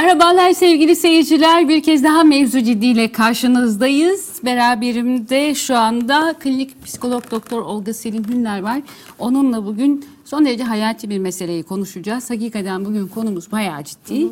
Merhabalar 0.00 0.52
sevgili 0.52 0.96
seyirciler. 0.96 1.68
Bir 1.68 1.82
kez 1.82 2.04
daha 2.04 2.24
mevzu 2.24 2.60
ciddiyle 2.60 3.12
karşınızdayız. 3.12 4.40
Beraberimde 4.44 5.54
şu 5.54 5.76
anda 5.76 6.34
klinik 6.40 6.84
psikolog 6.84 7.30
doktor 7.30 7.62
Olga 7.62 7.94
Selin 7.94 8.24
Hünler 8.24 8.60
var. 8.62 8.80
Onunla 9.18 9.66
bugün 9.66 10.04
son 10.24 10.44
derece 10.46 10.64
hayati 10.64 11.10
bir 11.10 11.18
meseleyi 11.18 11.62
konuşacağız. 11.62 12.30
Hakikaten 12.30 12.84
bugün 12.84 13.08
konumuz 13.08 13.52
bayağı 13.52 13.84
ciddi. 13.84 14.28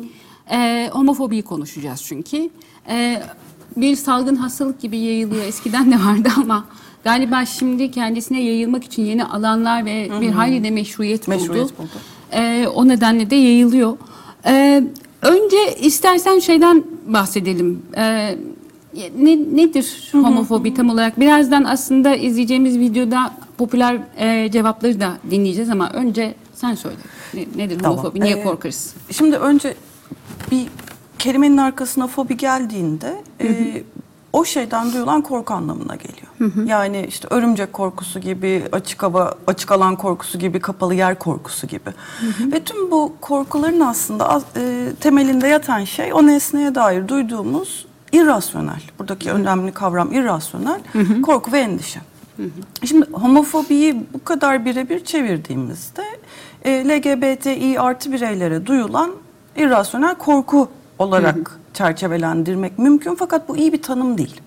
Ee, 0.51 0.89
homofobiyi 0.91 1.41
konuşacağız 1.41 2.03
çünkü. 2.03 2.49
Ee, 2.89 3.21
bir 3.77 3.95
salgın 3.95 4.35
hastalık 4.35 4.81
gibi 4.81 4.97
yayılıyor. 4.97 5.43
Eskiden 5.43 5.91
de 5.91 5.95
vardı 5.95 6.29
ama 6.37 6.65
galiba 7.03 7.45
şimdi 7.45 7.91
kendisine 7.91 8.41
yayılmak 8.41 8.83
için 8.83 9.05
yeni 9.05 9.25
alanlar 9.25 9.85
ve 9.85 10.09
bir 10.21 10.29
hayli 10.29 10.63
de 10.63 10.71
meşruiyet, 10.71 11.27
Meşruiyet 11.27 11.65
buldu. 11.65 11.77
buldu. 11.77 12.01
Ee, 12.33 12.67
o 12.75 12.87
nedenle 12.87 13.29
de 13.29 13.35
yayılıyor. 13.35 13.97
Ee, 14.45 14.83
önce 15.21 15.75
istersen 15.79 16.39
şeyden 16.39 16.83
bahsedelim. 17.07 17.81
Ee, 17.97 18.35
ne, 19.19 19.37
nedir 19.55 20.09
homofobi 20.13 20.73
tam 20.73 20.89
olarak? 20.89 21.19
Birazdan 21.19 21.63
aslında 21.63 22.15
izleyeceğimiz 22.15 22.79
videoda 22.79 23.33
popüler 23.57 23.99
e, 24.17 24.51
cevapları 24.51 24.99
da 24.99 25.13
dinleyeceğiz 25.31 25.69
ama 25.69 25.89
önce 25.89 26.35
sen 26.53 26.75
söyle. 26.75 26.95
Ne- 27.33 27.45
nedir 27.55 27.79
Tamam. 27.79 27.97
homofobi? 27.97 28.19
Niye 28.21 28.35
Ee, 28.37 28.43
korkarız? 28.43 28.93
Şimdi 29.11 29.35
önce 29.37 29.75
bir 30.51 30.65
kelimenin 31.19 31.57
arkasına 31.57 32.07
fobi 32.07 32.37
geldiğinde 32.37 33.23
e, 33.41 33.47
o 34.33 34.45
şeyden 34.45 34.93
duyulan 34.93 35.21
korku 35.21 35.53
anlamına 35.53 35.95
geliyor. 35.95 36.27
Yani 36.65 37.05
işte 37.07 37.27
örümcek 37.31 37.73
korkusu 37.73 38.19
gibi, 38.19 38.63
açık 38.71 39.03
hava, 39.03 39.35
açık 39.47 39.71
alan 39.71 39.95
korkusu 39.95 40.39
gibi, 40.39 40.59
kapalı 40.59 40.95
yer 40.95 41.19
korkusu 41.19 41.67
gibi. 41.67 41.89
Ve 42.51 42.63
tüm 42.63 42.91
bu 42.91 43.13
korkuların 43.21 43.79
aslında 43.79 44.41
e, 44.57 44.91
temelinde 44.99 45.47
yatan 45.47 45.83
şey 45.83 46.13
o 46.13 46.27
nesneye 46.27 46.75
dair 46.75 47.07
duyduğumuz 47.07 47.85
irrasyonel. 48.11 48.81
Buradaki 48.99 49.31
önemli 49.31 49.71
kavram 49.71 50.13
irrasyonel 50.13 50.81
korku 51.21 51.51
ve 51.51 51.59
endişe. 51.59 51.99
Şimdi 52.85 53.05
homofobiyi 53.11 54.05
bu 54.13 54.23
kadar 54.23 54.65
birebir 54.65 55.05
çevirdiğimizde 55.05 56.03
e, 56.65 56.71
LGBTİ 56.89 57.79
artı 57.79 58.11
bireylere 58.11 58.65
duyulan 58.65 59.11
irrasyonel 59.55 60.15
korku 60.15 60.69
olarak 60.99 61.59
çerçevelendirmek 61.73 62.79
mümkün 62.79 63.15
fakat 63.15 63.49
bu 63.49 63.57
iyi 63.57 63.73
bir 63.73 63.81
tanım 63.81 64.17
değil. 64.17 64.41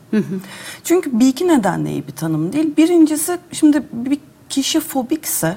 Çünkü 0.85 1.21
bir 1.21 1.27
iki 1.27 1.49
nedenle 1.49 1.91
iyi 1.91 2.07
bir 2.07 2.13
tanım 2.13 2.53
değil. 2.53 2.77
Birincisi 2.77 3.39
şimdi 3.53 3.83
bir 3.93 4.19
kişi 4.49 4.81
fobikse 4.81 5.57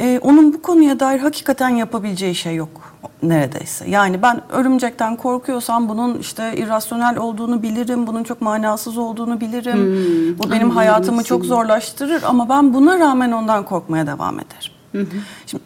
e, 0.00 0.18
onun 0.22 0.52
bu 0.52 0.62
konuya 0.62 1.00
dair 1.00 1.20
hakikaten 1.20 1.68
yapabileceği 1.68 2.34
şey 2.34 2.54
yok 2.54 2.94
neredeyse. 3.22 3.90
Yani 3.90 4.22
ben 4.22 4.42
örümcekten 4.50 5.16
korkuyorsam 5.16 5.88
bunun 5.88 6.18
işte 6.18 6.54
irrasyonel 6.56 7.16
olduğunu 7.16 7.62
bilirim, 7.62 8.06
bunun 8.06 8.24
çok 8.24 8.40
manasız 8.40 8.98
olduğunu 8.98 9.40
bilirim. 9.40 10.36
bu 10.38 10.42
benim 10.42 10.54
anladım 10.54 10.70
hayatımı 10.70 11.24
çok 11.24 11.40
seni. 11.40 11.48
zorlaştırır 11.48 12.22
ama 12.22 12.48
ben 12.48 12.74
buna 12.74 12.98
rağmen 12.98 13.32
ondan 13.32 13.64
korkmaya 13.64 14.06
devam 14.06 14.36
ederim. 14.40 15.08
Şimdi 15.46 15.64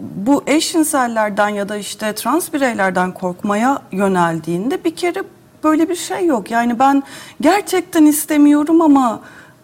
bu 0.00 0.42
eşcinsellerden 0.46 1.48
ya 1.48 1.68
da 1.68 1.76
işte 1.76 2.14
trans 2.14 2.52
bireylerden 2.52 3.12
korkmaya 3.12 3.82
yöneldiğinde 3.92 4.84
bir 4.84 4.96
kere 4.96 5.22
böyle 5.64 5.88
bir 5.88 5.96
şey 5.96 6.26
yok. 6.26 6.50
Yani 6.50 6.78
ben 6.78 7.02
gerçekten 7.40 8.06
istemiyorum 8.06 8.80
ama 8.80 9.20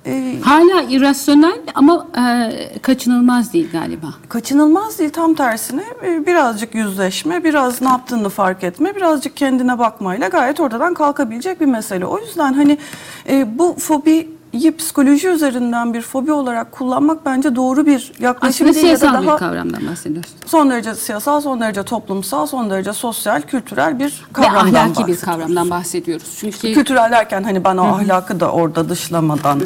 e, 0.07 0.35
Hala 0.43 0.83
irrasyonel 0.83 1.61
ama 1.75 2.07
e, 2.19 2.79
kaçınılmaz 2.83 3.53
değil 3.53 3.69
galiba. 3.73 4.07
kaçınılmaz 4.29 4.99
değil 4.99 5.11
tam 5.11 5.35
tersine 5.35 5.85
e, 6.07 6.27
birazcık 6.27 6.75
yüzleşme, 6.75 7.45
biraz 7.45 7.83
ne 7.83 7.89
yaptığını 7.89 8.29
fark 8.29 8.65
etme, 8.65 8.97
birazcık 8.97 9.37
kendine 9.37 9.79
bakmayla 9.79 10.29
gayet 10.29 10.61
ortadan 10.61 10.95
kalkabilecek 10.95 11.61
bir 11.61 11.67
mesele. 11.67 12.07
O 12.07 12.19
yüzden 12.19 12.53
hani 12.53 12.79
e, 13.29 13.59
bu 13.59 13.75
fobiyi 14.53 14.77
psikoloji 14.77 15.29
üzerinden 15.29 15.95
bir 15.95 16.03
fobi 16.03 16.33
olarak 16.33 16.73
kullanmak 16.73 17.27
bence 17.27 17.57
doğru 17.57 17.87
bir 17.87 18.13
yaklaşım 18.21 18.69
Aslında 18.69 18.75
değil 18.75 18.87
ya 18.87 18.93
da 18.95 18.99
siyasal 18.99 19.23
bir 19.23 19.39
kavramdan 19.39 19.87
bahsediyorsun. 19.91 20.33
son 20.47 20.71
derece 20.71 20.95
siyasal, 20.95 21.41
son 21.41 21.61
derece 21.61 21.83
toplumsal, 21.83 22.47
son 22.47 22.71
derece 22.71 22.93
sosyal, 22.93 23.43
kültürel 23.43 23.99
bir 23.99 24.25
Ve 24.39 24.43
kavramdan 24.43 24.75
ahlaki 24.91 25.07
bir 25.07 25.17
kavramdan 25.17 25.71
bahsediyoruz. 25.71 26.27
Çünkü 26.41 26.75
Kültürel 26.75 27.11
derken 27.11 27.43
hani 27.43 27.65
ben 27.65 27.77
o 27.77 27.83
ahlakı 27.85 28.41
da 28.41 28.51
orada 28.53 28.89
dışlamadan, 28.89 29.63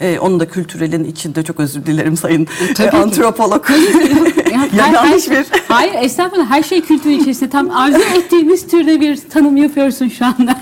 e, 0.00 0.18
onu 0.18 0.40
da 0.40 0.48
kültürelin 0.48 1.04
içinde 1.04 1.42
çok 1.42 1.60
özür 1.60 1.86
dilerim 1.86 2.16
sayın 2.16 2.46
e, 2.70 2.74
ki. 2.74 2.90
antropolog. 2.90 3.70
Ya 3.70 3.76
ya 4.76 4.86
her- 4.86 4.92
yanlış 4.94 5.28
her- 5.30 5.38
bir... 5.40 5.46
Hayır 5.68 5.94
estağfurullah 5.94 6.50
her 6.50 6.62
şey 6.62 6.80
kültür 6.80 7.10
içerisinde 7.10 7.50
tam 7.50 7.70
arzu 7.70 7.98
ettiğimiz 7.98 8.66
türde 8.66 9.00
bir 9.00 9.28
tanım 9.30 9.56
yapıyorsun 9.56 10.08
şu 10.08 10.26
anda. 10.26 10.57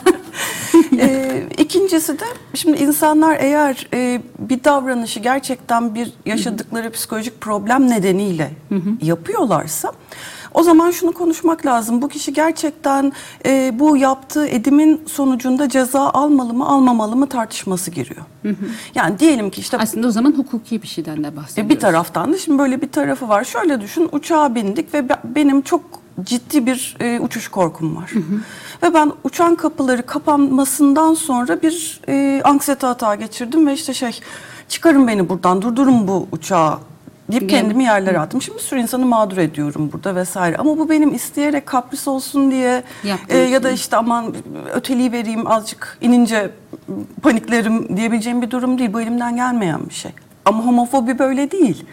İkincisi 1.86 2.19
de 2.19 2.24
şimdi 2.54 2.82
insanlar 2.82 3.36
eğer 3.41 3.88
e, 3.94 4.20
bir 4.38 4.64
davranışı 4.64 5.20
gerçekten 5.20 5.94
bir 5.94 6.12
yaşadıkları 6.26 6.91
psikolojik 6.91 7.41
problem 7.41 7.91
nedeniyle 7.91 8.50
yapıyorlarsa 9.02 9.92
o 10.54 10.62
zaman 10.62 10.91
şunu 10.91 11.12
konuşmak 11.12 11.66
lazım. 11.66 12.02
Bu 12.02 12.08
kişi 12.08 12.32
gerçekten 12.32 13.12
e, 13.47 13.72
bu 13.78 13.97
yaptığı 13.97 14.47
edimin 14.47 15.00
sonucunda 15.06 15.69
ceza 15.69 16.00
almalı 16.10 16.54
mı 16.54 16.66
almamalı 16.69 17.16
mı 17.16 17.28
tartışması 17.28 17.91
giriyor. 17.91 18.24
Yani 18.94 19.18
diyelim 19.18 19.50
ki 19.50 19.60
işte 19.60 19.78
Aslında 19.78 20.06
o 20.06 20.10
zaman 20.10 20.32
hukuki 20.32 20.82
bir 20.82 20.86
şeyden 20.88 21.24
de 21.24 21.28
e, 21.28 21.36
bahsediyoruz. 21.36 21.70
bir 21.74 21.80
taraftan 21.80 22.32
da 22.32 22.38
şimdi 22.38 22.58
böyle 22.58 22.82
bir 22.82 22.88
tarafı 22.88 23.28
var. 23.28 23.44
Şöyle 23.44 23.80
düşün 23.80 24.08
uçağa 24.12 24.54
bindik 24.54 24.94
ve 24.94 25.08
be- 25.08 25.20
benim 25.24 25.62
çok 25.62 25.82
ciddi 26.22 26.66
bir 26.66 26.97
e, 27.00 27.20
uçuş 27.20 27.48
korkum 27.48 27.97
var. 27.97 28.10
Ve 28.86 28.94
ben 28.94 29.12
uçan 29.24 29.54
kapıları 29.54 30.06
kapanmasından 30.06 31.14
sonra 31.14 31.62
bir 31.62 32.00
e, 32.08 32.42
anksiyete 32.44 32.86
hatağı 32.86 33.16
geçirdim 33.16 33.66
ve 33.66 33.72
işte 33.72 33.94
şey 33.94 34.20
çıkarın 34.69 35.08
beni 35.08 35.28
buradan 35.28 35.62
durdurun 35.62 36.08
bu 36.08 36.28
uçağı 36.32 36.78
deyip 37.32 37.50
kendimi 37.50 37.84
yerlere 37.84 38.19
attım. 38.19 38.42
Şimdi 38.42 38.58
bir 38.58 38.62
sürü 38.62 38.80
insanı 38.80 39.06
mağdur 39.06 39.36
ediyorum 39.36 39.91
burada 39.92 40.14
vesaire. 40.14 40.56
Ama 40.56 40.78
bu 40.78 40.91
benim 40.91 41.14
isteyerek 41.14 41.66
kapris 41.66 42.08
olsun 42.08 42.50
diye 42.50 42.82
Yaptığın 43.04 43.36
e, 43.36 43.38
ya 43.38 43.62
da 43.62 43.70
işte 43.70 43.97
aman 43.97 44.34
öteliği 44.74 45.12
vereyim 45.12 45.47
azıcık 45.47 45.98
inince 46.00 46.50
paniklerim 47.22 47.97
diyebileceğim 47.97 48.42
bir 48.42 48.50
durum 48.50 48.78
değil. 48.78 48.92
Bu 48.92 49.00
elimden 49.00 49.36
gelmeyen 49.36 49.80
bir 49.88 49.94
şey. 49.94 50.12
Ama 50.46 50.66
homofobi 50.66 51.18
böyle 51.18 51.50
değil. 51.50 51.84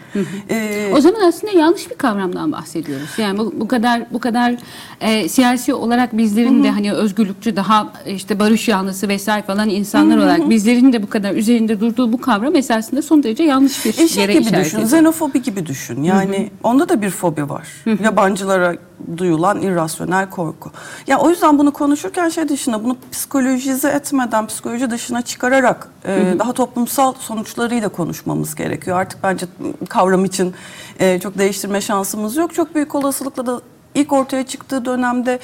Ee, 0.50 0.90
O 0.94 1.00
zaman 1.00 1.20
aslında 1.28 1.52
yanlış 1.52 1.90
bir 1.90 1.94
kavramdan 1.94 2.52
bahsediyoruz. 2.52 3.08
Yani 3.18 3.38
bu, 3.38 3.52
bu 3.60 3.68
kadar 3.68 4.02
bu 4.12 4.20
kadar 4.20 4.54
e, 5.00 5.28
siyasi 5.28 5.74
olarak 5.74 6.16
bizlerin 6.18 6.64
de 6.64 6.70
hani 6.70 6.92
özgürlükçü 6.92 7.56
daha 7.56 7.92
işte 8.06 8.38
barış 8.38 8.68
yanlısı 8.68 9.08
vesaire 9.08 9.42
falan 9.42 9.68
insanlar 9.68 10.16
olarak 10.16 10.50
bizlerin 10.50 10.92
de 10.92 11.02
bu 11.02 11.10
kadar 11.10 11.34
üzerinde 11.34 11.80
durduğu 11.80 12.12
bu 12.12 12.20
kavram 12.20 12.56
esasında 12.56 13.02
son 13.02 13.22
derece 13.22 13.42
yanlış 13.44 13.84
bir 13.84 13.98
e, 13.98 14.08
şey 14.08 14.22
yere 14.22 14.32
gibi 14.32 14.42
işaret 14.42 14.64
düşün, 14.64 14.76
ediyor. 14.76 14.88
xenofobi 14.92 15.42
gibi 15.42 15.66
düşün. 15.66 16.02
Yani 16.02 16.50
onda 16.62 16.88
da 16.88 17.02
bir 17.02 17.10
fobi 17.10 17.48
var. 17.48 17.68
Yabancılara 18.02 18.74
duyulan 19.16 19.62
irrasyonel 19.62 20.30
korku. 20.30 20.70
Ya 21.06 21.18
o 21.18 21.30
yüzden 21.30 21.58
bunu 21.58 21.72
konuşurken 21.72 22.28
şey 22.28 22.48
dışında 22.48 22.84
bunu 22.84 22.96
psikolojize 23.12 23.88
etmeden, 23.88 24.46
psikoloji 24.46 24.90
dışına 24.90 25.22
çıkararak 25.22 25.88
e, 26.06 26.34
daha 26.38 26.52
toplumsal 26.52 27.14
sonuçlarıyla 27.18 27.88
konuşmamız 27.88 28.43
gerekiyor. 28.54 28.96
Artık 29.00 29.22
bence 29.22 29.46
kavram 29.88 30.24
için 30.24 30.54
e, 30.98 31.20
çok 31.20 31.38
değiştirme 31.38 31.80
şansımız 31.80 32.36
yok. 32.36 32.54
Çok 32.54 32.74
büyük 32.74 32.94
olasılıkla 32.94 33.46
da 33.46 33.60
ilk 33.94 34.12
ortaya 34.12 34.46
çıktığı 34.46 34.84
dönemde 34.84 35.38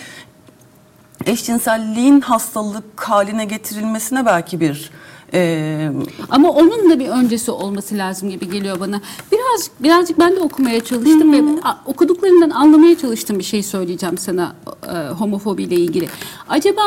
eşcinselliğin 1.27 2.21
hastalık 2.21 3.01
haline 3.03 3.45
getirilmesine 3.45 4.27
belki 4.27 4.61
bir 4.61 4.91
e, 5.35 5.91
Ama 6.31 6.51
onun 6.51 6.91
da 6.91 6.99
bir 6.99 7.09
öncesi 7.09 7.51
olması 7.51 7.99
lazım 7.99 8.31
gibi 8.31 8.51
geliyor 8.51 8.81
bana. 8.81 9.01
Biraz 9.33 9.71
birazcık 9.81 10.19
ben 10.19 10.37
de 10.37 10.41
okumaya 10.41 10.85
çalıştım 10.85 11.33
ve 11.33 11.61
a- 11.69 11.79
okuduklarından 11.87 12.51
anlamaya 12.51 12.99
çalıştım 12.99 13.39
bir 13.39 13.45
şey 13.45 13.63
söyleyeceğim 13.63 14.19
sana 14.19 14.53
e, 14.93 15.09
homofobiyle 15.09 15.75
ilgili. 15.75 16.09
Acaba 16.49 16.83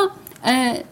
e, 0.48 0.84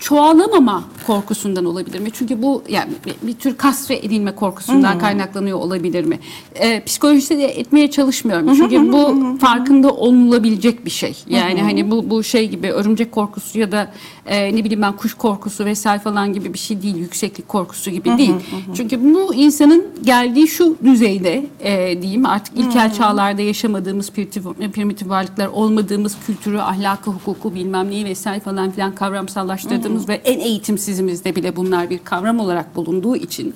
çoğalamama 0.00 0.84
korkusundan 1.06 1.64
olabilir 1.64 2.00
mi? 2.00 2.10
Çünkü 2.12 2.42
bu 2.42 2.62
yani 2.68 2.92
bir, 3.22 3.34
tür 3.34 3.56
kasve 3.56 3.96
edilme 3.96 4.34
korkusundan 4.34 4.98
kaynaklanıyor 4.98 5.58
olabilir 5.58 6.04
mi? 6.04 6.18
E, 6.54 6.84
psikolojisi 6.84 7.38
de 7.38 7.44
etmeye 7.44 7.90
çalışmıyorum. 7.90 8.54
Çünkü 8.56 8.92
bu 8.92 9.36
farkında 9.40 9.90
olulabilecek 9.92 10.84
bir 10.84 10.90
şey. 10.90 11.16
Yani 11.28 11.62
hani 11.62 11.90
bu 11.90 12.10
bu 12.10 12.22
şey 12.22 12.48
gibi 12.48 12.70
örümcek 12.70 13.12
korkusu 13.12 13.58
ya 13.58 13.72
da 13.72 13.92
e, 14.26 14.56
ne 14.56 14.64
bileyim 14.64 14.82
ben 14.82 14.96
kuş 14.96 15.14
korkusu 15.14 15.64
vesaire 15.64 16.00
falan 16.00 16.32
gibi 16.32 16.54
bir 16.54 16.58
şey 16.58 16.82
değil. 16.82 16.96
Yükseklik 16.96 17.48
korkusu 17.48 17.90
gibi 17.90 18.18
değil. 18.18 18.34
Çünkü 18.74 19.14
bu 19.14 19.34
insanın 19.34 19.86
geldiği 20.02 20.48
şu 20.48 20.76
düzeyde 20.84 21.46
e, 21.60 22.02
diyeyim 22.02 22.26
artık 22.26 22.58
ilkel 22.58 22.94
çağlarda 22.94 23.42
yaşamadığımız 23.42 24.10
primitif, 24.10 24.44
primitif 24.44 25.08
varlıklar 25.08 25.46
olmadığımız 25.46 26.16
kültürü, 26.26 26.58
ahlakı, 26.58 27.10
hukuku 27.10 27.54
bilmem 27.54 27.90
neyi 27.90 28.04
vesaire 28.04 28.40
falan 28.40 28.70
filan 28.70 28.94
kavramsallaştırdığımız 28.94 29.89
ve 30.08 30.14
en 30.14 30.40
eğitimsizimizde 30.40 31.36
bile 31.36 31.56
bunlar 31.56 31.90
bir 31.90 31.98
kavram 31.98 32.40
olarak 32.40 32.76
bulunduğu 32.76 33.16
için 33.16 33.54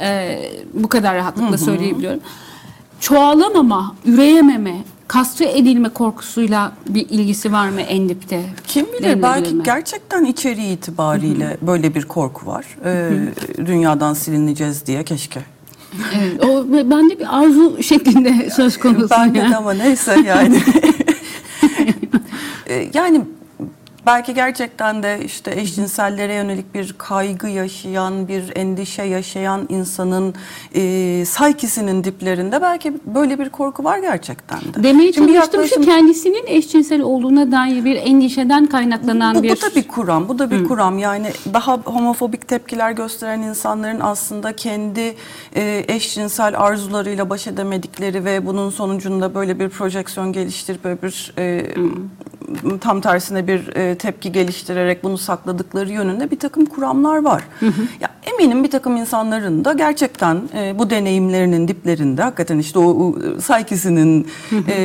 e, 0.00 0.40
bu 0.74 0.88
kadar 0.88 1.16
rahatlıkla 1.16 1.58
söyleyebiliyorum. 1.58 2.20
Çoğalamama, 3.00 3.96
üreyememe, 4.04 4.76
kastre 5.08 5.58
edilme 5.58 5.88
korkusuyla 5.88 6.72
bir 6.88 7.08
ilgisi 7.08 7.52
var 7.52 7.68
mı 7.68 7.80
en 7.80 8.08
dipte? 8.08 8.42
Kim 8.66 8.86
bilir 8.92 9.22
belki 9.22 9.54
mi? 9.54 9.62
gerçekten 9.62 10.24
içeriği 10.24 10.76
itibariyle 10.76 11.56
böyle 11.62 11.94
bir 11.94 12.02
korku 12.02 12.46
var. 12.46 12.66
Ee, 12.84 13.10
dünyadan 13.66 14.14
silineceğiz 14.14 14.86
diye 14.86 15.04
keşke. 15.04 15.40
Evet, 16.14 16.44
o 16.44 16.64
bende 16.72 17.18
bir 17.18 17.38
arzu 17.38 17.82
şeklinde 17.82 18.50
söz 18.50 18.78
konusu. 18.78 19.10
Ben 19.10 19.34
de 19.34 19.38
yani. 19.38 19.56
ama 19.56 19.72
neyse 19.72 20.20
yani. 20.26 20.62
Ee, 22.66 22.90
yani 22.94 23.20
belki 24.06 24.34
gerçekten 24.34 25.02
de 25.02 25.20
işte 25.24 25.60
eşcinsellere 25.60 26.34
yönelik 26.34 26.74
bir 26.74 26.94
kaygı 26.98 27.48
yaşayan, 27.48 28.28
bir 28.28 28.56
endişe 28.56 29.02
yaşayan 29.02 29.66
insanın 29.68 30.34
e, 30.74 31.24
saykisinin 31.24 32.04
diplerinde 32.04 32.62
belki 32.62 32.94
böyle 33.06 33.38
bir 33.38 33.48
korku 33.48 33.84
var 33.84 33.98
gerçekten 33.98 34.60
de. 34.60 34.82
Demeye 34.82 35.12
Şimdi 35.12 35.28
bir 35.28 35.34
çalıştığım 35.34 35.66
şu 35.66 35.74
yaklaşım- 35.74 35.84
kendisinin 35.84 36.46
eşcinsel 36.46 37.02
olduğuna 37.02 37.52
dair 37.52 37.84
bir 37.84 37.96
endişeden 37.96 38.66
kaynaklanan 38.66 39.34
bu, 39.34 39.42
bir... 39.42 39.50
bu 39.50 39.60
da 39.60 39.74
bir 39.74 39.88
kuram, 39.88 40.28
bu 40.28 40.38
da 40.38 40.50
bir 40.50 40.64
kuram. 40.64 40.98
Yani 40.98 41.30
daha 41.54 41.76
homofobik 41.76 42.48
tepkiler 42.48 42.90
gösteren 42.90 43.42
insanların 43.42 44.00
aslında 44.00 44.56
kendi 44.56 45.14
e, 45.56 45.84
eşcinsel 45.88 46.60
arzularıyla 46.60 47.30
baş 47.30 47.46
edemedikleri 47.46 48.24
ve 48.24 48.46
bunun 48.46 48.70
sonucunda 48.70 49.34
böyle 49.34 49.58
bir 49.58 49.68
projeksiyon 49.68 50.32
geliştirip 50.32 50.84
böyle 50.84 51.02
bir 51.02 51.32
e, 51.38 51.74
tam 52.80 53.00
tersine 53.00 53.46
bir 53.46 53.76
e, 53.76 53.93
tepki 53.98 54.32
geliştirerek 54.32 55.04
bunu 55.04 55.18
sakladıkları 55.18 55.92
yönünde 55.92 56.30
bir 56.30 56.38
takım 56.38 56.64
kuramlar 56.64 57.16
var. 57.16 57.42
Ya 58.00 58.08
eminim 58.32 58.64
bir 58.64 58.70
takım 58.70 58.96
insanların 58.96 59.64
da 59.64 59.72
gerçekten 59.72 60.42
e, 60.54 60.78
bu 60.78 60.90
deneyimlerinin 60.90 61.68
diplerinde 61.68 62.22
hakikaten 62.22 62.58
işte 62.58 62.78
o, 62.78 63.14
saykisinin 63.40 64.26
e, 64.52 64.76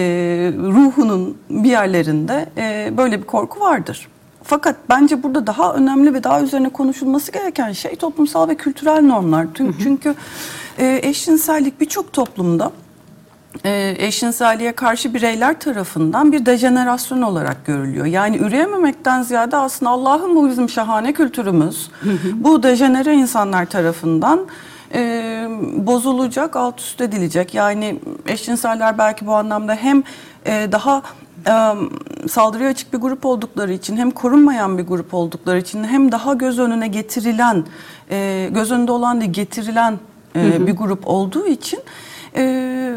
ruhunun 0.58 1.38
bir 1.50 1.70
yerlerinde 1.70 2.50
e, 2.58 2.98
böyle 2.98 3.20
bir 3.20 3.26
korku 3.26 3.60
vardır. 3.60 4.08
Fakat 4.44 4.76
bence 4.90 5.24
burada 5.24 5.48
daha 5.48 5.74
önemli 5.74 6.14
ve 6.14 6.24
daha 6.24 6.42
üzerine 6.42 6.70
konuşulması 6.70 7.32
gereken 7.32 7.72
şey 7.72 7.96
toplumsal 7.96 8.50
ve 8.50 8.56
kültürel 8.56 9.02
normlar. 9.02 9.48
Çünkü 9.84 10.16
e, 10.78 11.00
eşcinsellik 11.04 11.82
birçok 11.82 12.14
toplumda 12.14 12.72
e, 13.66 13.96
eşcinselliğe 13.98 14.72
karşı 14.72 15.14
bireyler 15.14 15.60
tarafından 15.60 16.32
bir 16.32 16.46
dejenerasyon 16.46 17.22
olarak 17.22 17.66
görülüyor. 17.66 18.06
Yani 18.06 18.38
üreyememekten 18.38 19.22
ziyade 19.22 19.58
aslında 19.58 19.90
Allah'ın 19.90 20.36
bu 20.36 20.50
bizim 20.50 20.70
şahane 20.70 21.14
kültürümüz 21.14 21.92
bu 22.34 22.64
dejenere 22.64 23.14
insanlar 23.14 23.66
tarafından 23.66 24.40
e, 24.94 25.48
bozulacak, 25.78 26.56
alt 26.56 26.80
üst 26.80 27.02
edilecek. 27.02 27.54
Yani 27.54 28.00
eşcinseller 28.26 28.98
belki 28.98 29.28
bu 29.28 29.34
anlamda 29.34 29.76
hem 29.76 30.04
e, 30.46 30.68
daha 30.72 31.02
e, 31.48 31.54
saldırıya 32.30 32.70
açık 32.70 32.94
bir 32.94 32.98
grup 32.98 33.26
oldukları 33.26 33.74
için 33.74 33.98
hem 33.98 34.12
korunmayan 34.12 34.78
bir 34.78 34.84
grup 34.84 35.14
oldukları 35.14 35.60
için 35.60 35.84
hem 35.84 36.12
daha 36.12 36.34
göz 36.34 36.60
önüne 36.60 36.88
getirilen, 36.88 37.66
e, 38.12 38.50
göz 38.52 38.72
önünde 38.72 38.92
olan 38.92 39.22
değil 39.22 39.34
getirilen 39.34 40.00
e, 40.36 40.68
bir 40.68 40.74
grup 40.74 41.08
olduğu 41.08 41.48
için 41.48 41.80
e, 42.36 42.96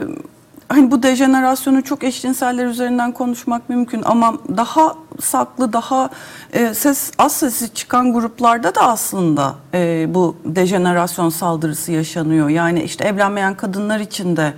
hani 0.72 0.90
bu 0.90 1.02
dejenerasyonu 1.02 1.82
çok 1.82 2.04
eşcinseller 2.04 2.66
üzerinden 2.66 3.12
konuşmak 3.12 3.68
mümkün 3.68 4.02
ama 4.04 4.34
daha 4.56 4.94
saklı, 5.20 5.72
daha 5.72 6.10
e, 6.52 6.74
ses 6.74 7.10
az 7.18 7.32
sesi 7.32 7.74
çıkan 7.74 8.12
gruplarda 8.12 8.74
da 8.74 8.80
aslında 8.80 9.54
e, 9.74 10.06
bu 10.14 10.36
dejenerasyon 10.44 11.28
saldırısı 11.28 11.92
yaşanıyor. 11.92 12.48
Yani 12.48 12.82
işte 12.82 13.04
evlenmeyen 13.04 13.54
kadınlar 13.54 14.00
için 14.00 14.36
de 14.36 14.54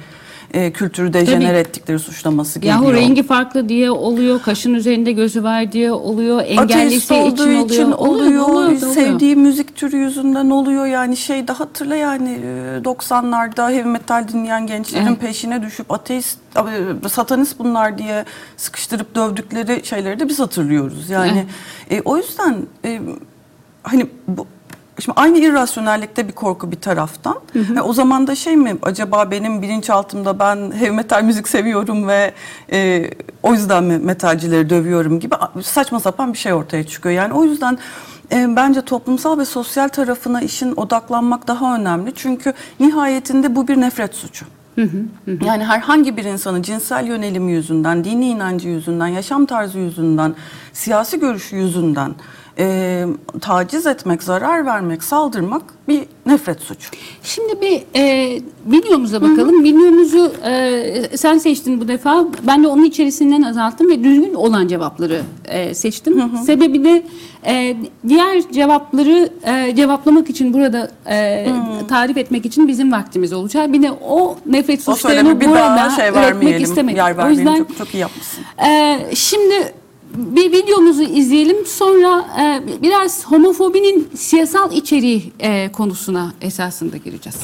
e, 0.55 0.73
kültürü 0.73 1.13
dejenere 1.13 1.49
Tabii. 1.49 1.59
ettikleri 1.59 1.99
suçlaması 1.99 2.59
geliyor. 2.59 2.81
Yahu 2.83 2.95
rengi 2.95 3.23
farklı 3.23 3.69
diye 3.69 3.91
oluyor, 3.91 4.43
kaşın 4.43 4.75
üzerinde 4.75 5.13
gözü 5.13 5.43
var 5.43 5.73
diye 5.73 5.93
oluyor, 5.93 6.43
engellisi 6.47 7.15
olduğu 7.15 7.33
için 7.33 7.45
oluyor. 7.45 7.65
için 7.65 7.93
oluyor, 7.93 8.43
oluyor, 8.43 8.49
oluyor. 8.49 8.95
sevdiği 8.95 9.37
müzik 9.37 9.77
türü 9.77 9.97
yüzünden 9.97 10.51
oluyor. 10.51 10.87
Yani 10.87 11.17
şey 11.17 11.49
daha 11.49 11.61
hatırla 11.61 11.95
yani 11.97 12.31
e, 12.31 12.79
90'larda 12.85 13.73
heavy 13.73 13.89
metal 13.89 14.29
dinleyen 14.29 14.67
gençlerin 14.67 15.07
Evet. 15.07 15.21
peşine 15.21 15.63
düşüp 15.63 15.93
ateist, 15.93 16.39
e, 17.05 17.09
satanist 17.09 17.59
bunlar 17.59 17.99
diye 17.99 18.25
sıkıştırıp 18.57 19.15
dövdükleri 19.15 19.87
şeyleri 19.87 20.21
de 20.21 20.29
biz 20.29 20.41
hatırlıyoruz. 20.41 21.11
Yani 21.11 21.45
e, 21.91 22.01
o 22.01 22.17
yüzden 22.17 22.57
e, 22.85 23.01
hani 23.83 24.07
bu 24.29 24.47
Şimdi 24.99 25.21
aynı 25.21 25.39
irrasyonellikte 25.39 26.29
bir 26.29 26.33
korku 26.33 26.71
bir 26.73 26.81
taraftan. 26.81 27.37
E, 27.77 27.81
o 27.81 27.93
zaman 27.93 28.27
da 28.27 28.35
şey 28.35 28.57
mi 28.57 28.77
acaba 28.83 29.31
benim 29.31 29.63
bilinçaltımda 29.63 30.39
ben 30.39 30.73
heavy 30.73 30.91
metal 30.91 31.23
müzik 31.23 31.49
seviyorum 31.49 32.09
ve 32.09 32.33
e, 32.73 33.11
o 33.43 33.53
yüzden 33.53 33.85
mi 33.85 33.99
metalcileri 33.99 34.71
dövüyorum 34.71 35.21
gibi 35.21 35.35
saçma 35.63 36.01
sapan 36.01 36.33
bir 36.33 36.39
şey 36.39 36.53
ortaya 36.53 36.87
çıkıyor. 36.87 37.15
Yani 37.15 37.33
o 37.33 37.45
yüzden 37.45 37.79
e, 38.33 38.57
bence 38.57 38.83
toplumsal 38.83 39.39
ve 39.39 39.45
sosyal 39.45 39.89
tarafına 39.89 40.41
işin 40.41 40.77
odaklanmak 40.77 41.49
daha 41.49 41.77
önemli. 41.77 42.13
Çünkü 42.15 42.53
nihayetinde 42.81 43.57
bu 43.57 43.69
bir 43.69 43.81
nefret 43.81 44.15
suçu. 44.15 44.47
Yani 45.45 45.65
herhangi 45.65 46.17
bir 46.17 46.25
insanı 46.25 46.63
cinsel 46.63 47.07
yönelimi 47.07 47.53
yüzünden, 47.53 48.05
dini 48.05 48.29
inancı 48.29 48.69
yüzünden, 48.69 49.07
yaşam 49.07 49.47
tarzı 49.47 49.79
yüzünden, 49.79 50.35
siyasi 50.73 51.21
görüşü 51.21 51.57
yüzünden 51.57 52.15
e, 52.59 53.05
taciz 53.41 53.87
etmek, 53.87 54.23
zarar 54.23 54.67
vermek, 54.67 55.05
saldırmak 55.05 55.63
bir 55.89 56.03
nefret 56.27 56.61
suçu. 56.61 56.91
Şimdi 57.23 57.61
bir 57.61 58.01
e, 58.01 58.39
videomuza 58.67 59.23
bakalım. 59.23 59.65
Videomuzu 59.65 60.33
e, 60.45 61.17
sen 61.17 61.39
seçtin 61.39 61.81
bu 61.81 61.89
defa. 61.89 62.25
Ben 62.43 62.65
de 62.65 62.69
onun 62.69 62.85
içerisinden 62.85 63.43
azalttım 63.43 63.91
ve 63.91 64.05
düzgün 64.05 64.35
olan 64.35 64.69
cevapları 64.69 65.23
e, 65.45 65.75
seçtim. 65.75 66.31
Sebebi 66.47 66.85
de 66.85 67.03
e, 67.47 67.77
diğer 68.09 68.43
cevapları 68.53 69.29
e, 69.47 69.77
cevaplamak 69.77 70.31
için 70.31 70.53
burada 70.53 70.91
e, 71.09 71.47
tarif 71.89 72.17
etmek 72.17 72.47
için 72.47 72.69
bizim 72.69 72.93
vaktimiz 72.93 73.33
olacak. 73.33 73.73
Bir 73.73 73.83
de 73.83 73.93
o 73.93 74.37
nefret 74.47 74.83
suçlarını 74.83 75.41
burada 75.41 75.91
şey 75.91 76.09
üretmek 76.09 76.61
istemedim. 76.61 76.97
yer 76.97 77.27
o 77.27 77.31
yüzden 77.31 77.57
Çok, 77.57 77.77
çok 77.77 77.95
iyi 77.95 77.99
yapmışsın. 77.99 78.45
ee, 78.67 79.01
şimdi 79.15 79.73
bir 80.15 80.53
videomuzu 80.53 81.03
izleyelim 81.03 81.67
sonra 81.67 82.27
e, 82.41 82.63
biraz 82.83 83.27
homofobinin 83.27 84.09
siyasal 84.17 84.73
içeriği 84.73 85.33
e, 85.41 85.73
konusuna 85.73 86.33
esasında 86.41 86.97
gireceğiz. 86.97 87.41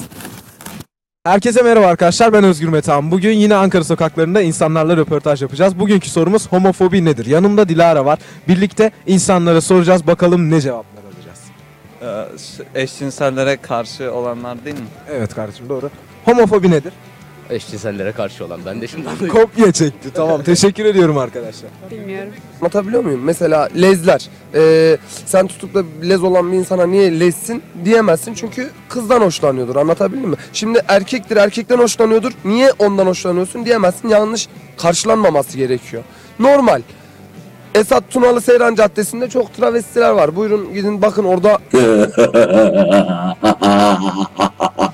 Herkese 1.24 1.62
merhaba 1.62 1.86
arkadaşlar 1.86 2.32
ben 2.32 2.44
Özgür 2.44 2.68
Metehan. 2.68 3.10
Bugün 3.10 3.32
yine 3.32 3.54
Ankara 3.54 3.84
sokaklarında 3.84 4.40
insanlarla 4.42 4.96
röportaj 4.96 5.42
yapacağız. 5.42 5.78
Bugünkü 5.78 6.10
sorumuz 6.10 6.52
homofobi 6.52 7.04
nedir? 7.04 7.26
Yanımda 7.26 7.68
Dilara 7.68 8.04
var. 8.04 8.18
Birlikte 8.48 8.90
insanlara 9.06 9.60
soracağız 9.60 10.06
bakalım 10.06 10.50
ne 10.50 10.60
cevaplar 10.60 11.02
alacağız. 11.04 11.40
Ee, 12.74 12.82
eşcinsellere 12.82 13.56
karşı 13.56 14.12
olanlar 14.12 14.64
değil 14.64 14.76
mi? 14.76 14.86
Evet 15.10 15.34
kardeşim 15.34 15.68
doğru. 15.68 15.90
Homofobi 16.24 16.70
nedir? 16.70 16.92
Eşcinsellere 17.50 18.12
karşı 18.12 18.44
olan. 18.44 18.60
Ben 18.66 18.80
de 18.80 18.86
şimdi. 18.88 19.08
Kopya 19.28 19.72
çekti. 19.72 20.10
Tamam 20.14 20.42
teşekkür 20.42 20.84
ediyorum 20.84 21.18
arkadaşlar. 21.18 21.70
Anlatabiliyor 22.60 23.04
muyum? 23.04 23.20
Mesela 23.24 23.68
lezler. 23.80 24.28
Ee, 24.54 24.96
sen 25.26 25.46
tutup 25.46 25.74
da 25.74 25.82
lez 26.08 26.22
olan 26.24 26.52
bir 26.52 26.56
insana 26.56 26.86
niye 26.86 27.20
lezsin 27.20 27.62
diyemezsin. 27.84 28.34
Çünkü 28.34 28.70
kızdan 28.88 29.20
hoşlanıyordur. 29.20 29.76
Anlatabildim 29.76 30.30
mi? 30.30 30.36
Şimdi 30.52 30.80
erkektir 30.88 31.36
erkekten 31.36 31.78
hoşlanıyordur. 31.78 32.32
Niye 32.44 32.72
ondan 32.78 33.06
hoşlanıyorsun 33.06 33.64
diyemezsin. 33.64 34.08
Yanlış 34.08 34.48
karşılanmaması 34.78 35.58
gerekiyor. 35.58 36.02
Normal. 36.38 36.82
Esat 37.74 38.10
Tunalı 38.10 38.40
Seyran 38.40 38.74
Caddesi'nde 38.74 39.28
çok 39.30 39.54
travestiler 39.54 40.10
var. 40.10 40.36
Buyurun 40.36 40.74
gidin 40.74 41.02
bakın 41.02 41.24
orada 41.24 41.58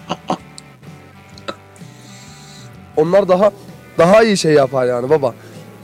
onlar 2.97 3.29
daha 3.29 3.51
daha 3.99 4.23
iyi 4.23 4.37
şey 4.37 4.53
yapar 4.53 4.87
yani 4.87 5.11
baba. 5.11 5.35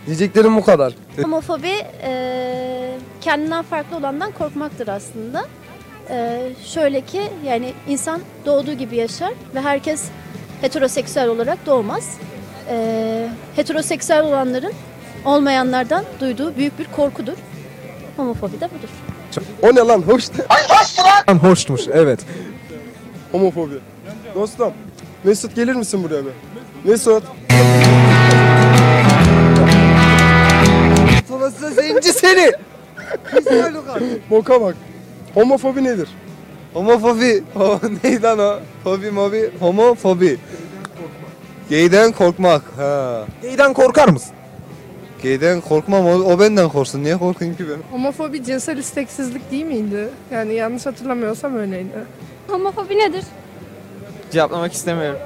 Diyeceklerim 0.07 0.57
bu 0.57 0.65
kadar. 0.65 0.93
Homofobi 1.23 1.69
eee, 1.69 2.99
kendinden 3.21 3.63
farklı 3.63 3.97
olandan 3.97 4.33
korkmaktır 4.33 4.89
aslında. 4.89 5.45
Eee, 6.11 6.53
şöyle 6.65 7.01
ki 7.01 7.23
yani 7.45 7.73
insan 7.89 8.21
doğduğu 8.47 8.73
gibi 8.73 8.97
yaşar 8.97 9.33
ve 9.55 9.61
herkes 9.61 10.05
heteroseksüel 10.61 11.29
olarak 11.29 11.67
doğmaz. 11.67 12.19
Eee, 12.71 13.29
heteroseksüel 13.57 14.23
olanların 14.23 14.73
olmayanlardan 15.25 16.05
duyduğu 16.21 16.57
büyük 16.57 16.79
bir 16.79 16.85
korkudur. 16.97 17.37
Homofobi 18.17 18.61
de 18.61 18.69
budur. 18.71 18.89
O 19.63 19.75
ne 19.75 19.81
lan 19.81 20.03
hoş 20.03 20.29
Lan 21.29 21.39
Hoşmuş 21.39 21.81
evet. 21.93 22.21
Homofobi. 23.33 23.75
Dostum 24.35 24.73
Mesut 25.25 25.55
gelir 25.57 25.75
misin 25.75 26.05
buraya 26.05 26.25
bir? 26.25 26.33
Mesut. 26.85 27.23
Babası 31.31 31.71
zenci 31.71 32.13
seni. 32.13 32.53
Boka 34.31 34.61
bak. 34.61 34.77
Homofobi 35.35 35.85
nedir? 35.85 36.09
Homofobi. 36.75 37.45
O, 37.57 37.81
neydi 38.05 38.23
lan 38.23 38.39
o? 38.39 38.59
Fobi 38.85 39.11
mobi. 39.11 39.51
Homofobi. 39.61 40.39
Gayden 41.71 42.13
korkmak. 42.13 42.63
Ha. 42.77 43.25
Gayden 43.43 43.73
korkar 43.73 44.09
mısın? 44.09 44.33
Gayden 45.23 45.61
korkmam 45.61 46.07
o, 46.07 46.11
o 46.11 46.41
benden 46.41 46.69
korksun. 46.69 47.03
Niye 47.05 47.17
korkayım 47.17 47.57
ki 47.57 47.65
ben? 47.71 47.79
Homofobi 47.97 48.45
cinsel 48.45 48.77
isteksizlik 48.77 49.51
değil 49.51 49.65
miydi? 49.65 50.09
Yani 50.31 50.55
yanlış 50.55 50.87
hatırlamıyorsam 50.87 51.57
öyleydi. 51.57 51.89
Homofobi 52.49 52.99
nedir? 52.99 53.25
Cevaplamak 54.31 54.73
istemiyorum. 54.73 55.21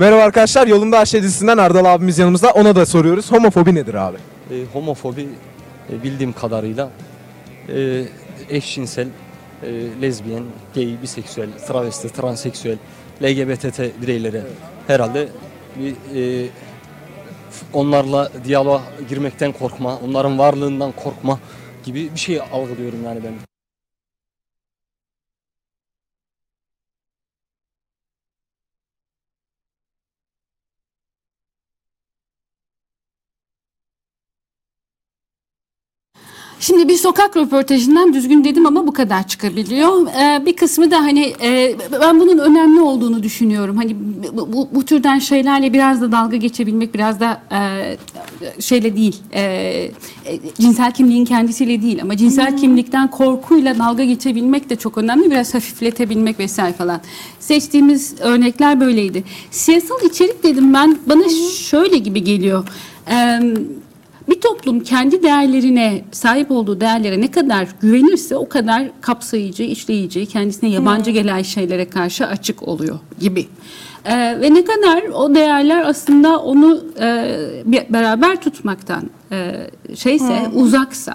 Merhaba 0.00 0.22
arkadaşlar 0.22 0.66
yolunda 0.66 1.04
şey 1.04 1.22
dizisinden 1.22 1.58
abimiz 1.58 2.18
yanımızda 2.18 2.50
ona 2.50 2.76
da 2.76 2.86
soruyoruz. 2.86 3.32
Homofobi 3.32 3.74
nedir 3.74 3.94
abi? 3.94 4.16
E, 4.50 4.64
homofobi 4.72 5.28
e, 5.90 6.02
bildiğim 6.02 6.32
kadarıyla 6.32 6.90
e, 7.68 8.04
eşcinsel, 8.50 9.08
e, 9.62 9.68
lezbiyen, 10.02 10.42
gay, 10.74 10.96
biseksüel, 11.02 11.48
travesti, 11.68 12.08
transseksüel, 12.08 12.78
LGBT 13.22 14.02
bireylere 14.02 14.42
herhalde 14.86 15.28
bir 15.78 15.92
e, 16.44 16.48
onlarla 17.72 18.30
diyaloğa 18.44 18.82
girmekten 19.08 19.52
korkma, 19.52 19.98
onların 20.08 20.38
varlığından 20.38 20.92
korkma 20.92 21.38
gibi 21.84 22.10
bir 22.14 22.20
şey 22.20 22.40
algılıyorum 22.52 23.04
yani 23.04 23.20
ben. 23.24 23.49
Şimdi 36.60 36.88
bir 36.88 36.96
sokak 36.96 37.36
röportajından 37.36 38.14
düzgün 38.14 38.44
dedim 38.44 38.66
ama 38.66 38.86
bu 38.86 38.92
kadar 38.92 39.28
çıkabiliyor. 39.28 40.06
Ee, 40.06 40.46
bir 40.46 40.56
kısmı 40.56 40.90
da 40.90 40.98
hani 40.98 41.32
e, 41.42 41.74
ben 42.00 42.20
bunun 42.20 42.38
önemli 42.38 42.80
olduğunu 42.80 43.22
düşünüyorum. 43.22 43.76
Hani 43.76 43.96
bu, 44.32 44.52
bu, 44.52 44.68
bu 44.72 44.84
türden 44.84 45.18
şeylerle 45.18 45.72
biraz 45.72 46.00
da 46.00 46.12
dalga 46.12 46.36
geçebilmek 46.36 46.94
biraz 46.94 47.20
da 47.20 47.42
e, 47.52 48.62
şeyle 48.62 48.96
değil. 48.96 49.16
e, 49.32 49.42
e, 49.42 49.92
cinsel 50.58 50.92
kimliğin 50.92 51.24
kendisiyle 51.24 51.82
değil 51.82 52.02
ama 52.02 52.16
cinsel 52.16 52.56
kimlikten 52.56 53.10
korkuyla 53.10 53.78
dalga 53.78 54.04
geçebilmek 54.04 54.70
de 54.70 54.76
çok 54.76 54.98
önemli. 54.98 55.30
Biraz 55.30 55.54
hafifletebilmek 55.54 56.38
vesaire 56.38 56.72
falan. 56.72 57.00
Seçtiğimiz 57.40 58.14
örnekler 58.20 58.80
böyleydi. 58.80 59.24
Siyasal 59.50 60.02
içerik 60.04 60.42
dedim 60.42 60.74
ben 60.74 60.98
bana 61.06 61.28
şöyle 61.54 61.98
gibi 61.98 62.24
geliyor. 62.24 62.68
Eee 63.10 63.54
bir 64.30 64.40
toplum 64.40 64.80
kendi 64.80 65.22
değerlerine, 65.22 66.04
sahip 66.12 66.50
olduğu 66.50 66.80
değerlere 66.80 67.20
ne 67.20 67.30
kadar 67.30 67.68
güvenirse 67.80 68.36
o 68.36 68.48
kadar 68.48 68.90
kapsayıcı, 69.00 69.62
işleyici, 69.62 70.26
kendisine 70.26 70.70
yabancı 70.70 71.10
gelen 71.10 71.42
şeylere 71.42 71.88
karşı 71.88 72.26
açık 72.26 72.68
oluyor 72.68 72.98
gibi. 73.20 73.48
Ee, 74.04 74.40
ve 74.40 74.54
ne 74.54 74.64
kadar 74.64 75.02
o 75.02 75.34
değerler 75.34 75.82
aslında 75.86 76.38
onu 76.38 76.84
e, 77.00 77.36
beraber 77.90 78.40
tutmaktan 78.40 79.10
e, 79.32 79.70
şeyse, 79.96 80.48
uzaksa, 80.54 81.14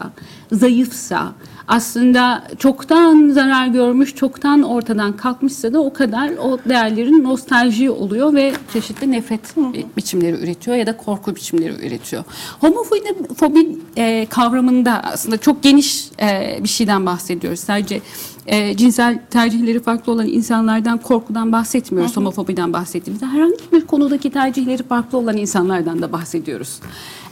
zayıfsa, 0.52 1.34
aslında 1.68 2.44
çoktan 2.60 3.30
zarar 3.30 3.68
görmüş, 3.68 4.16
çoktan 4.16 4.62
ortadan 4.64 5.18
kalkmışsa 5.18 5.74
da 5.74 5.80
o 5.80 5.94
kadar 5.94 6.30
o 6.30 6.60
değerlerin 6.70 7.24
nostalji 7.24 7.90
oluyor 7.92 8.34
ve 8.34 8.54
çeşitli 8.74 9.12
nefret 9.12 9.58
bi- 9.58 9.86
biçimleri 9.98 10.44
üretiyor 10.44 10.78
ya 10.78 10.88
da 10.88 10.98
korku 10.98 11.36
biçimleri 11.36 11.88
üretiyor. 11.88 12.24
Homofobi 12.60 13.00
fobi 13.38 13.78
e, 13.98 14.26
kavramında 14.30 15.02
aslında 15.04 15.38
çok 15.38 15.64
geniş 15.64 16.10
e, 16.22 16.60
bir 16.64 16.68
şeyden 16.70 17.06
bahsediyoruz. 17.06 17.60
Sadece 17.60 18.02
e, 18.48 18.78
cinsel 18.78 19.20
tercihleri 19.30 19.80
farklı 19.80 20.12
olan 20.12 20.28
insanlardan 20.28 20.98
korkudan 20.98 21.52
bahsetmiyoruz, 21.52 22.18
homofobiden 22.18 22.74
bahsettiğimizde. 22.74 23.26
Herhangi 23.26 23.72
bir 23.72 23.86
konudaki 23.88 24.30
tercihleri 24.30 24.84
farklı 24.84 25.18
olan 25.18 25.38
insanlardan 25.38 26.02
da 26.02 26.12
bahsediyoruz. 26.12 26.80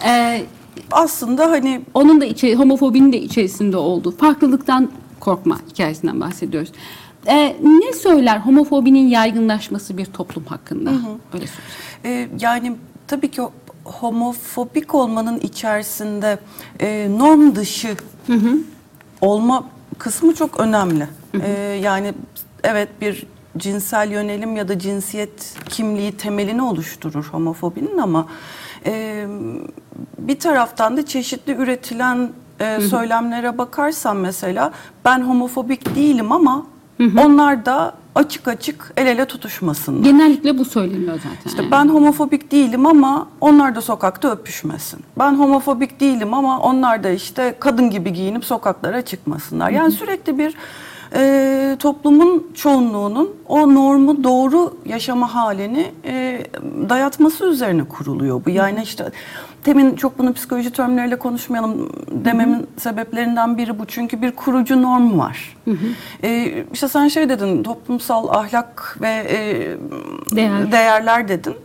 E, 0.06 0.42
Aslında 0.92 1.52
hani 1.52 1.82
onun 1.94 2.22
da 2.22 2.26
içi, 2.26 2.56
homofobinin 2.56 3.14
de 3.14 3.22
içerisinde 3.22 3.78
olduğu 3.78 4.18
farklılıktan 4.18 4.92
korkma 5.20 5.60
hikayesinden 5.70 6.22
bahsediyoruz. 6.22 6.72
Ee, 7.28 7.56
ne 7.64 7.94
söyler 7.94 8.38
homofobinin 8.38 9.08
yaygınlaşması 9.08 9.98
bir 9.98 10.06
toplum 10.06 10.46
hakkında? 10.46 10.90
Öyle 11.34 11.46
söyleyeyim. 11.48 12.30
e, 12.32 12.46
yani 12.46 12.76
tabii 13.08 13.32
ki 13.32 13.42
homofobik 13.84 14.96
olmanın 14.96 15.40
içerisinde 15.40 16.40
e, 16.82 17.08
norm 17.18 17.56
dışı 17.56 17.96
olma 19.22 19.64
kısmı 19.98 20.36
çok 20.36 20.60
önemli. 20.60 21.08
E, 21.42 21.50
yani 21.84 22.14
evet 22.64 22.90
bir 23.02 23.26
cinsel 23.58 24.12
yönelim 24.12 24.56
ya 24.56 24.68
da 24.68 24.80
cinsiyet 24.80 25.56
kimliği 25.70 26.12
temelini 26.12 26.62
oluşturur 26.62 27.26
homofobinin 27.32 27.98
ama 27.98 28.28
e, 28.86 29.26
bir 30.18 30.40
taraftan 30.40 30.98
da 30.98 31.06
çeşitli 31.06 31.54
üretilen 31.54 32.30
e, 32.60 32.82
söylemlere 32.82 33.58
bakarsan 33.58 34.18
mesela 34.18 34.72
ben 35.06 35.20
homofobik 35.22 35.96
değilim 35.96 36.32
ama 36.32 36.66
onlar 37.18 37.66
da 37.66 37.94
açık 38.16 38.48
açık 38.48 38.94
el 38.98 39.08
ele 39.08 39.26
tutuşmasınlar. 39.26 40.04
Genellikle 40.04 40.58
bu 40.58 40.66
söyleniyor 40.66 41.16
zaten. 41.16 41.38
İşte 41.46 41.62
yani. 41.62 41.72
ben 41.72 41.90
homofobik 41.90 42.52
değilim 42.52 42.86
ama 42.86 43.28
onlar 43.42 43.76
da 43.76 43.82
sokakta 43.82 44.32
öpüşmesin. 44.32 45.00
Ben 45.20 45.36
homofobik 45.36 46.00
değilim 46.00 46.34
ama 46.34 46.60
onlar 46.60 47.04
da 47.04 47.10
işte 47.10 47.56
kadın 47.60 47.90
gibi 47.90 48.14
giyinip 48.14 48.46
sokaklara 48.46 49.02
çıkmasınlar. 49.02 49.70
Yani 49.70 49.92
sürekli 49.92 50.38
bir 50.38 50.56
e, 51.16 51.76
toplumun 51.80 52.52
çoğunluğunun 52.56 53.36
o 53.48 53.74
normu 53.74 54.24
doğru 54.24 54.74
yaşama 54.86 55.36
halini 55.36 55.92
e, 56.06 56.42
dayatması 56.90 57.46
üzerine 57.46 57.84
kuruluyor 57.84 58.46
bu. 58.46 58.50
Yani 58.50 58.84
işte 58.84 59.12
temin 59.64 59.96
çok 59.96 60.20
bunu 60.20 60.34
psikoloji 60.34 60.72
terimleriyle 60.72 61.20
konuşmayalım 61.20 61.90
dememin 62.12 62.68
sebeplerinden 62.78 63.58
biri 63.58 63.80
bu. 63.80 63.86
Çünkü 63.86 64.22
bir 64.22 64.32
kurucu 64.32 64.82
norm 64.82 65.20
var. 65.20 65.58
E, 66.24 66.54
işte 66.74 66.88
sen 66.88 67.08
şey 67.08 67.30
dedin 67.30 67.64
toplumsal 67.64 68.28
ahlak 68.28 68.98
ve 69.02 69.10
e, 69.10 69.38
Değer. 70.36 70.72
değerler 70.72 71.28
dedin. 71.28 71.56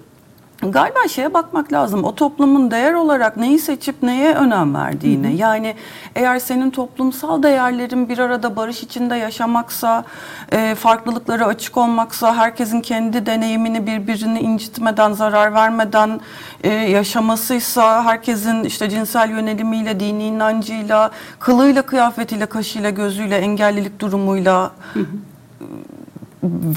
Galiba 0.62 1.09
şeye 1.09 1.35
bakmak 1.35 1.73
lazım. 1.73 2.05
O 2.05 2.15
toplumun 2.15 2.71
değer 2.71 2.93
olarak 2.93 3.37
neyi 3.37 3.59
seçip 3.59 4.03
neye 4.03 4.35
önem 4.35 4.75
verdiğine. 4.75 5.33
Yani 5.33 5.75
eğer 6.15 6.38
senin 6.38 6.71
toplumsal 6.71 7.43
değerlerin 7.43 8.09
bir 8.09 8.19
arada 8.19 8.57
barış 8.57 8.83
içinde 8.83 9.17
yaşamaksa, 9.17 10.05
e, 10.53 10.75
farklılıklara 10.75 11.47
açık 11.47 11.77
olmaksa, 11.77 12.37
herkesin 12.37 12.81
kendi 12.81 13.27
deneyimini 13.27 13.87
birbirini 13.87 14.41
incitmeden, 14.41 15.12
zarar 15.12 15.55
vermeden 15.55 16.21
e, 16.65 16.69
yaşamasıysa, 16.73 18.05
herkesin 18.05 18.65
işte 18.65 18.91
cinsel 18.91 19.31
yönelimiyle, 19.31 20.00
dini 20.00 20.25
inancıyla, 20.25 21.11
kılıyla, 21.38 21.83
kıyafetiyle, 21.83 22.47
kaşıyla, 22.47 22.91
gözüyle, 22.91 23.37
engellilik 23.37 24.00
durumuyla 24.00 24.71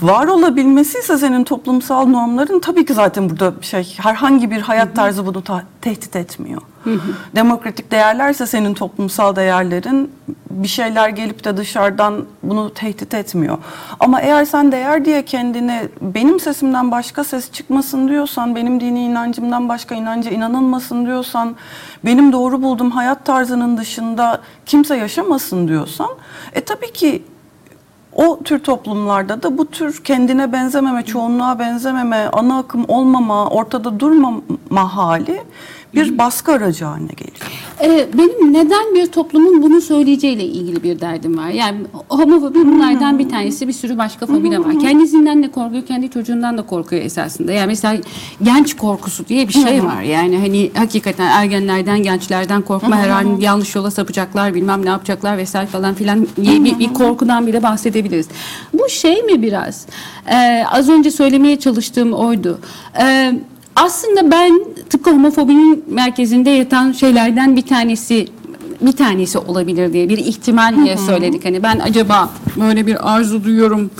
var 0.01 0.27
olabilmesi 0.27 0.99
ise 0.99 1.17
senin 1.17 1.43
toplumsal 1.43 2.05
normların 2.07 2.59
tabii 2.59 2.85
ki 2.85 2.93
zaten 2.93 3.29
burada 3.29 3.53
şey 3.61 3.95
herhangi 3.97 4.51
bir 4.51 4.61
hayat 4.61 4.95
tarzı 4.95 5.25
bunu 5.25 5.43
ta- 5.43 5.63
tehdit 5.81 6.15
etmiyor. 6.15 6.61
Demokratik 7.35 7.91
değerlerse 7.91 8.45
senin 8.45 8.73
toplumsal 8.73 9.35
değerlerin 9.35 10.11
bir 10.49 10.67
şeyler 10.67 11.09
gelip 11.09 11.43
de 11.43 11.57
dışarıdan 11.57 12.25
bunu 12.43 12.73
tehdit 12.73 13.13
etmiyor. 13.13 13.57
Ama 13.99 14.21
eğer 14.21 14.45
sen 14.45 14.71
değer 14.71 15.05
diye 15.05 15.25
kendini 15.25 15.81
benim 16.01 16.39
sesimden 16.39 16.91
başka 16.91 17.23
ses 17.23 17.51
çıkmasın 17.51 18.07
diyorsan, 18.07 18.55
benim 18.55 18.79
dini 18.79 19.03
inancımdan 19.03 19.69
başka 19.69 19.95
inanca 19.95 20.31
inanılmasın 20.31 21.05
diyorsan, 21.05 21.55
benim 22.05 22.31
doğru 22.31 22.61
bulduğum 22.61 22.91
hayat 22.91 23.25
tarzının 23.25 23.77
dışında 23.77 24.41
kimse 24.65 24.97
yaşamasın 24.97 25.67
diyorsan, 25.67 26.09
e 26.53 26.61
tabii 26.61 26.93
ki 26.93 27.23
o 28.15 28.39
tür 28.43 28.59
toplumlarda 28.59 29.43
da 29.43 29.57
bu 29.57 29.65
tür 29.65 30.03
kendine 30.03 30.51
benzememe, 30.51 31.05
çoğunluğa 31.05 31.59
benzememe, 31.59 32.29
ana 32.33 32.57
akım 32.57 32.85
olmama, 32.87 33.47
ortada 33.49 33.99
durmama 33.99 34.95
hali 34.95 35.41
bir 35.93 36.17
baskı 36.17 36.51
aracı 36.51 36.85
haline 36.85 37.11
geliyor. 37.17 37.51
Ee, 37.83 38.07
benim 38.17 38.53
neden 38.53 38.95
bir 38.95 39.05
toplumun 39.05 39.61
bunu 39.61 39.81
söyleyeceğiyle 39.81 40.43
ilgili 40.43 40.83
bir 40.83 40.99
derdim 40.99 41.37
var. 41.37 41.49
Yani 41.49 41.77
homofobi 42.09 42.59
bunlardan 42.59 43.19
bir 43.19 43.29
tanesi 43.29 43.67
bir 43.67 43.73
sürü 43.73 43.97
başka 43.97 44.25
fobi 44.25 44.51
de 44.51 44.59
var. 44.59 44.79
Kendisinden 44.79 45.43
de 45.43 45.51
korkuyor, 45.51 45.85
kendi 45.85 46.09
çocuğundan 46.09 46.57
da 46.57 46.61
korkuyor 46.61 47.01
esasında. 47.01 47.51
Yani 47.51 47.67
mesela 47.67 47.97
genç 48.43 48.77
korkusu 48.77 49.27
diye 49.27 49.47
bir 49.47 49.53
şey 49.53 49.83
var. 49.83 50.01
Yani 50.01 50.37
hani 50.37 50.71
hakikaten 50.77 51.27
ergenlerden, 51.27 52.03
gençlerden 52.03 52.61
korkma, 52.61 52.97
her 52.97 53.09
an 53.09 53.37
yanlış 53.39 53.75
yola 53.75 53.91
sapacaklar, 53.91 54.53
bilmem 54.53 54.85
ne 54.85 54.89
yapacaklar 54.89 55.37
vesaire 55.37 55.67
falan 55.67 55.93
filan 55.93 56.27
diye 56.41 56.63
bir, 56.63 56.79
bir 56.79 56.93
korkudan 56.93 57.47
bile 57.47 57.63
bahsedebiliriz. 57.63 58.27
Bu 58.73 58.89
şey 58.89 59.23
mi 59.23 59.41
biraz? 59.41 59.85
Ee, 60.31 60.63
az 60.71 60.89
önce 60.89 61.11
söylemeye 61.11 61.59
çalıştığım 61.59 62.13
oydu. 62.13 62.59
Ee, 63.01 63.33
aslında 63.75 64.31
ben 64.31 64.63
tıpkı 64.89 65.11
homofobinin 65.11 65.83
merkezinde 65.87 66.49
yatan 66.49 66.91
şeylerden 66.91 67.55
bir 67.55 67.61
tanesi 67.61 68.27
bir 68.81 68.91
tanesi 68.91 69.37
olabilir 69.37 69.93
diye 69.93 70.09
bir 70.09 70.17
ihtimalle 70.17 70.97
söyledik. 70.97 71.45
Hani 71.45 71.63
ben 71.63 71.79
acaba 71.79 72.29
böyle 72.59 72.87
bir 72.87 73.13
arzu 73.13 73.43
duyuyorum 73.43 73.91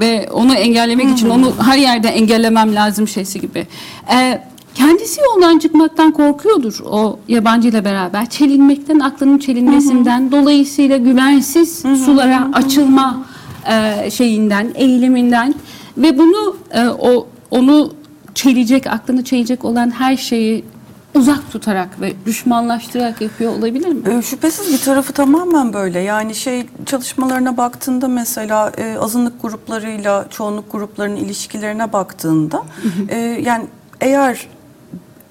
ve 0.00 0.28
onu 0.32 0.54
engellemek 0.54 1.10
için 1.10 1.28
onu 1.28 1.52
her 1.64 1.78
yerde 1.78 2.08
engellemem 2.08 2.74
lazım 2.74 3.08
şeysi 3.08 3.40
gibi. 3.40 3.66
Ee, 4.12 4.42
kendisi 4.74 5.20
yoldan 5.20 5.58
çıkmaktan 5.58 6.12
korkuyordur 6.12 6.80
o 6.84 7.18
yabancıyla 7.28 7.84
beraber. 7.84 8.30
Çelinmekten, 8.30 8.98
aklının 8.98 9.38
çelinmesinden, 9.38 10.32
dolayısıyla 10.32 10.96
güvensiz 10.96 11.78
sulara 12.04 12.50
açılma 12.52 13.24
e, 13.70 14.10
şeyinden, 14.10 14.72
eğiliminden 14.74 15.54
ve 15.96 16.18
bunu 16.18 16.56
e, 16.70 16.88
o 16.88 17.26
onu 17.50 17.92
çelecek, 18.36 18.86
aklını 18.86 19.24
çelecek 19.24 19.64
olan 19.64 19.90
her 19.90 20.16
şeyi 20.16 20.64
uzak 21.14 21.52
tutarak 21.52 22.00
ve 22.00 22.12
düşmanlaştırarak 22.26 23.20
yapıyor 23.20 23.52
olabilir 23.58 23.88
mi? 23.88 24.00
Ee, 24.10 24.22
Şüphesiz 24.22 24.72
bir 24.72 24.78
tarafı 24.78 25.12
tamamen 25.12 25.72
böyle. 25.72 26.00
Yani 26.00 26.34
şey 26.34 26.66
çalışmalarına 26.86 27.56
baktığında 27.56 28.08
mesela 28.08 28.72
e, 28.78 28.96
azınlık 28.98 29.42
gruplarıyla 29.42 30.26
çoğunluk 30.30 30.72
gruplarının 30.72 31.16
ilişkilerine 31.16 31.92
baktığında 31.92 32.62
e, 33.08 33.18
yani 33.18 33.66
eğer 34.00 34.46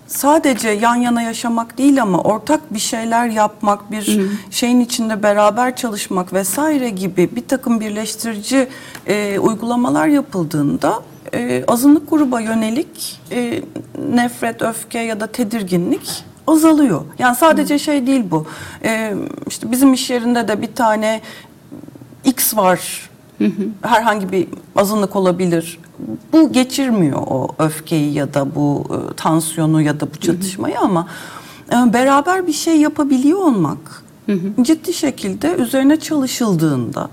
sadece 0.08 0.70
yan 0.70 0.96
yana 0.96 1.22
yaşamak 1.22 1.78
değil 1.78 2.02
ama 2.02 2.22
ortak 2.22 2.74
bir 2.74 2.80
şeyler 2.80 3.28
yapmak, 3.28 3.92
bir 3.92 4.22
şeyin 4.52 4.80
içinde 4.80 5.24
beraber 5.24 5.76
çalışmak 5.76 6.34
vesaire 6.34 6.90
gibi 6.90 7.30
bir 7.36 7.48
takım 7.48 7.80
birleştirici 7.80 8.68
e, 9.08 9.40
uygulamalar 9.40 10.08
yapıldığında 10.08 11.02
e, 11.36 11.63
azınlık 11.68 12.10
gruba 12.10 12.39
yönelik 12.39 13.22
e, 13.32 13.62
nefret, 14.13 14.62
öfke 14.62 15.00
ya 15.00 15.20
da 15.20 15.27
tedirginlik 15.27 16.24
azalıyor. 16.48 17.01
Yani 17.20 17.36
sadece 17.36 17.80
şey 17.80 18.08
değil 18.08 18.24
bu. 18.32 18.46
E, 18.84 19.13
işte 19.48 19.72
bizim 19.72 19.94
iş 19.94 20.10
yerinde 20.10 20.48
de 20.48 20.62
bir 20.62 20.75
tane 20.75 21.22
X 22.24 22.56
var. 22.58 23.10
Herhangi 23.82 24.32
bir 24.32 24.48
azınlık 24.75 25.15
olabilir. 25.15 25.80
Bu 26.34 26.51
geçirmiyor 26.51 27.20
o 27.27 27.48
öfkeyi 27.60 28.13
ya 28.13 28.34
da 28.34 28.56
bu 28.56 28.84
e, 28.89 29.13
tansiyonu 29.15 29.82
ya 29.82 30.00
da 30.00 30.08
bu 30.13 30.20
çatışmayı 30.20 30.80
ama 30.80 31.08
e, 31.72 31.94
beraber 31.94 32.48
bir 32.48 32.54
şey 32.54 32.77
yapabiliyor 32.82 33.39
olmak 33.39 34.04
ciddi 34.62 34.94
şekilde 34.94 35.56
üzerine 35.56 36.00
çalışıldığında 36.00 37.10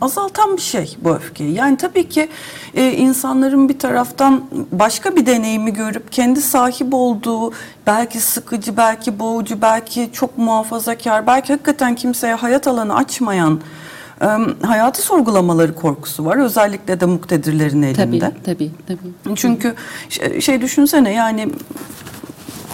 azaltan 0.00 0.56
bir 0.56 0.62
şey 0.62 0.96
bu 1.00 1.10
öfkeyi. 1.10 1.54
Yani 1.54 1.76
tabii 1.76 2.08
ki 2.08 2.28
e, 2.74 2.92
insanların 2.92 3.68
bir 3.68 3.78
taraftan 3.78 4.44
başka 4.72 5.16
bir 5.16 5.26
deneyimi 5.26 5.72
görüp 5.72 6.12
kendi 6.12 6.40
sahip 6.42 6.88
olduğu 6.94 7.52
belki 7.86 8.20
sıkıcı, 8.20 8.76
belki 8.76 9.18
boğucu, 9.18 9.62
belki 9.62 10.10
çok 10.12 10.38
muhafazakar, 10.38 11.26
belki 11.26 11.52
hakikaten 11.52 11.94
kimseye 11.94 12.34
hayat 12.34 12.66
alanı 12.66 12.96
açmayan 12.96 13.60
hayatı 14.62 15.02
sorgulamaları 15.02 15.74
korkusu 15.74 16.24
var. 16.24 16.36
Özellikle 16.36 17.00
de 17.00 17.06
muktedirlerin 17.06 17.82
elinde. 17.82 18.18
Tabii, 18.18 18.20
tabii, 18.44 18.70
tabii. 18.86 19.36
Çünkü 19.36 19.74
şey, 20.08 20.40
şey 20.40 20.60
düşünsene 20.60 21.12
yani 21.12 21.48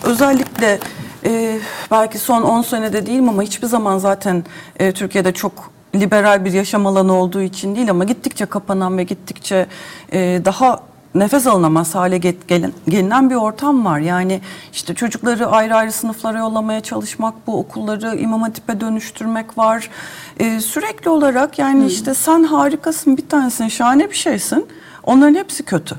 özellikle 0.05 0.78
e, 1.25 1.58
belki 1.91 2.19
son 2.19 2.43
10 2.43 2.63
senede 2.63 3.06
değilim 3.06 3.28
ama 3.28 3.43
hiçbir 3.43 3.67
zaman 3.67 3.99
zaten 3.99 4.45
e, 4.76 4.93
Türkiye'de 4.93 5.32
çok 5.32 5.71
liberal 5.95 6.45
bir 6.45 6.53
yaşam 6.53 6.87
alanı 6.87 7.13
olduğu 7.13 7.41
için 7.43 7.77
değil 7.77 7.91
ama 7.91 8.05
gittikçe 8.05 8.47
kapanan 8.47 8.99
ve 8.99 9.05
gittikçe 9.05 9.67
e, 10.13 10.41
daha 10.45 10.81
nefes 11.15 11.47
alınamaz 11.47 11.95
hale 11.95 12.17
get- 12.17 12.49
gelen, 12.49 12.73
gelinen 12.89 13.31
bir 13.31 13.35
ortam 13.35 13.85
var. 13.85 13.99
Yani 13.99 14.41
işte 14.73 14.95
çocukları 14.95 15.47
ayrı 15.47 15.75
ayrı 15.77 15.93
sınıflara 15.93 16.39
yollamaya 16.39 16.81
çalışmak, 16.81 17.35
bu 17.47 17.59
okulları 17.59 18.17
imam 18.17 18.43
hatipe 18.43 18.81
dönüştürmek 18.81 19.59
var. 19.59 19.91
E, 20.39 20.61
sürekli 20.61 21.11
olarak 21.11 21.59
yani 21.59 21.87
işte 21.87 22.15
sen 22.15 22.45
harikasın, 22.45 23.17
bir 23.17 23.29
tanesin, 23.29 23.69
şahane 23.69 24.11
bir 24.11 24.17
şeysin. 24.17 24.67
Onların 25.05 25.35
hepsi 25.35 25.63
kötü. 25.63 25.97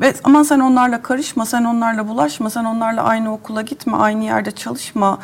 Ve 0.00 0.14
aman 0.24 0.42
sen 0.42 0.60
onlarla 0.60 1.02
karışma, 1.02 1.46
sen 1.46 1.64
onlarla 1.64 2.08
bulaşma, 2.08 2.50
sen 2.50 2.64
onlarla 2.64 3.02
aynı 3.02 3.32
okula 3.32 3.62
gitme, 3.62 3.96
aynı 3.96 4.24
yerde 4.24 4.50
çalışma, 4.50 5.18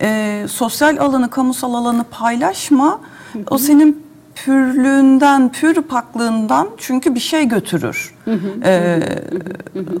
e, 0.00 0.46
sosyal 0.50 0.96
alanı, 0.96 1.30
kamusal 1.30 1.74
alanı 1.74 2.04
paylaşma. 2.04 3.00
O 3.50 3.58
senin 3.58 4.04
pürlüğünden, 4.34 5.52
pür 5.52 5.82
paklığından 5.82 6.68
çünkü 6.78 7.14
bir 7.14 7.20
şey 7.20 7.48
götürür. 7.48 8.14
E, 8.64 9.00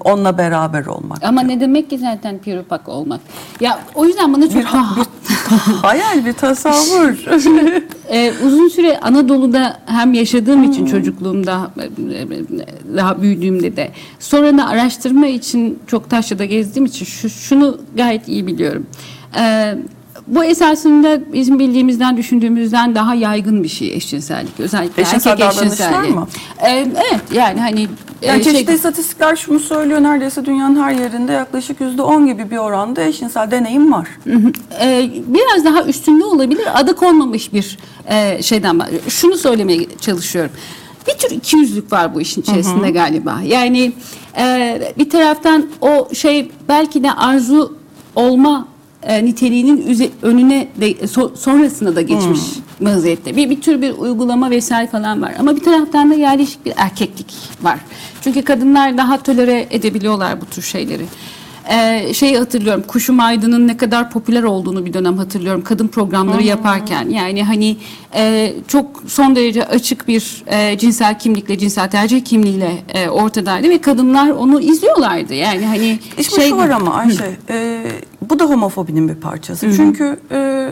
onunla 0.04 0.38
beraber 0.38 0.86
olmak. 0.86 1.24
Ama 1.24 1.40
ne 1.40 1.60
demek 1.60 1.90
ki 1.90 1.98
zaten 1.98 2.38
piropak 2.38 2.88
olmak? 2.88 3.20
Ya 3.60 3.78
o 3.94 4.04
yüzden 4.06 4.32
bana 4.32 4.48
çok 4.48 4.56
bir, 4.56 4.60
bir 4.60 4.66
hayal, 5.82 6.24
bir 6.24 6.32
tasavvur. 6.32 7.24
Ee, 8.10 8.32
uzun 8.46 8.68
süre 8.68 9.00
Anadolu'da 9.00 9.80
hem 9.86 10.14
yaşadığım 10.14 10.64
için 10.64 10.86
çocukluğumda 10.86 11.70
e, 11.78 12.96
daha 12.96 13.22
büyüdüğümde 13.22 13.76
de 13.76 13.90
sonra 14.18 14.58
da 14.58 14.66
araştırma 14.66 15.26
için 15.26 15.78
çok 15.86 16.10
Taşra'da 16.10 16.44
gezdiğim 16.44 16.86
için 16.86 17.04
şu, 17.04 17.30
şunu 17.30 17.78
gayet 17.96 18.28
iyi 18.28 18.46
biliyorum. 18.46 18.86
Ee, 19.38 19.74
bu 20.26 20.44
esasında 20.44 21.32
bizim 21.32 21.58
bildiğimizden, 21.58 22.16
düşündüğümüzden 22.16 22.94
daha 22.94 23.14
yaygın 23.14 23.62
bir 23.62 23.68
şey 23.68 23.94
eşcinsellik. 23.94 24.60
Özellikle 24.60 25.02
Eşcinsel 25.02 25.30
erkek 25.30 25.46
eşcinselliği. 25.46 26.12
mı? 26.12 26.28
Ee, 26.66 26.70
evet 27.10 27.20
yani 27.32 27.60
hani 27.60 27.88
e, 28.22 28.26
Yani 28.26 28.44
şey- 28.44 28.52
çeşitli 28.52 28.74
istatistikler 28.74 29.36
şunu 29.36 29.58
söylüyor 29.60 30.02
neredeyse 30.02 30.44
dünyanın 30.44 30.82
her 30.82 30.92
yerinde 30.92 31.32
yaklaşık 31.32 31.80
yüzde 31.80 32.02
on 32.02 32.26
gibi 32.26 32.50
bir 32.50 32.56
oranda 32.56 33.02
eşcinsel 33.02 33.50
deneyim 33.50 33.92
var. 33.92 34.08
Ee, 34.80 35.10
biraz 35.26 35.64
daha 35.64 35.82
üstünde 35.84 36.24
olabilir. 36.24 36.64
Adı 36.74 36.96
konmamış 36.96 37.52
bir 37.52 37.78
e, 38.10 38.42
şeyden 38.42 38.78
var. 38.80 38.88
Şunu 39.08 39.36
söylemeye 39.36 39.86
çalışıyorum. 40.00 40.52
Bir 41.08 41.12
tür 41.12 41.36
ikiyüzlük 41.36 41.92
var 41.92 42.14
bu 42.14 42.20
işin 42.20 42.42
içerisinde 42.42 42.90
galiba. 42.90 43.40
Yani 43.44 43.92
e, 44.38 44.92
bir 44.98 45.10
taraftan 45.10 45.66
o 45.80 46.08
şey 46.14 46.50
belki 46.68 47.02
de 47.02 47.12
arzu 47.12 47.76
olma 48.16 48.68
e, 49.06 49.24
niteliğinin 49.24 49.86
üze- 49.86 50.10
önüne 50.22 50.68
de 50.80 50.92
so- 50.92 51.36
sonrasına 51.36 51.96
da 51.96 52.00
geçmiş 52.00 52.40
vaziyette. 52.80 53.36
Bir, 53.36 53.50
bir 53.50 53.60
tür 53.60 53.82
bir 53.82 53.90
uygulama 53.98 54.50
vesaire 54.50 54.90
falan 54.90 55.22
var. 55.22 55.34
Ama 55.38 55.56
bir 55.56 55.62
taraftan 55.62 56.10
da 56.10 56.14
yerleşik 56.14 56.64
bir 56.66 56.72
erkeklik 56.76 57.34
var. 57.62 57.78
Çünkü 58.20 58.42
kadınlar 58.42 58.98
daha 58.98 59.22
tolere 59.22 59.66
edebiliyorlar 59.70 60.40
bu 60.40 60.44
tür 60.46 60.62
şeyleri. 60.62 61.02
Ee, 61.70 62.14
şeyi 62.14 62.38
hatırlıyorum 62.38 62.84
Kuşum 62.86 63.20
Aydın'ın 63.20 63.68
ne 63.68 63.76
kadar 63.76 64.10
popüler 64.10 64.42
olduğunu 64.42 64.84
bir 64.86 64.92
dönem 64.92 65.18
hatırlıyorum 65.18 65.64
kadın 65.64 65.88
programları 65.88 66.42
yaparken 66.42 67.08
yani 67.08 67.44
hani 67.44 67.76
e, 68.14 68.52
çok 68.68 69.02
son 69.06 69.36
derece 69.36 69.66
açık 69.66 70.08
bir 70.08 70.42
e, 70.46 70.78
cinsel 70.78 71.18
kimlikle 71.18 71.58
cinsel 71.58 71.90
tercih 71.90 72.24
kimliğiyle 72.24 72.72
e, 72.88 73.08
ortadaydı 73.08 73.68
ve 73.68 73.78
kadınlar 73.80 74.30
onu 74.30 74.60
izliyorlardı 74.60 75.34
yani 75.34 75.66
hani 75.66 75.98
İşte 76.18 76.36
şey 76.40 76.48
şu 76.48 76.56
var 76.56 76.68
ama 76.68 76.94
Ayşe, 76.94 77.36
e, 77.50 77.84
bu 78.30 78.38
da 78.38 78.44
homofobinin 78.44 79.08
bir 79.08 79.14
parçası. 79.14 79.76
Çünkü 79.76 80.20
e, 80.30 80.68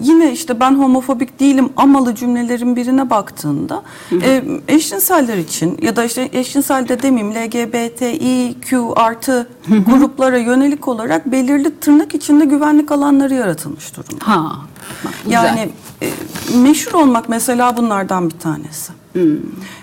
yine 0.00 0.32
işte 0.32 0.60
ben 0.60 0.72
homofobik 0.72 1.40
değilim 1.40 1.68
amalı 1.76 2.14
cümlelerin 2.14 2.76
birine 2.76 3.10
baktığında 3.10 3.82
e, 4.22 4.42
eşcinseller 4.68 5.36
için 5.36 5.78
ya 5.82 5.96
da 5.96 6.04
işte 6.04 6.28
eşcinsel 6.32 6.88
de 6.88 7.02
demeyeyim 7.02 7.34
LGBTİQ 7.34 8.92
artı 8.96 9.48
gruplara 9.86 10.38
yönelik 10.38 10.88
olarak 10.88 11.32
belirli 11.32 11.80
tırnak 11.80 12.14
içinde 12.14 12.44
güvenlik 12.44 12.92
alanları 12.92 13.34
yaratılmış 13.34 13.96
durumda. 13.96 14.28
ha 14.28 14.56
bak, 15.04 15.12
güzel. 15.24 15.44
Yani 15.44 15.70
e, 16.02 16.10
meşhur 16.58 16.92
olmak 16.92 17.28
mesela 17.28 17.76
bunlardan 17.76 18.30
bir 18.30 18.38
tanesi. 18.38 18.92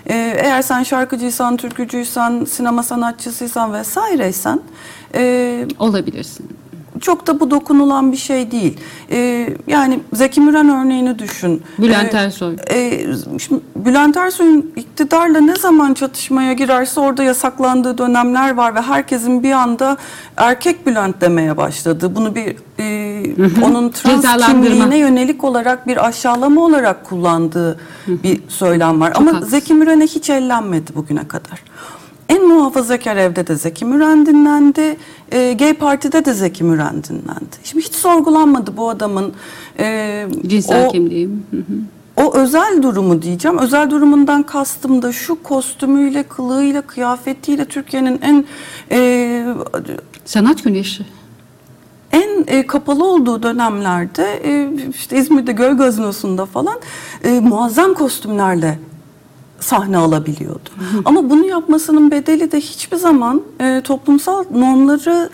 E, 0.06 0.14
eğer 0.38 0.62
sen 0.62 0.82
şarkıcıysan, 0.82 1.56
türkücüysen, 1.56 2.44
sinema 2.44 2.82
sanatçısıysan 2.82 3.72
vesaireysen 3.72 4.60
e, 5.14 5.66
olabilirsin. 5.78 6.59
Çok 7.00 7.26
da 7.26 7.40
bu 7.40 7.50
dokunulan 7.50 8.12
bir 8.12 8.16
şey 8.16 8.50
değil. 8.50 8.78
E, 9.10 9.48
yani 9.66 10.00
Zeki 10.12 10.40
Müren 10.40 10.68
örneğini 10.68 11.18
düşün. 11.18 11.62
Bülent 11.78 12.14
E, 12.14 12.18
Ersoy. 12.18 12.56
e, 12.70 13.06
şimdi 13.38 13.60
Bülent 13.76 14.16
Ersoy'un 14.16 14.72
iktidarla 14.76 15.40
ne 15.40 15.56
zaman 15.56 15.94
çatışmaya 15.94 16.52
girerse 16.52 17.00
orada 17.00 17.22
yasaklandığı 17.22 17.98
dönemler 17.98 18.54
var 18.54 18.74
ve 18.74 18.80
herkesin 18.80 19.42
bir 19.42 19.52
anda 19.52 19.96
erkek 20.36 20.86
Bülent 20.86 21.20
demeye 21.20 21.56
başladı. 21.56 22.12
Bunu 22.16 22.34
bir 22.34 22.56
e, 22.78 23.62
onun 23.64 23.90
trans 23.90 24.46
kimliğine 24.46 24.98
yönelik 24.98 25.44
olarak 25.44 25.86
bir 25.86 26.06
aşağılama 26.06 26.60
olarak 26.60 27.04
kullandığı 27.04 27.80
bir 28.06 28.40
söylem 28.48 29.00
var. 29.00 29.12
Ama 29.14 29.30
haklısın. 29.30 29.50
Zeki 29.50 29.74
Müren'e 29.74 30.04
hiç 30.06 30.30
ellenmedi 30.30 30.94
bugüne 30.94 31.28
kadar. 31.28 31.62
En 32.30 32.48
muhafazakar 32.48 33.16
evde 33.16 33.46
de 33.46 33.56
Zeki 33.56 33.84
Müren 33.84 34.26
dinlendi. 34.26 34.96
E, 35.32 35.52
gay 35.52 35.74
Parti'de 35.74 36.24
de 36.24 36.34
Zeki 36.34 36.64
Müren 36.64 37.04
dinlendi. 37.04 37.56
Şimdi 37.64 37.84
hiç 37.84 37.94
sorgulanmadı 37.94 38.76
bu 38.76 38.90
adamın 38.90 39.32
e, 39.78 40.26
Cinsel 40.46 40.86
o- 40.86 40.92
kimliğim. 40.92 41.44
Hı 41.50 41.56
hı. 41.56 42.24
o 42.26 42.34
özel 42.34 42.82
durumu 42.82 43.22
diyeceğim. 43.22 43.58
Özel 43.58 43.90
durumundan 43.90 44.42
kastım 44.42 45.02
da 45.02 45.12
şu 45.12 45.42
kostümüyle, 45.42 46.22
kılığıyla, 46.22 46.82
kıyafetiyle 46.82 47.64
Türkiye'nin 47.64 48.20
en 48.22 48.44
e, 48.90 49.44
Sanat 50.24 50.64
güneşi. 50.64 51.06
en 52.12 52.44
e, 52.46 52.66
kapalı 52.66 53.04
olduğu 53.04 53.42
dönemlerde 53.42 54.40
e, 54.44 54.68
işte 54.98 55.16
İzmir'de 55.18 55.52
Göl 55.52 55.76
Gazinosu'nda 55.76 56.46
falan 56.46 56.78
e, 57.24 57.40
muazzam 57.40 57.94
kostümlerle 57.94 58.78
sahne 59.60 59.96
alabiliyordu. 59.96 60.70
Ama 61.04 61.30
bunu 61.30 61.46
yapmasının 61.46 62.10
bedeli 62.10 62.52
de 62.52 62.60
hiçbir 62.60 62.96
zaman 62.96 63.42
e, 63.60 63.80
toplumsal 63.84 64.44
normları 64.50 65.30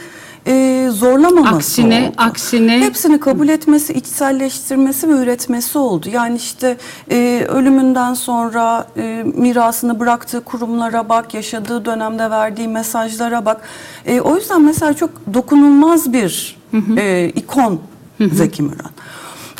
e, 0.47 0.89
zorlamaması 0.93 1.57
Aksine, 1.57 2.09
oldu. 2.09 2.15
aksine 2.17 2.81
Hepsini 2.81 3.21
kabul 3.21 3.49
etmesi, 3.49 3.93
içselleştirmesi 3.93 5.09
ve 5.09 5.13
üretmesi 5.13 5.79
oldu. 5.79 6.09
Yani 6.13 6.37
işte 6.37 6.77
e, 7.11 7.47
ölümünden 7.49 8.15
sonra 8.15 8.87
e, 8.97 9.25
mirasını 9.37 10.01
bıraktığı 10.01 10.45
kurumlara 10.45 11.09
bak, 11.09 11.35
yaşadığı 11.35 11.85
dönemde 11.85 12.31
verdiği 12.31 12.69
mesajlara 12.69 13.45
bak. 13.45 13.61
E, 14.07 14.21
o 14.21 14.37
yüzden 14.37 14.63
mesela 14.63 14.95
çok 14.95 15.11
dokunulmaz 15.35 16.13
bir 16.13 16.59
e, 16.97 17.33
ikon 17.35 17.81
Zeki 18.21 18.63
Müren. 18.63 18.91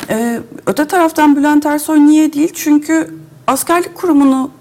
E, 0.09 0.39
öte 0.65 0.87
taraftan 0.87 1.35
Bülent 1.35 1.65
Ersoy 1.65 1.99
niye 1.99 2.33
değil? 2.33 2.51
Çünkü 2.53 3.13
askerlik 3.47 3.95
kurumunu 3.95 4.51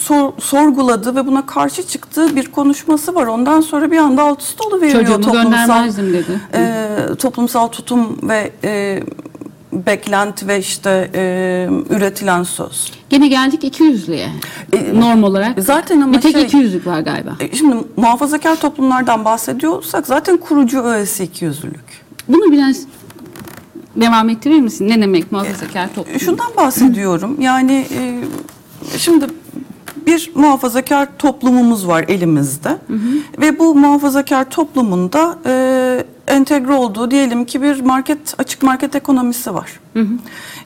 sor- 0.00 0.32
sorguladı 0.40 1.16
ve 1.16 1.26
buna 1.26 1.46
karşı 1.46 1.86
çıktığı 1.86 2.36
bir 2.36 2.46
konuşması 2.46 3.14
var. 3.14 3.26
Ondan 3.26 3.60
sonra 3.60 3.90
bir 3.90 3.96
anda 3.98 4.22
alt 4.22 4.42
üst 4.42 4.60
oluveriyor 4.66 5.00
çocuğumu 5.00 5.24
toplumsal 5.24 5.42
göndermezdim 5.50 6.12
dedi. 6.12 6.40
e, 6.54 6.88
toplumsal 7.18 7.66
tutum 7.68 8.18
ve 8.28 8.52
e, 8.64 9.02
beklenti 9.72 10.48
ve 10.48 10.58
işte 10.58 11.10
e, 11.14 11.68
üretilen 11.90 12.42
söz. 12.42 12.92
Gene 13.10 13.28
geldik 13.28 13.64
200'lüye. 13.64 14.28
E, 14.72 15.00
Norm 15.00 15.24
olarak. 15.24 15.54
zaten 15.62 16.00
ama 16.00 16.12
bir 16.12 16.20
tek 16.20 16.32
şey- 16.32 16.44
200'lük 16.62 16.86
var 16.86 17.00
galiba. 17.00 17.36
E, 17.40 17.56
Şimdi 17.56 17.76
muhafazakar 17.96 18.56
toplumlardan 18.60 19.24
bahsediyorsak 19.24 20.06
zaten 20.06 20.36
kurucu 20.36 20.82
öğesi 20.82 21.24
ikiyüzlülük. 21.24 22.06
Bunu 22.28 22.52
biraz 22.52 22.76
devam 23.96 24.28
ettirir 24.28 24.60
misin? 24.60 24.88
Ne 24.88 25.00
demek 25.02 25.32
muhafazakar 25.32 25.94
toplum? 25.94 26.14
E, 26.14 26.18
Şundan 26.18 26.56
bahsediyorum. 26.56 27.40
Yani 27.40 27.86
e, 27.94 28.20
şimdi 28.98 29.24
bir 30.06 30.30
muhafazakar 30.34 31.08
toplumumuz 31.18 31.88
var 31.88 32.04
elimizde 32.08 32.78
ve 33.38 33.58
bu 33.58 33.74
muhafazakar 33.74 34.50
toplumunda 34.50 35.38
e, 35.46 36.04
entegre 36.28 36.72
olduğu 36.72 37.10
diyelim 37.10 37.44
ki 37.44 37.62
bir 37.62 37.80
market 37.80 38.34
açık 38.38 38.62
market 38.62 38.94
ekonomisi 38.94 39.54
var. 39.54 39.80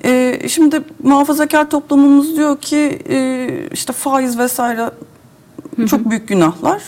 E, 0.05 0.41
şimdi 0.49 0.83
muhafazakar 1.03 1.71
toplumumuz 1.71 2.37
diyor 2.37 2.61
ki 2.61 3.03
e, 3.09 3.49
işte 3.73 3.93
faiz 3.93 4.39
vesaire 4.39 4.91
çok 5.89 6.11
büyük 6.11 6.29
günahlar. 6.29 6.83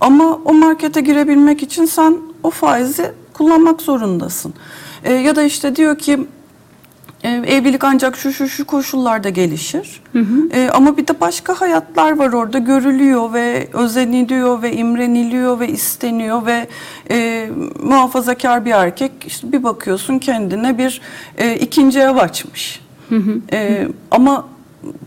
Ama 0.00 0.38
o 0.44 0.54
markete 0.54 1.00
girebilmek 1.00 1.62
için 1.62 1.84
sen 1.84 2.16
o 2.42 2.50
faizi 2.50 3.12
kullanmak 3.32 3.82
zorundasın. 3.82 4.54
E, 5.04 5.12
ya 5.12 5.36
da 5.36 5.42
işte 5.42 5.76
diyor 5.76 5.98
ki 5.98 6.26
e, 7.24 7.28
evlilik 7.28 7.84
ancak 7.84 8.16
şu 8.16 8.32
şu 8.32 8.48
şu 8.48 8.64
koşullarda 8.66 9.28
gelişir. 9.28 10.02
E, 10.52 10.70
ama 10.74 10.96
bir 10.96 11.06
de 11.06 11.20
başka 11.20 11.60
hayatlar 11.60 12.18
var 12.18 12.32
orada 12.32 12.58
görülüyor 12.58 13.32
ve 13.32 13.68
özeniliyor 13.72 14.62
ve 14.62 14.72
imreniliyor 14.72 15.60
ve 15.60 15.68
isteniyor 15.68 16.46
ve 16.46 16.68
e, 17.10 17.48
muhafazakar 17.82 18.64
bir 18.64 18.70
erkek 18.70 19.12
işte 19.26 19.52
bir 19.52 19.62
bakıyorsun 19.62 20.18
kendine 20.18 20.78
bir 20.78 21.00
e, 21.38 21.54
ikinci 21.54 22.00
ev 22.00 22.16
açmış. 22.16 22.80
E, 23.52 23.88
ama 24.10 24.48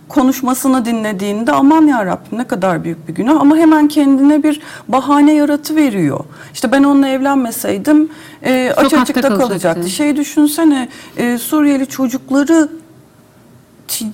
konuşmasını 0.10 0.86
dinlediğinde 0.86 1.52
aman 1.52 1.88
ya 1.88 2.06
Rabbim 2.06 2.40
ne 2.40 2.48
kadar 2.48 2.84
büyük 2.84 3.08
bir 3.08 3.16
günah 3.16 3.42
ama 3.42 3.58
hemen 3.58 3.88
kendine 3.88 4.44
bir 4.44 4.62
bahane 4.88 5.34
yaratı 5.34 5.76
veriyor. 5.76 6.20
İşte 6.54 6.72
ben 6.72 6.84
onunla 6.84 7.08
evlenmeseydim 7.08 8.10
e, 8.44 8.74
aç 8.78 8.94
açıkta 8.94 9.22
kalacaktı. 9.22 9.48
kalacaktı. 9.48 9.90
Şey 9.90 10.16
düşünsene 10.16 10.90
e, 11.18 11.38
Suriyeli 11.38 11.88
çocukları 11.88 12.70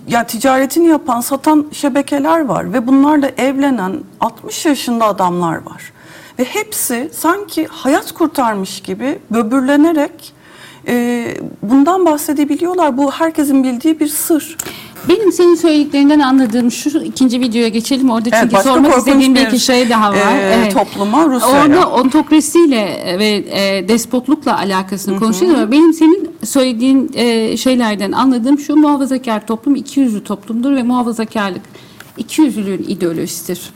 ya 0.07 0.27
ticaretini 0.27 0.87
yapan, 0.87 1.21
satan 1.21 1.67
şebekeler 1.71 2.45
var 2.45 2.73
ve 2.73 2.87
bunlarla 2.87 3.31
evlenen 3.37 3.99
60 4.19 4.65
yaşında 4.65 5.05
adamlar 5.05 5.55
var. 5.55 5.93
Ve 6.39 6.43
hepsi 6.43 7.09
sanki 7.13 7.67
hayat 7.67 8.11
kurtarmış 8.11 8.81
gibi 8.81 9.19
böbürlenerek 9.31 10.33
e, 10.87 11.25
bundan 11.61 12.05
bahsedebiliyorlar. 12.05 12.97
Bu 12.97 13.11
herkesin 13.11 13.63
bildiği 13.63 13.99
bir 13.99 14.07
sır. 14.07 14.57
Benim 15.07 15.31
senin 15.31 15.55
söylediklerinden 15.55 16.19
anladığım 16.19 16.71
şu 16.71 16.99
ikinci 16.99 17.39
videoya 17.41 17.67
geçelim. 17.67 18.09
Orada 18.09 18.29
Evet, 18.29 18.39
çünkü 18.41 18.55
başka 18.55 18.73
sormak 18.73 18.97
istediğim 18.97 19.35
bir 19.35 19.47
iki 19.47 19.59
şey 19.59 19.89
daha 19.89 20.11
var. 20.11 20.35
e, 20.35 20.53
Evet. 20.55 20.73
topluma, 20.73 21.25
Rusya'ya. 21.25 21.65
Orada 21.65 21.89
ontokrasiyle 21.89 23.15
ve 23.19 23.43
e, 23.51 23.87
despotlukla 23.87 24.57
alakasını 24.57 25.19
konuşuyoruz 25.19 25.59
ama 25.59 25.71
benim 25.71 25.93
senin 25.93 26.29
söylediğin 26.43 27.11
e, 27.13 27.57
şeylerden 27.57 28.11
anladığım 28.11 28.59
şu 28.59 28.75
muhafazakar 28.75 29.47
toplum 29.47 29.75
iki 29.75 29.99
yüzlü 29.99 30.23
toplumdur 30.23 30.75
ve 30.75 30.83
muhafazakarlık 30.83 31.61
iki 32.19 32.41
yüzlülüğün 32.41 32.85
ideolojisidir. 32.87 33.73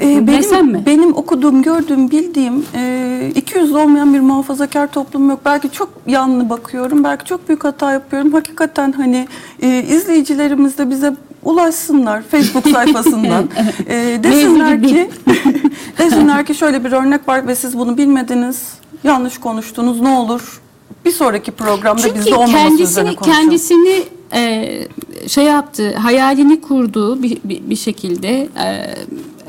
Ee, 0.00 0.26
benim, 0.26 0.66
mi? 0.66 0.82
benim 0.86 1.16
okuduğum, 1.16 1.62
gördüğüm, 1.62 2.10
bildiğim 2.10 2.64
e, 2.74 3.32
iki 3.34 3.58
yüzlü 3.58 3.76
olmayan 3.76 4.14
bir 4.14 4.20
muhafazakar 4.20 4.86
toplum 4.86 5.30
yok. 5.30 5.40
Belki 5.44 5.70
çok 5.70 5.88
yanlı 6.06 6.50
bakıyorum, 6.50 7.04
belki 7.04 7.24
çok 7.24 7.48
büyük 7.48 7.64
hata 7.64 7.92
yapıyorum. 7.92 8.32
Hakikaten 8.32 8.92
hani 8.92 9.28
e, 9.62 9.82
izleyicilerimiz 9.82 10.78
de 10.78 10.90
bize 10.90 11.16
ulaşsınlar 11.42 12.22
Facebook 12.22 12.68
sayfasından. 12.68 13.48
E, 13.88 14.20
desinler 14.22 14.82
ki 14.82 15.10
desinler 15.98 16.46
ki 16.46 16.54
şöyle 16.54 16.84
bir 16.84 16.92
örnek 16.92 17.28
var 17.28 17.48
ve 17.48 17.54
siz 17.54 17.78
bunu 17.78 17.98
bilmediniz, 17.98 18.72
yanlış 19.04 19.38
konuştunuz. 19.38 20.00
Ne 20.00 20.08
olur 20.08 20.60
bir 21.04 21.10
sonraki 21.10 21.52
programda 21.52 22.02
Çünkü 22.02 22.18
bizde 22.18 22.34
olmaması 22.34 22.56
üzerine 22.56 22.76
kendisini 22.78 23.16
konuşalım. 23.16 23.40
kendisini 23.40 24.04
e, 24.34 24.88
şey 25.28 25.44
yaptı, 25.44 25.96
hayalini 25.96 26.60
kurduğu 26.60 27.22
bir, 27.22 27.38
bir, 27.44 27.70
bir 27.70 27.76
şekilde 27.76 28.48
e, 28.58 28.94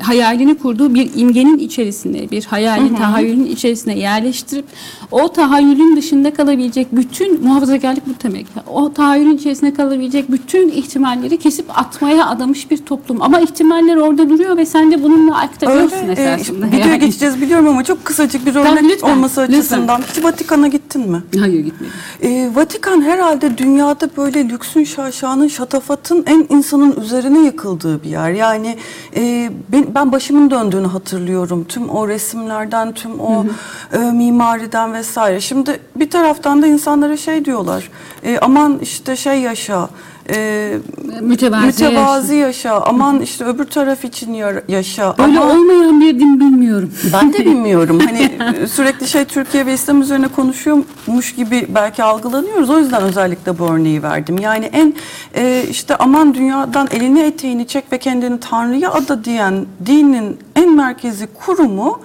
hayalini 0.00 0.58
kurduğu 0.58 0.94
bir 0.94 1.10
imgenin 1.14 1.58
içerisine, 1.58 2.30
bir 2.30 2.44
hayalin, 2.44 2.94
tahayyülün 2.94 3.46
içerisine 3.46 3.98
yerleştirip 3.98 4.64
o 5.10 5.32
tahayyülün 5.32 5.96
dışında 5.96 6.34
kalabilecek 6.34 6.86
bütün 6.92 7.44
muhafazakarlık 7.44 8.06
bu 8.06 8.10
demek. 8.22 8.46
O 8.66 8.92
tahayyülün 8.92 9.36
içerisinde 9.36 9.74
kalabilecek 9.74 10.32
bütün 10.32 10.68
ihtimalleri 10.68 11.38
kesip 11.38 11.78
atmaya 11.78 12.26
adamış 12.26 12.70
bir 12.70 12.76
toplum. 12.76 13.22
Ama 13.22 13.40
ihtimaller 13.40 13.96
orada 13.96 14.28
duruyor 14.28 14.56
ve 14.56 14.66
sen 14.66 14.90
de 14.90 15.02
bununla 15.02 15.38
aktarıyorsun 15.38 16.08
e, 16.08 16.12
esasında. 16.12 16.66
videoya 16.66 16.86
yani. 16.86 16.98
geçeceğiz 16.98 17.40
biliyorum 17.40 17.68
ama 17.68 17.84
çok 17.84 18.04
kısacık 18.04 18.46
bir 18.46 18.54
örnek 18.54 18.84
lütfen, 18.84 19.10
olması 19.10 19.40
lütfen. 19.40 19.58
açısından. 19.58 20.02
Hiç 20.14 20.24
Vatikan'a 20.24 20.68
gittin 20.68 21.10
mi? 21.10 21.22
Hayır 21.38 21.60
gitmedim. 21.60 21.92
E, 22.22 22.50
Vatikan 22.54 23.02
herhalde 23.02 23.58
dünyada 23.58 24.10
böyle 24.16 24.48
lüksün, 24.48 24.84
şaşanın, 24.84 25.48
şatafatın 25.48 26.24
en 26.26 26.46
insanın 26.48 26.96
üzerine 27.00 27.44
yıkıldığı 27.44 28.02
bir 28.02 28.08
yer. 28.08 28.30
Yani 28.30 28.76
e, 29.16 29.50
ben, 29.72 29.87
ben 29.94 30.12
başımın 30.12 30.50
döndüğünü 30.50 30.86
hatırlıyorum. 30.86 31.64
Tüm 31.64 31.88
o 31.88 32.08
resimlerden, 32.08 32.92
tüm 32.92 33.20
o 33.20 33.44
e, 33.92 33.98
mimariden 33.98 34.92
vesaire. 34.92 35.40
Şimdi 35.40 35.80
bir 35.96 36.10
taraftan 36.10 36.62
da 36.62 36.66
insanlara 36.66 37.16
şey 37.16 37.44
diyorlar. 37.44 37.90
e, 38.22 38.38
aman 38.38 38.78
işte 38.82 39.16
şey 39.16 39.40
yaşa. 39.40 39.88
E, 40.34 40.78
Mütevazi, 41.20 41.66
mütevazi 41.66 42.34
yaşa. 42.36 42.80
Aman 42.80 43.20
işte 43.20 43.44
öbür 43.44 43.64
taraf 43.64 44.04
için 44.04 44.34
ya- 44.34 44.62
yaşa. 44.68 45.14
Böyle 45.18 45.40
Ama- 45.40 45.52
olmayan 45.52 46.00
bir 46.00 46.20
din 46.20 46.40
bilmiyorum. 46.40 46.92
ben 47.12 47.32
de 47.32 47.38
bilmiyorum. 47.46 47.98
Hani 48.06 48.30
e, 48.62 48.66
sürekli 48.66 49.08
şey 49.08 49.24
Türkiye 49.24 49.66
ve 49.66 49.74
İslam 49.74 50.00
üzerine 50.02 50.28
konuşuyormuş 50.28 51.34
gibi 51.36 51.66
belki 51.74 52.02
algılanıyoruz. 52.02 52.70
O 52.70 52.78
yüzden 52.78 53.02
özellikle 53.02 53.58
bu 53.58 53.66
örneği 53.66 54.02
verdim. 54.02 54.38
Yani 54.38 54.64
en 54.72 54.94
e, 55.34 55.64
işte 55.70 55.96
aman 55.96 56.34
dünyadan 56.34 56.88
elini 56.90 57.20
eteğini 57.20 57.66
çek 57.66 57.92
ve 57.92 57.98
kendini 57.98 58.40
Tanrı'ya 58.40 58.92
ada 58.92 59.24
diyen 59.24 59.66
dinin 59.86 60.36
en 60.56 60.76
merkezi 60.76 61.26
kurumu 61.34 62.00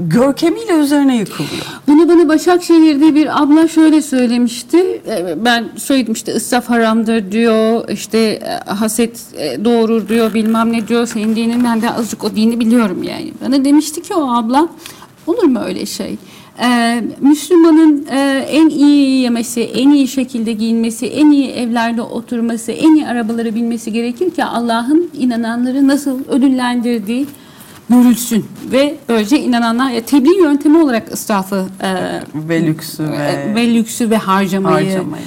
görkemiyle 0.00 0.72
üzerine 0.72 1.16
yıkılıyor. 1.16 1.66
Bunu 1.86 2.08
bana 2.08 2.28
Başakşehir'de 2.28 3.14
bir 3.14 3.42
abla 3.42 3.68
şöyle 3.68 4.02
söylemişti. 4.02 5.02
Ee, 5.08 5.44
Ben 5.44 5.68
söyledim 5.76 6.12
işte 6.12 6.32
ıssaf 6.32 6.70
haramdır 6.70 7.32
diyor, 7.32 7.88
işte 7.88 8.18
e, 8.18 8.70
haset 8.70 9.20
e, 9.36 9.64
doğurur 9.64 10.08
diyor, 10.08 10.34
bilmem 10.34 10.72
ne 10.72 10.88
diyor. 10.88 11.06
Senin 11.06 11.36
dinin 11.36 11.64
ben 11.64 11.82
de 11.82 11.90
azıcık 11.90 12.24
o 12.24 12.36
dini 12.36 12.60
biliyorum 12.60 13.02
yani. 13.02 13.32
Bana 13.44 13.64
demişti 13.64 14.02
ki 14.02 14.14
o 14.14 14.32
abla, 14.32 14.68
olur 15.26 15.44
mu 15.44 15.60
öyle 15.66 15.86
şey? 15.86 16.16
Ee, 16.62 17.02
Müslümanın 17.20 18.06
e, 18.10 18.46
en 18.50 18.68
iyi 18.68 19.20
yemesi, 19.20 19.60
en 19.60 19.90
iyi 19.90 20.08
şekilde 20.08 20.52
giyinmesi, 20.52 21.06
en 21.06 21.30
iyi 21.30 21.50
evlerde 21.50 22.02
oturması, 22.02 22.72
en 22.72 22.94
iyi 22.94 23.06
arabaları 23.06 23.54
bilmesi 23.54 23.92
gerekir 23.92 24.30
ki 24.30 24.44
Allah'ın 24.44 25.10
inananları 25.18 25.88
nasıl 25.88 26.18
ödüllendirdiği 26.28 27.26
görülsün 27.90 28.44
ve 28.72 28.94
böylece 29.08 29.40
inananlar 29.40 29.90
ya 29.90 30.00
tebliğ 30.04 30.38
yöntemi 30.42 30.78
olarak 30.78 31.12
ısrafı 31.12 31.66
e, 31.82 31.88
Ve 32.48 32.66
lüksü 32.66 33.02
ve, 33.10 33.16
e, 33.16 33.54
ve 33.54 33.74
lüksü 33.74 34.10
ve 34.10 34.16
harcamayı, 34.16 34.86
harcamayı. 34.90 35.22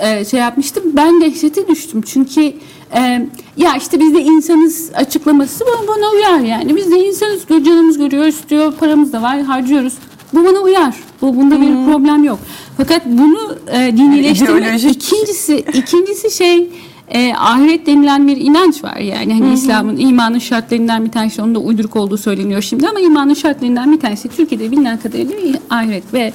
e, 0.00 0.24
şey 0.24 0.40
yapmıştım. 0.40 0.82
Ben 0.96 1.20
dehşete 1.20 1.68
düştüm 1.68 2.02
çünkü 2.02 2.52
e, 2.94 3.26
ya 3.56 3.76
işte 3.76 4.00
biz 4.00 4.14
de 4.14 4.20
insanız 4.22 4.90
açıklaması 4.94 5.64
bana, 5.66 5.88
bana 5.88 6.10
uyar 6.10 6.40
yani. 6.40 6.76
Biz 6.76 6.90
de 6.90 6.96
insanız 7.08 7.48
diyor, 7.48 7.64
canımız 7.64 7.98
görüyor, 7.98 8.24
istiyor, 8.26 8.72
paramız 8.72 9.12
da 9.12 9.22
var, 9.22 9.40
harcıyoruz. 9.42 9.92
Bu 10.34 10.44
bana 10.44 10.58
uyar. 10.58 10.94
Bu 11.22 11.36
bunda 11.36 11.60
bir 11.60 11.66
problem 11.92 12.24
yok. 12.24 12.38
Fakat 12.76 13.06
bunu 13.06 13.56
e, 13.72 13.96
dinileştirmek 13.96 14.62
İdeolojik. 14.62 14.90
ikincisi 15.04 15.56
ikincisi 15.74 16.30
şey 16.30 16.70
e, 17.08 17.34
ahiret 17.34 17.86
denilen 17.86 18.28
bir 18.28 18.36
inanç 18.36 18.84
var. 18.84 18.96
Yani 18.96 19.34
hani 19.34 19.54
İslam'ın 19.54 19.96
imanın 19.96 20.38
şartlarından 20.38 21.04
bir 21.04 21.10
tanesi 21.10 21.42
onun 21.42 21.54
da 21.54 21.58
uyduruk 21.58 21.96
olduğu 21.96 22.18
söyleniyor 22.18 22.62
şimdi 22.62 22.88
ama 22.88 23.00
imanın 23.00 23.34
şartlarından 23.34 23.92
bir 23.92 24.00
tanesi 24.00 24.28
Türkiye'de 24.28 24.70
bilinen 24.70 24.98
kadarıyla 24.98 25.58
ahiret 25.70 26.14
ve 26.14 26.32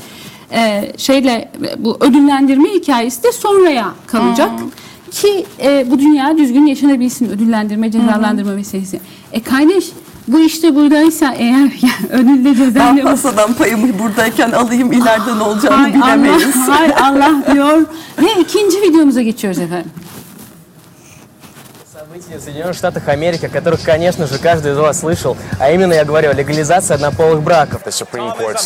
e, 0.54 0.92
şeyle 0.98 1.52
bu 1.78 1.98
ödüllendirme 2.00 2.70
hikayesi 2.70 3.24
de 3.24 3.32
sonraya 3.32 3.94
kalacak. 4.08 4.52
Ki 5.12 5.46
e, 5.64 5.92
bu 5.92 6.00
dünya 6.00 6.38
düzgün 6.38 6.66
yaşanabilsin 6.66 7.30
ödüllendirme, 7.30 7.92
cezalandırma 7.92 8.52
meselesi. 8.52 9.00
E 9.32 9.40
kardeş 9.40 9.86
bu 10.28 10.40
işte 10.40 10.76
buradaysa 10.76 11.34
eğer 11.38 11.60
yani 11.82 12.12
ödülde 12.12 12.50
Ben 12.50 12.64
cezalandırma 12.64 13.10
pasadan 13.10 13.54
payımı 13.54 14.00
buradayken 14.00 14.52
alayım 14.52 14.92
ileride 14.92 15.38
ne 15.38 15.44
olacağını 15.44 15.78
Hay 15.78 15.94
bilemeyiz. 15.94 16.56
Allah, 16.56 16.80
hay 16.80 16.94
Allah 17.02 17.44
diyor. 17.54 17.86
Ve 18.22 18.42
ikinci 18.42 18.82
videomuza 18.82 19.22
geçiyoruz 19.22 19.60
efendim. 19.60 19.92
События 22.12 22.38
в 22.40 22.42
Соединенных 22.42 22.76
Штатах 22.76 23.08
Америки, 23.08 23.46
о 23.46 23.50
которых, 23.50 23.84
конечно 23.84 24.28
же, 24.28 24.38
каждый 24.38 24.74
из 24.74 24.78
вас 24.78 25.00
слышал, 25.00 25.38
а 25.60 25.72
именно, 25.72 25.94
я 25.94 26.04
говорю, 26.04 26.32
о 26.32 26.34
легализации 26.34 26.94
однополых 26.94 27.42
браков. 27.42 27.84
The 27.86 28.06
Supreme 28.06 28.38
Court. 28.38 28.58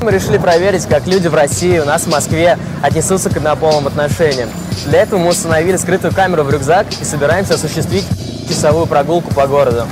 Мы 0.00 0.10
решили 0.10 0.38
проверить, 0.38 0.84
как 0.86 1.06
люди 1.06 1.28
в 1.28 1.34
России, 1.34 1.78
у 1.78 1.84
нас 1.84 2.02
в 2.02 2.10
Москве, 2.10 2.58
отнесутся 2.82 3.30
к 3.30 3.36
однополым 3.36 3.86
отношениям. 3.86 4.50
Для 4.86 5.02
этого 5.02 5.20
мы 5.20 5.28
установили 5.28 5.76
скрытую 5.76 6.12
камеру 6.12 6.42
в 6.42 6.50
рюкзак 6.50 6.88
и 7.00 7.04
собираемся 7.04 7.54
осуществить 7.54 8.08
часовую 8.48 8.86
прогулку 8.86 9.32
по 9.32 9.46
городу. 9.46 9.86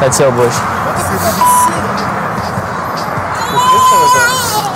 Хотел 0.00 0.30
больше. 0.32 0.58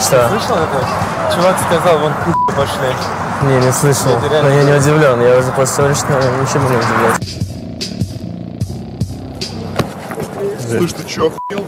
Что? 0.01 0.29
Слышал 0.29 0.57
это? 0.57 1.35
Чувак 1.35 1.57
сказал, 1.67 1.99
вон 1.99 2.13
пошли. 2.57 2.95
Не, 3.43 3.59
не 3.65 3.73
слышал. 3.73 4.19
Но 4.21 4.49
я 4.49 4.65
не 4.65 4.73
удивлен. 4.73 5.21
Я 5.21 5.39
уже 5.39 5.53
после 5.53 5.77
сегодняшнего 5.77 6.21
ничему 6.41 6.69
не 6.69 6.77
удивляюсь. 6.77 7.41
Слышь, 10.69 10.93
ты 10.93 11.05
чё, 11.05 11.27
охуел, 11.27 11.67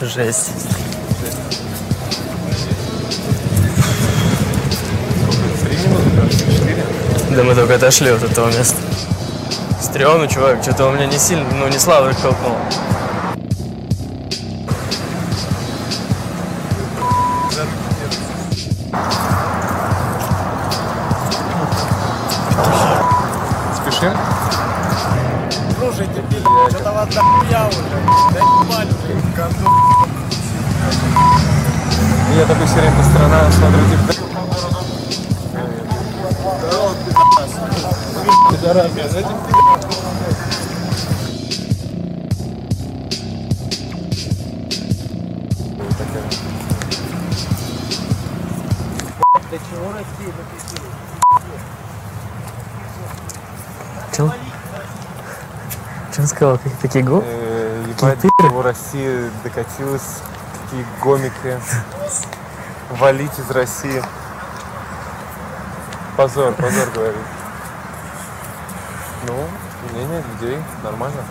Жесть. 0.00 0.50
Да 7.30 7.44
мы 7.44 7.54
только 7.54 7.74
отошли 7.76 8.10
от 8.10 8.22
этого 8.22 8.48
места 8.48 8.89
стрёмно, 9.90 10.28
чувак, 10.28 10.62
что-то 10.62 10.86
у 10.86 10.92
меня 10.92 11.06
не 11.06 11.18
сильно, 11.18 11.44
ну, 11.52 11.66
не 11.66 11.78
слабо 11.78 12.12
щелкнул. 12.12 12.56
Спешим? 23.76 24.12
Слушай, 25.78 26.06
ты 26.06 26.22
пи***, 26.22 26.40
что-то 26.70 26.92
вас 26.92 27.08
я 27.50 27.66
уже, 27.66 27.82
да 28.32 28.38
ебали 28.38 28.90
уже, 28.90 29.12
Я 32.38 32.44
такой 32.46 32.66
все 32.66 32.76
время 32.76 32.96
по 32.96 33.02
сторонам 33.02 33.52
смотрю, 33.52 33.84
типа, 33.90 34.02
да? 34.06 34.12
Здорово, 36.60 36.94
пидорас. 37.04 37.50
Пидорас, 38.50 39.14
этим 39.14 39.49
Такие 56.80 57.04
губы? 57.04 57.22
Э, 57.26 57.84
Ебать, 57.88 58.24
его 58.24 58.62
Россия 58.62 59.30
докатилась. 59.44 60.22
Такие 60.64 60.84
гомики. 61.02 61.60
Валить 62.90 63.38
из 63.38 63.50
России. 63.50 64.02
Позор, 66.16 66.54
позор, 66.54 66.88
говорит. 66.94 67.16
Ну, 69.26 69.46
мнение 69.92 70.24
людей 70.32 70.58
нормально. 70.82 71.22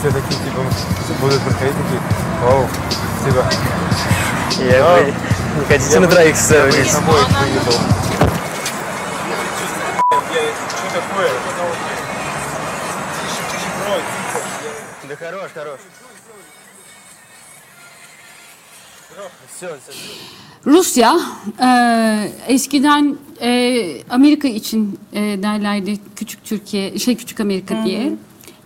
Все 0.00 0.10
такие, 0.10 0.40
типа, 0.40 0.62
будут 1.20 1.40
проходить 1.42 1.74
такие, 1.76 2.00
оу, 2.43 2.67
типа, 3.25 3.45
Я 4.59 4.85
А. 4.85 5.03
вы 5.03 5.13
не 5.59 5.65
хотите 5.65 5.99
на 5.99 6.07
троих 6.07 6.29
я 6.29 6.35
сцену 6.35 6.71
бы 6.71 6.83
с 6.85 6.91
собой 6.91 7.15
выебал. 7.15 7.73
Что 10.09 10.87
такое? 10.93 11.29
Да 15.09 15.15
хорош, 15.15 15.51
хорош. 15.53 15.79
Все, 19.55 19.67
все. 19.67 19.93
Rusya 20.65 21.19
e, 21.59 22.31
eskiden 22.47 23.17
e, 23.41 24.01
Amerika 24.09 24.47
için 24.47 24.99
e, 25.13 25.43
derlerdi 25.43 25.99
küçük 26.15 26.45
Türkiye 26.45 26.99
şey 26.99 27.15
küçük 27.15 27.39
Amerika 27.39 27.85
diye. 27.85 28.13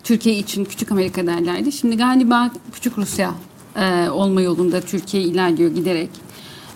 Türkiye 0.04 0.36
için 0.36 0.66
küçük 0.66 0.92
Amerika 0.92 1.28
derlerdi. 1.28 1.72
Şimdi 1.72 1.98
galiba 1.98 2.52
küçük 2.74 2.98
Rusya 2.98 3.32
e, 3.77 4.11
olma 4.11 4.41
yolunda 4.41 4.81
Türkiye 4.81 5.23
ilerliyor 5.23 5.71
giderek. 5.71 6.11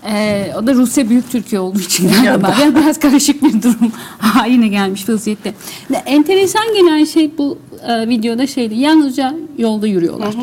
E, 0.07 0.47
o 0.59 0.67
da 0.67 0.75
Rusya 0.75 1.09
büyük 1.09 1.31
Türkiye 1.31 1.61
olduğu 1.61 1.81
için 1.81 2.13
galiba 2.25 2.55
Yani 2.61 2.77
biraz 2.77 2.99
karışık 2.99 3.43
bir 3.43 3.63
durum 3.63 3.93
haline 4.19 4.69
gelmiş 4.69 5.09
vaziyette. 5.09 5.55
De, 5.91 5.97
enteresan 6.07 6.75
gelen 6.75 7.05
şey 7.05 7.39
bu 7.39 7.59
e, 7.89 8.09
videoda 8.09 8.47
şeydi 8.47 8.75
yalnızca 8.75 9.35
yolda 9.59 9.87
yürüyorlar. 9.87 10.35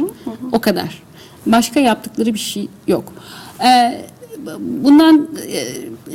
O 0.52 0.60
kadar. 0.60 1.04
Başka 1.46 1.80
yaptıkları 1.80 2.34
bir 2.34 2.40
şey 2.40 2.68
yok. 2.88 3.14
E, 3.66 4.02
bundan 4.60 5.28
e, 5.48 5.64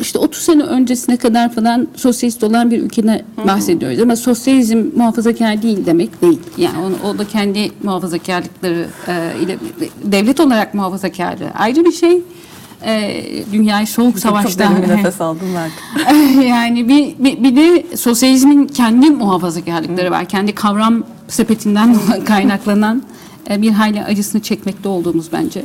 işte 0.01 0.19
30 0.19 0.43
sene 0.43 0.63
öncesine 0.63 1.17
kadar 1.17 1.53
falan 1.53 1.89
sosyalist 1.97 2.45
olan 2.45 2.71
bir 2.71 2.83
ülkede 2.83 3.25
bahsediyoruz 3.47 4.01
ama 4.01 4.17
sosyalizm 4.17 4.85
muhafazakar 4.97 5.63
değil 5.63 5.87
demek 5.87 6.23
değil. 6.23 6.41
Yani 6.57 6.75
o, 6.79 7.09
o 7.09 7.19
da 7.19 7.29
kendi 7.29 7.73
muhafazakarlıkları 7.83 8.87
e, 9.09 9.33
ile 9.43 9.59
devlet 10.05 10.41
olarak 10.41 10.75
muhafazakarlığı 10.75 11.51
ayrı 11.59 11.85
bir 11.85 11.93
şey. 11.93 12.23
E, 12.85 13.25
dünyayı 13.53 13.87
soğuk 13.87 14.13
Çok 14.13 14.21
savaşta 14.21 14.59
derin 14.59 14.83
bir 14.83 14.89
nefes 14.97 15.21
aldım 15.21 15.49
verdim. 15.55 16.43
yani 16.49 16.89
bir, 16.89 17.25
bir, 17.25 17.45
bir 17.45 17.57
de 17.57 17.97
sosyalizmin 17.97 18.67
kendi 18.67 19.11
muhafazakarlıkları 19.11 20.11
var. 20.11 20.25
Kendi 20.25 20.55
kavram 20.55 21.05
sepetinden 21.29 21.97
kaynaklanan 22.25 23.03
e, 23.51 23.63
bir 23.63 23.71
hayli 23.71 24.05
acısını 24.05 24.43
çekmekte 24.43 24.89
olduğumuz 24.89 25.33
bence 25.33 25.65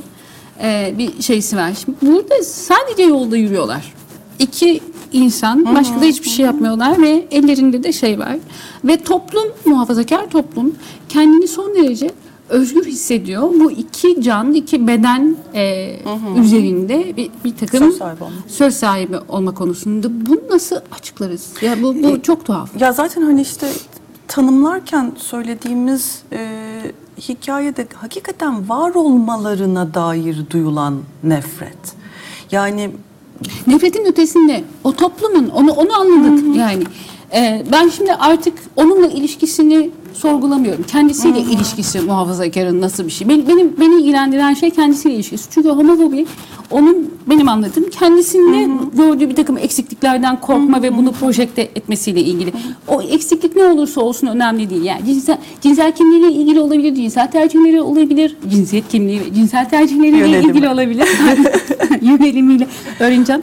e, 0.63 0.93
bir 0.97 1.21
şeysi 1.21 1.57
var. 1.57 1.71
Şimdi 1.85 1.97
burada 2.01 2.43
sadece 2.43 3.03
yolda 3.03 3.37
yürüyorlar. 3.37 3.93
İki 4.39 4.81
insan 5.11 5.75
başka 5.75 6.01
da 6.01 6.05
hiçbir 6.05 6.29
şey 6.29 6.45
yapmıyorlar 6.45 7.01
ve 7.01 7.27
ellerinde 7.31 7.83
de 7.83 7.93
şey 7.93 8.19
var. 8.19 8.37
Ve 8.83 8.97
toplum, 8.97 9.47
muhafazakar 9.65 10.29
toplum 10.29 10.75
kendini 11.09 11.47
son 11.47 11.75
derece 11.75 12.11
özgür 12.49 12.85
hissediyor. 12.85 13.41
Bu 13.59 13.71
iki 13.71 14.21
can, 14.21 14.53
iki 14.53 14.87
beden 14.87 15.35
e, 15.53 15.95
üzerinde 16.41 17.17
bir, 17.17 17.31
bir 17.45 17.55
takım 17.55 17.79
Söz 17.79 17.97
sahibi 17.97 18.23
olma. 18.23 18.33
söz 18.47 18.73
sahibi 18.75 19.17
olma 19.29 19.53
konusunda 19.53 20.07
bunu 20.25 20.39
nasıl 20.49 20.75
açıklarız? 20.91 21.53
Ya 21.61 21.81
bu, 21.81 21.95
bu 22.03 22.21
çok 22.21 22.45
tuhaf. 22.45 22.81
Ya 22.81 22.91
zaten 22.93 23.21
hani 23.21 23.41
işte 23.41 23.67
tanımlarken 24.27 25.11
söylediğimiz 25.17 26.21
e, 26.33 26.49
hikayede 27.19 27.87
hakikaten 27.95 28.69
var 28.69 28.95
olmalarına 28.95 29.93
dair 29.93 30.37
duyulan 30.49 31.01
nefret. 31.23 31.77
Yani 32.51 32.91
Nefretin 33.67 34.05
ötesinde 34.05 34.63
o 34.83 34.95
toplumun 34.95 35.49
onu 35.49 35.71
onu 35.71 35.93
anladık 35.99 36.57
yani. 36.57 36.83
Ee, 37.33 37.63
ben 37.71 37.89
şimdi 37.89 38.13
artık 38.13 38.53
onunla 38.75 39.07
ilişkisini 39.07 39.89
sorgulamıyorum. 40.13 40.83
Kendisiyle 40.83 41.39
ilişkisi 41.39 42.01
muhafazakarın 42.01 42.81
nasıl 42.81 43.05
bir 43.05 43.11
şey. 43.11 43.29
Benim, 43.29 43.47
benim 43.47 43.75
beni 43.79 44.01
ilgilendiren 44.01 44.53
şey 44.53 44.69
kendisiyle 44.69 45.15
ilişkisi. 45.15 45.49
Çünkü 45.51 45.69
homofobi 45.69 46.25
onun 46.71 47.13
benim 47.29 47.49
anladığım 47.49 47.89
kendisinde 47.89 48.85
gördüğü 48.97 49.29
bir 49.29 49.35
takım 49.35 49.57
eksikliklerden 49.57 50.39
korkma 50.41 50.81
ve 50.81 50.97
bunu 50.97 51.11
projekte 51.11 51.61
etmesiyle 51.61 52.21
ilgili. 52.21 52.53
O 52.87 53.01
eksiklik 53.01 53.55
ne 53.55 53.63
olursa 53.63 54.01
olsun 54.01 54.27
önemli 54.27 54.69
değil. 54.69 54.83
Yani 54.83 55.05
cinsel, 55.05 55.37
cinsel 55.61 55.91
kimliğiyle 55.91 56.31
ilgili 56.31 56.59
olabilir, 56.59 56.95
cinsel 56.95 57.31
tercihleri 57.31 57.81
olabilir, 57.81 58.37
cinsiyet 58.49 58.87
kimliği, 58.89 59.19
ve 59.19 59.33
cinsel 59.33 59.69
tercihleriyle 59.69 60.17
Yönelimi. 60.17 60.51
ilgili 60.51 60.69
olabilir. 60.69 61.07
Yönelimiyle 62.01 62.67
öğreneceğim. 62.99 63.41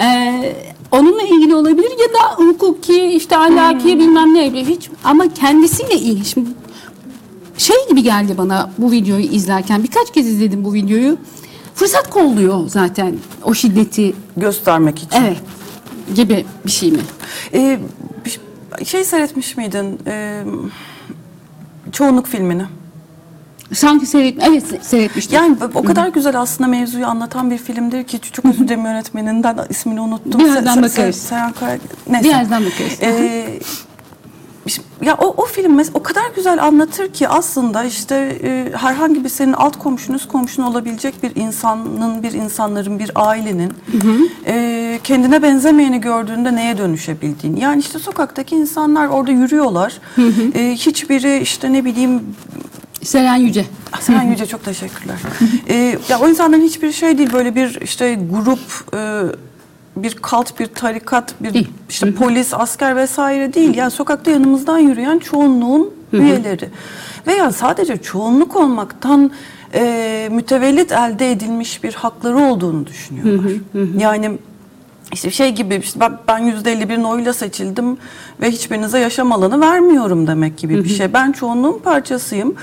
Ee, 0.00 0.73
onunla 0.94 1.22
ilgili 1.22 1.54
olabilir 1.54 1.90
ya 1.90 2.14
da 2.14 2.34
hukuki 2.36 3.06
işte 3.06 3.36
ahlaki 3.36 3.98
bilmem 3.98 4.34
ne 4.34 4.52
hiç 4.52 4.90
ama 5.04 5.34
kendisiyle 5.34 5.94
ilgili 5.94 6.24
şimdi 6.24 6.50
şey 7.58 7.76
gibi 7.88 8.02
geldi 8.02 8.38
bana 8.38 8.70
bu 8.78 8.90
videoyu 8.90 9.24
izlerken 9.24 9.82
birkaç 9.82 10.12
kez 10.12 10.26
izledim 10.26 10.64
bu 10.64 10.74
videoyu 10.74 11.16
fırsat 11.74 12.10
kolluyor 12.10 12.68
zaten 12.68 13.14
o 13.44 13.54
şiddeti 13.54 14.14
göstermek 14.36 14.98
için. 14.98 15.22
evet 15.22 15.36
gibi 16.14 16.46
bir 16.66 16.70
şey 16.70 16.90
mi? 16.90 17.00
Ee, 17.54 17.80
şey 18.84 19.04
seyretmiş 19.04 19.56
miydin? 19.56 19.98
Ee, 20.06 20.44
çoğunluk 21.92 22.26
filmini. 22.26 22.62
Sanki 23.72 24.06
seyret 24.06 24.42
evet 24.48 24.62
se- 24.72 24.82
seyretmiştim. 24.82 25.36
Yani 25.36 25.56
o 25.74 25.82
kadar 25.82 26.08
güzel 26.08 26.40
aslında 26.40 26.70
mevzuyu 26.70 27.06
anlatan 27.06 27.50
bir 27.50 27.58
filmdir 27.58 28.04
ki 28.04 28.20
çok 28.20 28.44
özür 28.44 28.58
dilerim 28.68 28.84
yönetmeninden 28.84 29.56
ismini 29.68 30.00
unuttum. 30.00 30.40
Birazdan 30.40 30.82
bakarız. 30.82 31.28
Kara- 31.60 31.78
neyse. 32.10 32.28
Birazdan 32.28 32.64
bakarız. 32.64 32.98
Ee, 33.02 33.58
ya 35.02 35.14
o, 35.18 35.26
o 35.42 35.46
film 35.46 35.78
o 35.94 36.02
kadar 36.02 36.22
güzel 36.36 36.62
anlatır 36.64 37.12
ki 37.12 37.28
aslında 37.28 37.84
işte 37.84 38.38
e, 38.42 38.72
herhangi 38.76 39.24
bir 39.24 39.28
senin 39.28 39.52
alt 39.52 39.78
komşun 39.78 40.14
üst 40.14 40.28
komşun 40.28 40.62
olabilecek 40.62 41.22
bir 41.22 41.36
insanın 41.36 42.22
bir 42.22 42.32
insanların 42.32 42.98
bir 42.98 43.10
ailenin 43.14 43.72
e, 44.46 45.00
kendine 45.04 45.42
benzemeyeni 45.42 46.00
gördüğünde 46.00 46.54
neye 46.56 46.78
dönüşebildiğini 46.78 47.60
yani 47.60 47.80
işte 47.80 47.98
sokaktaki 47.98 48.56
insanlar 48.56 49.06
orada 49.08 49.30
yürüyorlar 49.30 50.00
E, 50.54 50.72
hiçbiri 50.74 51.38
işte 51.38 51.72
ne 51.72 51.84
bileyim 51.84 52.22
Seren 53.04 53.36
Yüce. 53.36 53.64
Seren 54.00 54.22
Yüce 54.22 54.46
çok 54.46 54.64
teşekkürler. 54.64 55.16
Ee, 55.68 55.98
ya 56.08 56.20
o 56.20 56.28
insanların 56.28 56.62
hiçbir 56.62 56.92
şey 56.92 57.18
değil 57.18 57.32
böyle 57.32 57.54
bir 57.54 57.80
işte 57.80 58.18
grup 58.30 58.94
e, 58.94 59.22
bir 59.96 60.14
kalt, 60.14 60.60
bir 60.60 60.66
tarikat, 60.66 61.34
bir 61.40 61.54
Değil. 61.54 61.68
işte 61.88 62.14
polis, 62.14 62.54
asker 62.54 62.96
vesaire 62.96 63.54
değil. 63.54 63.74
Yani 63.74 63.90
sokakta 63.90 64.30
yanımızdan 64.30 64.78
yürüyen 64.78 65.18
çoğunluğun 65.18 65.90
üyeleri. 66.12 66.68
Veya 67.26 67.52
sadece 67.52 67.96
çoğunluk 67.96 68.56
olmaktan 68.56 69.30
e, 69.74 70.28
mütevellit 70.32 70.92
elde 70.92 71.30
edilmiş 71.32 71.84
bir 71.84 71.94
hakları 71.94 72.38
olduğunu 72.38 72.86
düşünüyorlar. 72.86 73.52
Yani 73.98 74.38
işte 75.14 75.30
şey 75.30 75.52
gibi 75.52 75.74
işte 75.74 76.00
ben, 76.00 76.18
ben 76.28 76.42
%51'in 76.42 77.04
oyuyla 77.04 77.32
seçildim 77.32 77.96
ve 78.40 78.50
hiçbirinize 78.50 78.98
yaşam 78.98 79.32
alanı 79.32 79.60
vermiyorum 79.60 80.26
demek 80.26 80.58
gibi 80.58 80.84
bir 80.84 80.88
şey. 80.88 81.12
Ben 81.12 81.32
çoğunluğun 81.32 81.78
parçasıyım. 81.78 82.54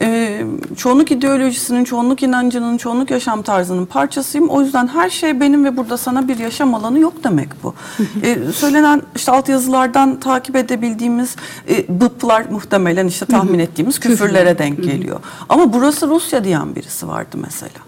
Ee, 0.00 0.42
çoğunluk 0.76 1.10
ideolojisinin, 1.10 1.84
çoğunluk 1.84 2.22
inancının, 2.22 2.76
çoğunluk 2.78 3.10
yaşam 3.10 3.42
tarzının 3.42 3.86
parçasıyım. 3.86 4.48
O 4.48 4.62
yüzden 4.62 4.86
her 4.88 5.10
şey 5.10 5.40
benim 5.40 5.64
ve 5.64 5.76
burada 5.76 5.96
sana 5.96 6.28
bir 6.28 6.38
yaşam 6.38 6.74
alanı 6.74 6.98
yok 6.98 7.14
demek 7.24 7.48
bu. 7.62 7.74
Ee, 8.22 8.38
söylenen 8.54 9.02
işte 9.16 9.32
altyazılardan 9.32 10.20
takip 10.20 10.56
edebildiğimiz 10.56 11.36
e, 11.70 12.00
bıplar 12.00 12.44
muhtemelen 12.50 13.06
işte 13.06 13.26
tahmin 13.26 13.58
ettiğimiz 13.58 14.00
küfürlere 14.00 14.58
denk 14.58 14.84
geliyor. 14.84 15.20
Ama 15.48 15.72
burası 15.72 16.08
Rusya 16.08 16.44
diyen 16.44 16.74
birisi 16.74 17.08
vardı 17.08 17.36
mesela. 17.40 17.80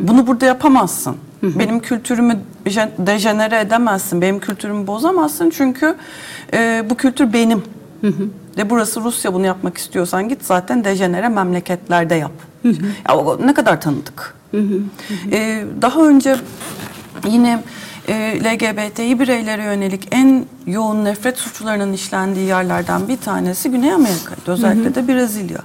Bunu 0.00 0.26
burada 0.26 0.46
yapamazsın. 0.46 1.16
Benim 1.42 1.80
kültürümü 1.80 2.36
je- 2.66 2.90
dejenere 2.98 3.60
edemezsin. 3.60 4.22
Benim 4.22 4.40
kültürümü 4.40 4.86
bozamazsın 4.86 5.50
çünkü 5.50 5.94
e, 6.52 6.84
bu 6.90 6.94
kültür 6.96 7.32
benim. 7.32 7.62
Ve 8.56 8.70
burası 8.70 9.00
Rusya 9.00 9.34
bunu 9.34 9.46
yapmak 9.46 9.78
istiyorsan 9.78 10.28
git 10.28 10.44
zaten 10.44 10.84
dejenere 10.84 11.28
memleketlerde 11.28 12.14
yap. 12.14 12.32
Ya, 13.08 13.16
ne 13.44 13.54
kadar 13.54 13.80
tanıdık. 13.80 14.34
E, 15.32 15.64
daha 15.82 16.02
önce 16.08 16.36
yine 17.28 17.62
LGBTİ 18.14 19.20
bireylere 19.20 19.62
yönelik 19.64 20.08
en 20.10 20.44
yoğun 20.66 21.04
nefret 21.04 21.38
suçlarının 21.38 21.92
işlendiği 21.92 22.46
yerlerden 22.46 23.08
bir 23.08 23.16
tanesi 23.16 23.70
Güney 23.70 23.92
Amerika'ydı. 23.92 24.40
Özellikle 24.46 24.94
de 24.94 25.08
Brezilya. 25.08 25.58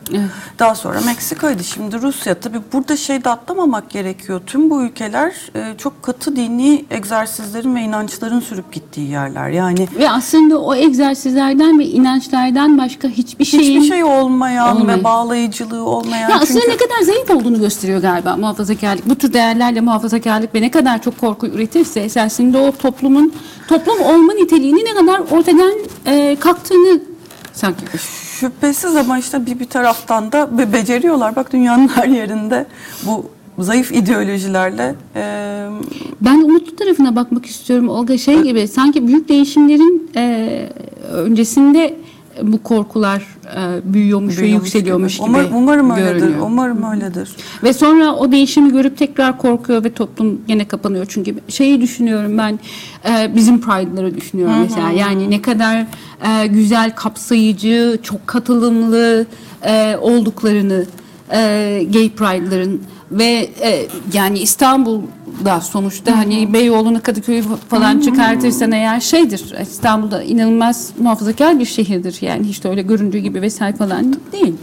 Daha 0.60 0.76
sonra 0.76 1.02
Meksika'ydı. 1.06 1.64
Şimdi 1.64 2.02
Rusya. 2.02 2.36
Tabii 2.36 2.60
burada 2.74 2.98
şey 2.98 3.24
de 3.24 3.30
atlamamak 3.30 3.90
gerekiyor. 3.90 4.42
Tüm 4.48 4.70
bu 4.70 4.84
ülkeler 4.84 5.34
e, 5.56 5.78
çok 5.78 6.04
katı 6.04 6.36
dini 6.36 6.86
egzersizlerin 6.92 7.76
ve 7.76 7.82
inançların 7.82 8.40
sürüp 8.40 8.72
gittiği 8.74 9.10
yerler. 9.10 9.50
Yani 9.50 9.88
Ve 10.00 10.10
aslında 10.12 10.62
o 10.62 10.76
egzersizlerden 10.76 11.80
ve 11.80 11.86
inançlardan 11.86 12.78
başka 12.78 13.08
hiçbir 13.08 13.46
şeyin 13.46 13.82
hiçbir 13.82 13.96
şey 13.96 14.04
olmayan 14.04 14.78
Olmayan. 14.78 15.00
ve 15.00 15.04
bağlayıcılığı 15.04 15.84
olmayan. 15.86 16.30
Ya 16.30 16.36
aslında 16.42 16.60
çünkü- 16.62 16.70
ne 16.74 16.78
kadar 16.78 17.02
zayıf 17.06 17.30
olduğunu 17.32 17.60
gösteriyor 17.60 18.02
galiba 18.02 18.38
muhafazakarlık. 18.38 19.10
Bu 19.10 19.16
tür 19.16 19.34
değerlerle 19.34 19.82
muhafazakarlık 19.82 20.56
ve 20.56 20.62
ne 20.62 20.72
kadar 20.72 21.02
çok 21.02 21.20
korku 21.22 21.48
üretirse 21.48 22.10
esasında 22.36 22.60
o 22.62 22.72
toplumun 22.72 23.34
toplum 23.68 24.02
olma 24.02 24.34
niteliğini 24.34 24.86
ne 24.86 24.94
kadar 24.94 25.20
ortadan 25.20 25.74
e, 26.06 26.36
kalktığını 26.40 27.00
sanki. 27.54 27.86
Şüphesiz 28.40 28.96
ama 28.96 29.20
işte 29.20 29.46
bir, 29.46 29.60
bir 29.60 29.66
taraftan 29.70 30.32
da 30.32 30.58
be- 30.58 30.74
beceriyorlar. 30.74 31.36
Bak 31.36 31.54
dünyanın 31.54 31.88
her 31.88 32.08
yerinde 32.08 32.66
bu 33.04 33.26
zayıf 33.60 33.92
ideolojilerle 33.92 34.96
e, 35.16 35.22
Ben 36.22 36.42
umutlu 36.42 36.76
tarafına 36.76 37.16
bakmak 37.16 37.46
istiyorum 37.46 37.90
Olga 37.90 38.18
şey 38.18 38.42
gibi 38.42 38.68
sanki 38.68 39.08
büyük 39.08 39.30
değişimlerin 39.30 40.12
e, 40.16 40.70
öncesinde 41.12 41.96
bu 42.44 42.64
korkular 42.64 43.24
e, 43.58 43.94
büyüyormuş 43.94 44.38
ve 44.38 44.42
büyüyormuş 44.42 44.68
yükseliyormuş 44.68 45.18
gibi, 45.18 45.28
Umar- 45.28 45.50
umarım 45.54 45.92
öyledir. 45.92 46.14
görünüyor. 46.20 46.40
Umarım 46.46 46.84
öyledir. 46.92 47.30
Ve 47.64 47.74
sonra 47.74 48.16
o 48.16 48.32
değişimi 48.32 48.72
görüp 48.72 48.98
tekrar 48.98 49.38
korkuyor 49.38 49.84
ve 49.84 49.94
toplum 49.94 50.42
yine 50.48 50.68
kapanıyor. 50.68 51.06
Çünkü 51.10 51.36
şeyi 51.50 51.82
düşünüyorum 51.82 52.38
ben 52.38 52.60
e, 53.10 53.36
bizim 53.36 53.62
Pride'ları 53.62 54.16
düşünüyorum 54.16 54.56
mesela. 54.62 54.90
Yani 54.92 55.30
ne 55.32 55.42
kadar 55.42 55.86
e, 56.28 56.48
güzel, 56.48 56.96
kapsayıcı, 56.96 58.00
çok 58.04 58.28
katılımlı 58.28 59.26
e, 59.66 59.98
olduklarını 60.02 60.86
e, 61.32 61.38
gay 61.94 62.10
Pride'ların 62.10 62.82
ve 63.12 63.50
e, 63.62 63.88
yani 64.14 64.40
İstanbul'da 64.40 65.62
sonuçta 65.62 66.18
hani 66.18 66.54
Beyoğlu'nu 66.54 67.02
Kadıköy'ü 67.02 67.44
falan 67.70 68.00
çıkartırsan 68.00 68.72
eğer 68.72 69.00
şeydir 69.00 69.54
İstanbul'da 69.62 70.24
inanılmaz 70.24 70.92
muhafazakar 71.00 71.60
bir 71.60 71.66
şehirdir 71.66 72.18
yani 72.22 72.48
hiç 72.48 72.64
de 72.64 72.70
öyle 72.70 72.82
göründüğü 72.82 73.18
gibi 73.18 73.42
vesaire 73.42 73.76
falan 73.76 74.16
değil. 74.32 74.54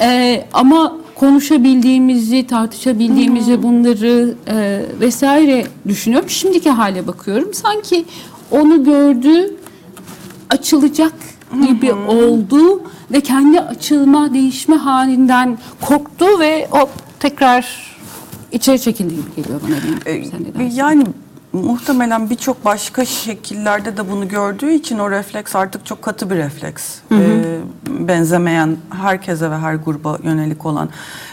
Ee, 0.00 0.44
ama 0.52 0.96
konuşabildiğimizi, 1.14 2.46
tartışabildiğimizi 2.46 3.62
bunları 3.62 4.34
e, 4.48 4.82
vesaire 5.00 5.66
düşünüyorum. 5.88 6.30
Şimdiki 6.30 6.70
hale 6.70 7.06
bakıyorum. 7.06 7.54
Sanki 7.54 8.04
onu 8.50 8.84
gördü, 8.84 9.56
açılacak 10.50 11.12
gibi 11.68 11.92
oldu 11.92 12.82
ve 13.12 13.20
kendi 13.20 13.60
açılma, 13.60 14.34
değişme 14.34 14.76
halinden 14.76 15.58
korktu 15.80 16.26
ve 16.40 16.68
o 16.72 16.88
tekrar 17.20 17.96
içeri 18.52 18.80
çekildi 18.80 19.14
gibi 19.16 19.34
geliyor 19.36 19.60
bana. 19.62 19.76
Sen 20.04 20.12
ne 20.44 20.48
Ee, 20.48 20.54
dersin? 20.54 20.76
Yani 20.76 21.04
muhtemelen 21.52 22.30
birçok 22.30 22.64
başka 22.64 23.04
şekillerde 23.04 23.96
de 23.96 24.10
bunu 24.10 24.28
gördüğü 24.28 24.70
için 24.70 24.98
o 24.98 25.10
refleks 25.10 25.56
artık 25.56 25.86
çok 25.86 26.02
katı 26.02 26.30
bir 26.30 26.36
refleks. 26.36 26.98
Ee, 27.12 27.58
benzemeyen 27.88 28.76
herkese 28.90 29.50
ve 29.50 29.56
her 29.56 29.74
gruba 29.74 30.18
yönelik 30.22 30.66
olan. 30.66 30.88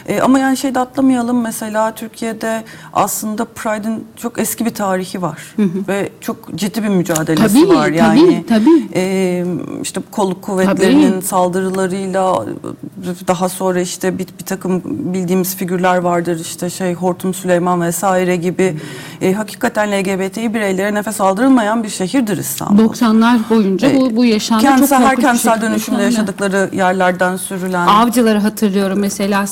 Ee, 0.08 0.20
ama 0.20 0.38
yani 0.38 0.56
şeyde 0.56 0.80
atlamayalım 0.80 1.40
mesela 1.42 1.94
Türkiye'de 1.94 2.64
aslında 2.92 3.44
Pride'in 3.44 4.04
çok 4.16 4.38
eski 4.38 4.64
bir 4.66 4.74
tarihi 4.74 5.22
var. 5.22 5.54
Ve 5.88 6.10
çok 6.20 6.54
ciddi 6.54 6.82
bir 6.82 6.88
mücadelesi 6.88 7.60
Tabii, 7.60 7.68
var. 7.74 7.86
tabii, 7.86 7.96
Yani 7.96 8.44
tabii. 8.48 8.88
e, 8.94 9.44
işte 9.82 10.00
kolluk 10.10 10.42
kuvvetlerinin 10.42 11.12
Tabii. 11.12 11.22
saldırılarıyla 11.22 12.44
daha 13.28 13.48
sonra 13.48 13.80
işte 13.80 14.18
bir, 14.18 14.26
bir 14.40 14.44
takım 14.46 14.82
bildiğimiz 14.84 15.56
figürler 15.56 15.96
vardır 15.98 16.40
işte 16.40 16.70
şey 16.70 16.94
Hortum 16.94 17.34
Süleyman 17.34 17.80
vesaire 17.80 18.36
gibi 18.36 18.76
e, 19.22 19.32
hakikaten 19.32 19.92
LGBTİ 19.92 20.54
bireylere 20.54 20.94
nefes 20.94 21.20
aldırılmayan 21.20 21.82
bir 21.82 21.88
şehirdir 21.88 22.36
İstanbul. 22.38 22.82
90'lar 22.84 23.38
boyunca 23.50 23.94
bu, 24.00 24.16
bu 24.16 24.24
yaşandı. 24.24 24.62
Çok 24.62 24.70
Kentsel, 24.76 24.98
her 24.98 25.04
korkunç 25.04 25.18
bir 25.18 25.22
kentsel 25.22 25.62
dönüşümde 25.62 26.02
yaşadıkları 26.02 26.70
yerlerden 26.72 27.36
sürülen. 27.36 27.86
Avcıları 27.86 28.38
hatırlıyorum 28.38 28.98
mesela 28.98 29.46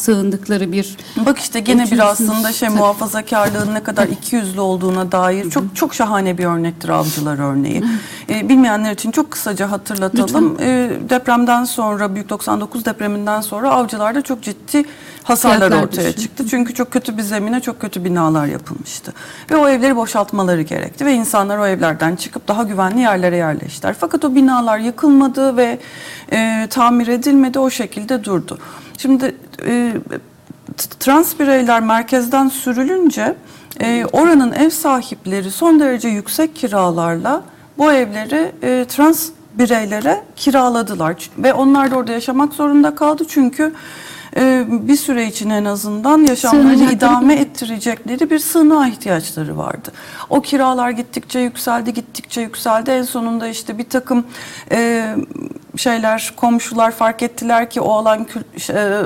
sığındıkları 0.45 0.73
bir 0.73 0.97
Bak 1.27 1.39
işte 1.39 1.61
gene 1.61 1.91
bir 1.91 2.11
aslında 2.11 2.53
şey 2.53 2.69
Tabii. 2.69 2.79
muhafazakarlığın 2.79 3.75
ne 3.75 3.83
kadar 3.83 4.09
ikiyüzlü 4.09 4.61
olduğuna 4.61 5.13
dair 5.13 5.51
çok 5.51 5.77
çok 5.77 5.95
şahane 5.95 6.39
bir 6.39 6.45
örnektir 6.45 6.89
avcılar 6.89 7.39
örneği. 7.39 7.85
Ee, 8.29 8.49
bilmeyenler 8.49 8.93
için 8.93 9.11
çok 9.11 9.31
kısaca 9.31 9.71
hatırlatalım. 9.71 10.57
Ee, 10.61 10.91
depremden 11.11 11.65
sonra 11.65 12.15
büyük 12.15 12.31
99 12.31 12.85
depreminden 12.85 13.41
sonra 13.41 13.71
avcılarda 13.71 14.23
çok 14.23 14.43
ciddi 14.43 14.85
hasarlar 15.23 15.59
Fiyatlar 15.59 15.83
ortaya 15.83 16.09
düştü. 16.09 16.23
çıktı. 16.23 16.47
Çünkü 16.51 16.75
çok 16.75 16.91
kötü 16.91 17.17
bir 17.17 17.23
zemine 17.23 17.61
çok 17.61 17.81
kötü 17.81 18.05
binalar 18.05 18.47
yapılmıştı. 18.47 19.13
Ve 19.51 19.57
o 19.57 19.69
evleri 19.69 19.97
boşaltmaları 19.97 20.63
gerekti 20.63 21.07
ve 21.07 21.15
insanlar 21.15 21.59
o 21.59 21.67
evlerden 21.67 22.17
çıkıp 22.17 22.49
daha 22.49 22.63
güvenli 22.63 23.01
yerlere 23.01 23.37
yerleştiler. 23.37 23.97
Fakat 24.01 24.25
o 24.25 24.35
binalar 24.35 24.79
yıkılmadı 24.79 25.57
ve 25.57 25.79
e, 26.33 26.67
tamir 26.71 27.09
edilmedi 27.09 27.59
o 27.59 27.71
şekilde 27.71 28.25
durdu. 28.25 28.59
Şimdi 28.99 29.37
e, 29.67 29.95
trans 30.77 31.39
bireyler 31.39 31.81
merkezden 31.81 32.49
sürülünce 32.49 33.37
e, 33.81 34.05
oranın 34.13 34.53
ev 34.53 34.71
sahipleri 34.71 35.51
son 35.51 35.81
derece 35.81 36.09
yüksek 36.09 36.57
kiralarla 36.57 37.43
bu 37.79 37.93
evleri 37.93 38.53
e, 38.63 38.85
trans 38.89 39.29
bireylere 39.55 40.25
kiraladılar 40.37 41.31
ve 41.39 41.55
onlar 41.55 41.91
da 41.91 41.97
orada 41.97 42.13
yaşamak 42.13 42.53
zorunda 42.53 42.95
kaldı 42.95 43.25
çünkü 43.29 43.73
e, 44.37 44.65
bir 44.69 44.97
süre 44.97 45.27
için 45.27 45.51
en 45.51 45.65
azından 45.65 46.19
yaşamlarını 46.19 46.93
idame 46.93 47.35
ettirecekleri 47.35 48.31
bir 48.31 48.39
sığınağa 48.39 48.87
ihtiyaçları 48.87 49.59
vardı. 49.59 49.93
O 50.31 50.41
kiralar 50.41 50.91
gittikçe 50.91 51.39
yükseldi, 51.41 51.95
gittikçe 51.95 52.41
yükseldi. 52.41 52.91
En 52.91 53.03
sonunda 53.03 53.49
işte 53.49 53.79
bir 53.79 53.89
takım 53.89 54.27
e, 54.71 55.07
şeyler, 55.77 56.33
komşular 56.37 56.91
fark 56.91 57.23
ettiler 57.23 57.71
ki 57.71 57.81
o 57.81 57.93
alan 57.93 58.27
e, 58.71 59.03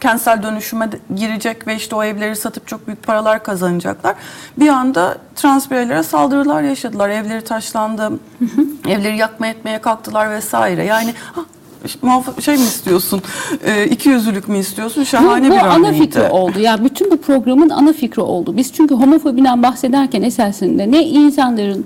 kentsel 0.00 0.42
dönüşüme 0.42 0.90
girecek 1.14 1.66
ve 1.66 1.76
işte 1.76 1.96
o 1.96 2.04
evleri 2.04 2.36
satıp 2.36 2.68
çok 2.68 2.86
büyük 2.86 3.02
paralar 3.02 3.42
kazanacaklar. 3.42 4.14
Bir 4.58 4.68
anda 4.68 5.18
trans 5.36 5.70
bireylere 5.70 6.02
saldırılar 6.02 6.62
yaşadılar. 6.62 7.08
Evleri 7.08 7.44
taşlandı, 7.44 8.12
evleri 8.88 9.16
yakma 9.16 9.46
etmeye 9.46 9.80
kalktılar 9.80 10.30
vesaire. 10.30 10.84
Yani 10.84 11.14
ah, 11.36 11.44
şey 12.44 12.54
mi 12.56 12.62
istiyorsun, 12.62 13.22
e, 13.64 13.86
iki 13.86 14.08
yüzlülük 14.08 14.48
mü 14.48 14.58
istiyorsun? 14.58 15.04
Şahane 15.04 15.46
bu, 15.46 15.50
bu 15.50 15.54
bir 15.56 15.60
ana 15.60 15.88
örneğiydi. 15.88 16.04
fikri 16.04 16.22
oldu. 16.22 16.58
Ya 16.60 16.84
bütün 16.84 17.10
bu 17.10 17.16
programın 17.16 17.68
ana 17.70 17.92
fikri 17.92 18.22
oldu. 18.22 18.56
Biz 18.56 18.72
çünkü 18.72 18.94
homofobiden 18.94 19.62
bahsederken 19.62 20.22
esasında 20.22 20.82
ne 20.82 21.02
insanların 21.04 21.84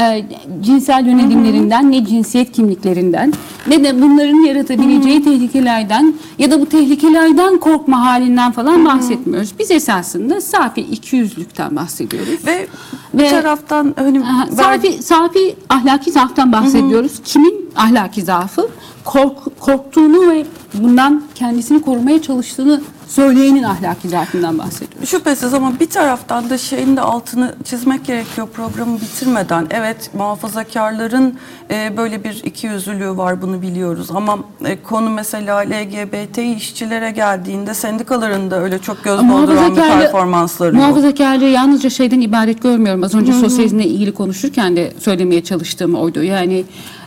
e, 0.00 0.24
cinsel 0.62 1.06
yönelimlerinden 1.06 1.92
ne 1.92 2.04
cinsiyet 2.06 2.52
kimliklerinden 2.52 3.32
ne 3.66 3.84
de 3.84 4.02
bunların 4.02 4.46
yaratabileceği 4.46 5.24
tehlikelerden 5.24 6.14
ya 6.38 6.50
da 6.50 6.60
bu 6.60 6.66
tehlikelerden 6.66 7.58
korkma 7.58 8.04
halinden 8.06 8.52
falan 8.52 8.84
bahsetmiyoruz. 8.84 9.52
Biz 9.58 9.70
esasında 9.70 10.40
safi 10.40 10.80
ikiyüzlükten 10.80 11.76
bahsediyoruz. 11.76 12.46
Ve 12.46 12.66
bir 13.14 13.22
Ve- 13.22 13.28
taraftan 13.30 13.94
hani 13.98 14.20
Aha, 14.20 14.46
ver- 14.50 14.56
safi, 14.78 15.02
safi 15.02 15.56
ahlaki 15.68 16.10
zaaftan 16.12 16.52
bahsediyoruz. 16.52 17.12
Kimin 17.24 17.69
ahlaki 17.76 18.22
zaafı? 18.22 18.68
Kork- 19.04 19.60
korktuğunu 19.60 20.30
ve 20.32 20.46
bundan 20.74 21.22
kendisini 21.34 21.82
korumaya 21.82 22.22
çalıştığını 22.22 22.80
söyleyenin 23.08 23.62
ahlaki 23.62 24.08
zaafından 24.08 24.58
bahsediyoruz. 24.58 25.08
Şüphesiz 25.08 25.54
ama 25.54 25.80
bir 25.80 25.90
taraftan 25.90 26.50
da 26.50 26.58
şeyin 26.58 26.96
de 26.96 27.00
altını 27.00 27.54
çizmek 27.64 28.04
gerekiyor 28.04 28.48
programı 28.48 29.00
bitirmeden. 29.00 29.66
Evet 29.70 30.10
muhafazakarların 30.14 31.34
e, 31.70 31.96
böyle 31.96 32.24
bir 32.24 32.42
ikiyüzlülüğü 32.44 33.16
var 33.16 33.42
bunu 33.42 33.62
biliyoruz. 33.62 34.08
Ama 34.14 34.38
e, 34.64 34.82
konu 34.82 35.10
mesela 35.10 35.58
LGBT 35.58 36.38
işçilere 36.38 37.10
geldiğinde 37.10 37.74
sendikaların 37.74 38.50
da 38.50 38.60
öyle 38.60 38.78
çok 38.78 39.04
göz 39.04 39.18
dolduran 39.20 39.76
bir 39.76 39.80
performansları 39.80 40.68
yok. 40.76 40.84
muhafazakarlığı 40.84 41.44
yalnızca 41.44 41.90
şeyden 41.90 42.20
ibaret 42.20 42.62
görmüyorum. 42.62 43.02
Az 43.02 43.14
önce 43.14 43.32
sosyalizmle 43.32 43.84
ilgili 43.86 44.12
konuşurken 44.14 44.76
de 44.76 44.92
söylemeye 44.98 45.44
çalıştığım 45.44 45.94
oydu. 45.94 46.22
Yani 46.22 46.64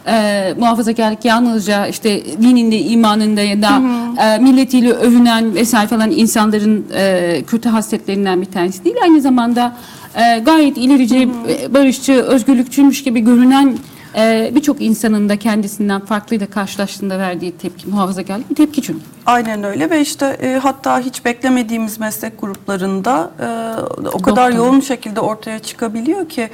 e, 0.08 0.54
muhafazakarlık 0.60 1.26
yalnızca 1.26 1.88
işte 1.88 2.26
dininde, 2.26 2.80
imanında 2.80 3.42
ya 3.42 3.62
da 3.62 3.82
e, 4.24 4.38
milletiyle 4.38 4.92
övünen 4.94 5.56
vesaire 5.56 5.88
falan 5.88 6.12
insanların 6.12 6.86
e, 6.94 7.44
kötü 7.48 7.70
hasletlerinden 7.70 8.42
bir 8.42 8.46
tanesi 8.46 8.84
değil. 8.84 8.96
Aynı 9.04 9.22
zamanda 9.22 9.76
e, 10.16 10.40
gayet 10.40 10.78
ilerici, 10.78 11.30
e, 11.50 11.74
barışçı, 11.74 12.14
özgürlükçüymüş 12.14 13.04
gibi 13.04 13.20
görünen 13.20 13.78
e, 14.16 14.52
birçok 14.56 14.82
insanın 14.82 15.30
da 15.30 15.38
kendisinden 15.40 16.00
farklıyla 16.00 16.48
karşılaştığında 16.48 17.20
verdiği 17.20 17.52
tepki, 17.52 17.90
muhafazakarlık 17.90 18.50
bir 18.50 18.56
tepki 18.56 18.82
çünkü. 18.82 19.00
Aynen 19.26 19.64
öyle 19.64 19.90
ve 19.90 20.02
işte 20.02 20.26
e, 20.26 20.60
hatta 20.64 21.00
hiç 21.00 21.26
beklemediğimiz 21.26 22.00
meslek 22.00 22.42
gruplarında 22.42 23.32
e, 23.40 24.08
o 24.08 24.20
kadar 24.20 24.52
Doktor. 24.52 24.66
yoğun 24.66 24.80
şekilde 24.80 25.20
ortaya 25.20 25.60
çıkabiliyor 25.60 26.30
ki 26.30 26.50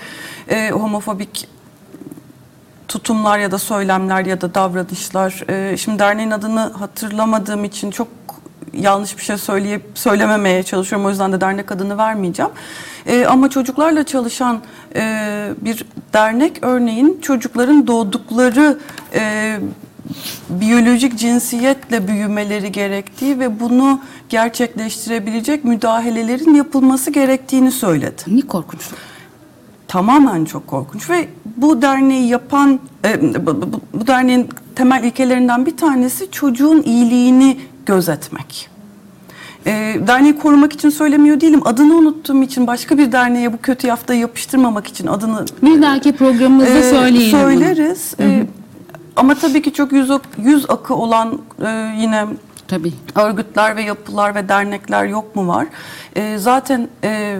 e, 0.49 0.69
homofobik 0.69 1.47
tutumlar 2.89 3.39
ya 3.39 3.51
da 3.51 3.57
söylemler 3.57 4.25
ya 4.25 4.41
da 4.41 4.55
davranışlar. 4.55 5.43
E, 5.49 5.77
şimdi 5.77 5.99
derneğin 5.99 6.31
adını 6.31 6.59
hatırlamadığım 6.59 7.63
için 7.63 7.91
çok 7.91 8.07
yanlış 8.73 9.17
bir 9.17 9.23
şey 9.23 9.37
söyleyip 9.37 9.81
söylememeye 9.95 10.63
çalışıyorum. 10.63 11.07
O 11.07 11.09
yüzden 11.09 11.33
de 11.33 11.41
dernek 11.41 11.71
adını 11.71 11.97
vermeyeceğim. 11.97 12.51
E, 13.05 13.25
ama 13.25 13.49
çocuklarla 13.49 14.03
çalışan 14.03 14.61
e, 14.95 15.53
bir 15.61 15.85
dernek 16.13 16.57
örneğin 16.61 17.19
çocukların 17.21 17.87
doğdukları 17.87 18.79
e, 19.13 19.55
biyolojik 20.49 21.19
cinsiyetle 21.19 22.07
büyümeleri 22.07 22.71
gerektiği 22.71 23.39
ve 23.39 23.59
bunu 23.59 24.01
gerçekleştirebilecek 24.29 25.65
müdahalelerin 25.65 26.55
yapılması 26.55 27.11
gerektiğini 27.11 27.71
söyledi. 27.71 28.21
Ne 28.27 28.41
korkunç. 28.41 28.81
Tamamen 29.87 30.45
çok 30.45 30.67
korkunç 30.67 31.09
ve 31.09 31.27
bu 31.61 31.81
derneği 31.81 32.27
yapan 32.27 32.79
e, 33.05 33.45
bu, 33.45 33.61
bu- 33.61 33.81
bu 33.93 34.07
derneğin 34.07 34.49
temel 34.75 35.03
ilkelerinden 35.03 35.65
bir 35.65 35.77
tanesi 35.77 36.31
çocuğun 36.31 36.81
iyiliğini 36.81 37.57
gözetmek. 37.85 38.69
E, 39.65 39.71
derneği 40.07 40.37
korumak 40.39 40.73
için 40.73 40.89
söylemiyor 40.89 41.41
değilim. 41.41 41.61
Adını 41.65 41.95
unuttuğum 41.95 42.41
için 42.43 42.67
başka 42.67 42.97
bir 42.97 43.11
derneğe 43.11 43.53
bu 43.53 43.57
kötü 43.57 43.87
yaftayı 43.87 44.19
yapıştırmamak 44.19 44.87
için 44.87 45.07
adını 45.07 45.45
Bir 45.63 45.81
dahaki 45.81 46.15
programımızda 46.15 46.69
ee, 46.77 46.83
söyleyelim. 46.91 47.39
Söyleriz. 47.39 48.13
Ee, 48.19 48.45
ama 49.15 49.35
tabii 49.35 49.61
ki 49.61 49.73
çok 49.73 49.91
yüz, 49.91 50.09
yüz 50.37 50.69
akı 50.69 50.95
olan 50.95 51.39
e, 51.65 51.93
yine 51.97 52.25
Tabii. 52.67 52.93
örgütler 53.15 53.75
ve 53.75 53.81
yapılar 53.81 54.35
ve 54.35 54.49
dernekler 54.49 55.05
yok 55.05 55.35
mu 55.35 55.47
var? 55.47 55.67
Ee, 56.15 56.37
zaten 56.37 56.87
e, 57.03 57.39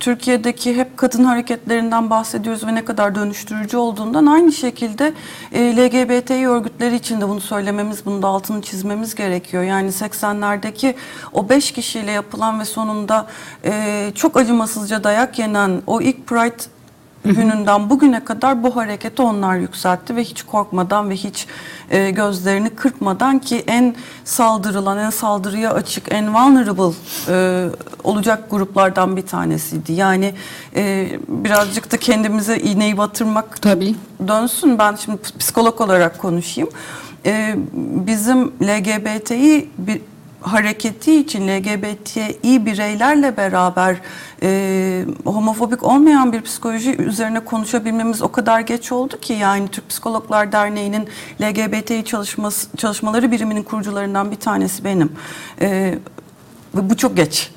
Türkiye'deki 0.00 0.76
hep 0.76 0.96
kadın 0.96 1.24
hareketlerinden 1.24 2.10
bahsediyoruz 2.10 2.66
ve 2.66 2.74
ne 2.74 2.84
kadar 2.84 3.14
dönüştürücü 3.14 3.76
olduğundan 3.76 4.26
aynı 4.26 4.52
şekilde 4.52 5.14
e, 5.52 5.76
LGBTİ 5.76 6.48
örgütleri 6.48 6.94
için 6.94 7.20
de 7.20 7.28
bunu 7.28 7.40
söylememiz, 7.40 8.06
bunun 8.06 8.22
da 8.22 8.28
altını 8.28 8.62
çizmemiz 8.62 9.14
gerekiyor. 9.14 9.62
Yani 9.62 9.88
80'lerdeki 9.88 10.94
o 11.32 11.48
beş 11.48 11.72
kişiyle 11.72 12.10
yapılan 12.10 12.60
ve 12.60 12.64
sonunda 12.64 13.26
e, 13.64 14.12
çok 14.14 14.36
acımasızca 14.36 15.04
dayak 15.04 15.38
yenen 15.38 15.82
o 15.86 16.00
ilk 16.00 16.26
Pride 16.26 16.77
gününden 17.24 17.90
bugüne 17.90 18.24
kadar 18.24 18.62
bu 18.62 18.76
hareketi 18.76 19.22
onlar 19.22 19.56
yükseltti 19.56 20.16
ve 20.16 20.24
hiç 20.24 20.42
korkmadan 20.42 21.10
ve 21.10 21.14
hiç 21.14 21.46
e, 21.90 22.10
gözlerini 22.10 22.70
kırpmadan 22.70 23.38
ki 23.38 23.64
en 23.66 23.96
saldırılan, 24.24 24.98
en 24.98 25.10
saldırıya 25.10 25.72
açık, 25.72 26.12
en 26.12 26.34
vulnerable 26.34 26.94
e, 27.28 27.66
olacak 28.04 28.50
gruplardan 28.50 29.16
bir 29.16 29.26
tanesiydi. 29.26 29.92
Yani 29.92 30.34
e, 30.76 31.08
birazcık 31.28 31.92
da 31.92 31.96
kendimize 31.96 32.58
iğneyi 32.58 32.98
batırmak 32.98 33.62
Tabii. 33.62 33.94
dönsün. 34.28 34.78
Ben 34.78 34.94
şimdi 34.94 35.18
psikolog 35.38 35.80
olarak 35.80 36.18
konuşayım. 36.18 36.70
E, 37.26 37.54
bizim 38.06 38.46
LGBTİ 38.46 39.70
bir 39.78 40.00
hareketi 40.40 41.20
için 41.20 41.48
LGBTİ 41.48 42.66
bireylerle 42.66 43.36
beraber 43.36 43.96
e, 44.42 45.04
homofobik 45.24 45.82
olmayan 45.82 46.32
bir 46.32 46.40
psikoloji 46.40 46.96
üzerine 46.96 47.40
konuşabilmemiz 47.40 48.22
o 48.22 48.32
kadar 48.32 48.60
geç 48.60 48.92
oldu 48.92 49.20
ki 49.20 49.32
yani 49.32 49.68
Türk 49.68 49.88
Psikologlar 49.88 50.52
Derneği'nin 50.52 51.08
LGBTİ 51.42 52.04
çalışması, 52.04 52.76
çalışmaları 52.76 53.30
biriminin 53.30 53.62
kurucularından 53.62 54.30
bir 54.30 54.36
tanesi 54.36 54.84
benim. 54.84 55.12
E, 55.60 55.98
bu 56.74 56.96
çok 56.96 57.16
geç. 57.16 57.50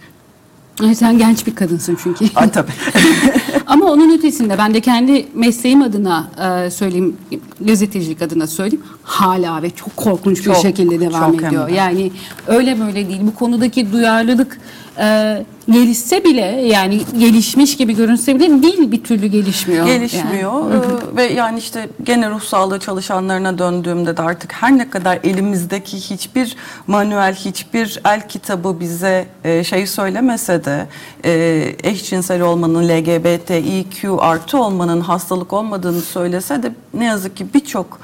Ay, 0.80 0.96
sen 0.96 1.18
genç 1.18 1.48
bir 1.48 1.56
kadınsın 1.56 1.98
çünkü. 2.04 2.26
Ay 2.36 2.52
tabii. 2.52 2.72
Ama 3.68 3.86
onun 3.86 4.18
ötesinde 4.18 4.58
ben 4.58 4.74
de 4.74 4.82
kendi 4.82 5.28
mesleğim 5.34 5.82
adına 5.82 6.28
e, 6.66 6.70
söyleyeyim, 6.72 7.18
gazetecilik 7.62 8.22
adına 8.22 8.48
söyleyeyim. 8.48 8.86
Hala 9.04 9.62
ve 9.62 9.70
çok 9.70 9.98
korkunç 9.98 10.40
bir 10.40 10.44
Çok, 10.44 10.58
şekilde 10.58 11.00
devam 11.00 11.32
çok 11.32 11.42
hem 11.42 11.48
ediyor. 11.48 11.70
de. 11.70 11.74
Yani 11.74 12.12
öyle 12.48 12.80
böyle 12.80 13.08
değil. 13.10 13.20
Bu 13.22 13.36
konudaki 13.36 13.92
duyarlılık 13.92 14.58
e, 14.98 15.46
gelişse 15.72 16.24
bile 16.24 16.42
yani 16.46 17.02
gelişmiş 17.20 17.78
gibi 17.78 17.96
görünse 17.96 18.36
bile 18.36 18.48
dil 18.48 18.92
bir 18.92 19.04
türlü 19.04 19.28
gelişmiyor. 19.28 19.86
gelişmiyor 19.86 20.72
Yani. 20.72 20.86
Ee, 21.14 21.16
ve 21.16 21.24
yani 21.24 21.60
işte 21.60 21.90
gene 22.04 22.30
ruh 22.30 22.42
sağlığı 22.42 22.80
çalışanlarına 22.80 23.58
döndüğümde 23.58 24.18
de 24.18 24.22
artık 24.22 24.54
her 24.54 24.78
ne 24.78 24.90
kadar 24.90 25.20
elimizdeki 25.24 25.98
hiçbir 25.98 26.56
manuel, 26.88 27.36
hiçbir 27.36 28.00
el 28.06 28.28
kitabı 28.28 28.80
bize 28.80 29.28
e, 29.44 29.64
şey 29.64 29.88
söylemese 29.88 30.66
de 30.66 30.88
e, 31.26 31.74
eşcinsel 31.84 32.42
olmanın, 32.42 32.90
LGBTİQ 32.90 34.22
artı 34.22 34.58
olmanın 34.58 35.02
hastalık 35.02 35.54
olmadığını 35.54 36.02
söylese 36.02 36.64
de 36.64 36.72
ne 36.94 37.06
yazık 37.06 37.38
ki 37.38 37.54
birçok 37.54 38.00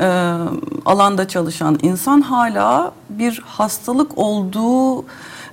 e, 0.00 0.06
alanda 0.86 1.28
çalışan 1.28 1.78
insan 1.82 2.20
hala 2.20 2.92
bir 3.10 3.42
hastalık 3.46 4.18
olduğu 4.18 5.04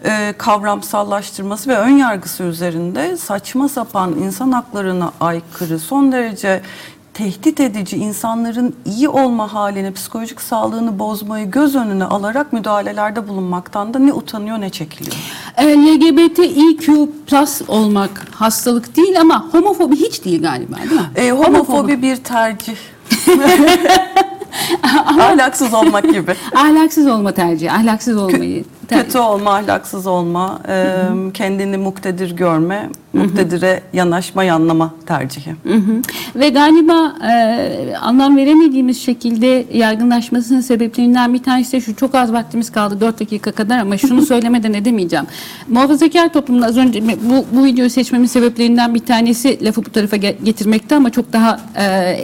e, 0.05 0.33
kavramsallaştırması 0.37 1.69
ve 1.69 1.77
ön 1.77 1.97
yargısı 1.97 2.43
üzerinde 2.43 3.17
saçma 3.17 3.69
sapan 3.69 4.11
insan 4.11 4.51
haklarına 4.51 5.11
aykırı, 5.19 5.79
son 5.79 6.11
derece 6.11 6.61
tehdit 7.17 7.59
edici 7.59 7.97
insanların 7.97 8.75
iyi 8.85 9.09
olma 9.09 9.53
halini, 9.53 9.93
psikolojik 9.93 10.41
sağlığını 10.41 10.99
bozmayı 10.99 11.51
göz 11.51 11.75
önüne 11.75 12.05
alarak 12.05 12.53
müdahalelerde 12.53 13.27
bulunmaktan 13.27 13.93
da 13.93 13.99
ne 13.99 14.13
utanıyor 14.13 14.61
ne 14.61 14.69
çekiliyor. 14.69 15.15
E, 15.57 15.77
LGBTİQ 15.77 17.09
plus 17.27 17.61
olmak 17.67 18.25
hastalık 18.35 18.95
değil 18.95 19.21
ama 19.21 19.45
homofobi 19.51 19.95
hiç 19.95 20.25
değil 20.25 20.41
galiba 20.41 20.75
değil 20.75 21.01
mi? 21.01 21.09
E, 21.15 21.31
homofobi 21.31 22.01
bir 22.01 22.15
tercih. 22.15 22.75
Ahlaksız 25.05 25.73
olmak 25.73 26.03
gibi. 26.03 26.35
Ahlaksız 26.55 27.07
olma 27.07 27.31
tercihi, 27.31 27.71
ahlaksız 27.71 28.17
olmayı. 28.17 28.63
Kötü 28.89 29.17
olma, 29.17 29.53
ahlaksız 29.53 30.07
olma, 30.07 30.59
e, 30.67 30.95
kendini 31.33 31.77
muktedir 31.77 32.35
görme, 32.35 32.89
muktedire 33.13 33.81
yanaşma, 33.93 34.43
yanlama 34.43 34.93
tercihi. 35.05 35.55
Hı 35.63 35.73
hı. 35.73 36.01
Ve 36.35 36.49
galiba 36.49 37.13
e, 37.31 37.95
anlam 38.01 38.37
veremediğimiz 38.37 39.01
şekilde 39.01 39.65
yaygınlaşmasının 39.73 40.61
sebeplerinden 40.61 41.33
bir 41.33 41.43
tanesi 41.43 41.71
de 41.71 41.81
şu 41.81 41.95
çok 41.95 42.15
az 42.15 42.33
vaktimiz 42.33 42.71
kaldı 42.71 43.01
4 43.01 43.19
dakika 43.19 43.51
kadar 43.51 43.79
ama 43.79 43.97
şunu 43.97 44.21
söylemeden 44.25 44.73
edemeyeceğim. 44.73 45.25
Muhafazakar 45.67 46.33
toplumda 46.33 46.65
az 46.65 46.77
önce 46.77 47.03
bu, 47.07 47.45
bu 47.51 47.65
videoyu 47.65 47.89
seçmemin 47.89 48.27
sebeplerinden 48.27 48.95
bir 48.95 49.05
tanesi 49.05 49.65
lafı 49.65 49.85
bu 49.85 49.91
tarafa 49.91 50.17
ge- 50.17 50.43
getirmekti 50.43 50.95
ama 50.95 51.09
çok 51.09 51.33
daha 51.33 51.59
e, 51.77 52.17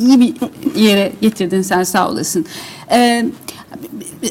iyi 0.00 0.20
bir 0.20 0.34
yere 0.80 1.12
getirdin 1.20 1.62
sen 1.62 1.82
sağ 1.82 2.10
olasın. 2.10 2.46
E, 2.90 3.24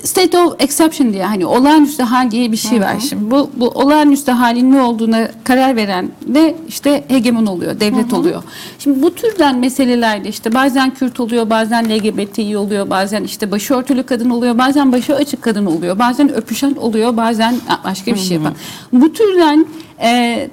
state 0.04 0.40
of 0.40 0.56
exception 0.60 1.14
diye 1.14 1.26
hani 1.26 1.46
olağanüstü 1.46 2.04
hal 2.04 2.32
diye 2.32 2.52
bir 2.52 2.58
şey 2.58 2.82
var. 2.82 3.00
Şimdi 3.10 3.32
bu, 3.32 3.50
bu 3.56 3.68
olağanüstü 3.68 4.32
halin 4.32 4.72
ne 4.72 4.82
olduğuna 4.82 5.28
karar 5.44 5.76
veren 5.76 6.12
de 6.28 6.56
işte 6.68 7.04
hegemon 7.08 7.46
oluyor, 7.46 7.80
devlet 7.80 8.14
oluyor. 8.14 8.44
Şimdi 8.80 9.02
bu 9.02 9.16
türden 9.16 9.60
meselelerde 9.60 10.30
işte 10.30 10.54
bazen 10.54 10.94
Kürt 10.94 11.20
oluyor, 11.20 11.50
bazen 11.50 11.86
LGBTİ 11.86 12.58
oluyor, 12.58 12.90
bazen 12.90 13.24
işte 13.24 13.52
başörtülü 13.52 14.04
kadın 14.04 14.30
oluyor, 14.30 14.58
bazen 14.58 14.92
başı 14.92 15.16
açık 15.16 15.42
kadın 15.42 15.66
oluyor, 15.66 16.00
bazen 16.00 16.34
öpüşen 16.34 16.76
oluyor, 16.76 17.18
bazen 17.18 17.56
başka 17.84 18.14
bir 18.14 18.20
şey 18.20 18.38
yapan. 18.38 18.54
Bu 18.94 19.14
türden 19.14 19.66
e, 20.02 20.50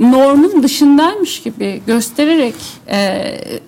normun 0.00 0.62
dışındaymış 0.62 1.42
gibi 1.42 1.82
göstererek 1.86 2.54
e, 2.90 3.24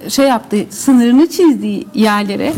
şey 0.08 0.28
yaptığı, 0.28 0.64
sınırını 0.70 1.26
çizdiği 1.26 1.86
yerlere 1.94 2.52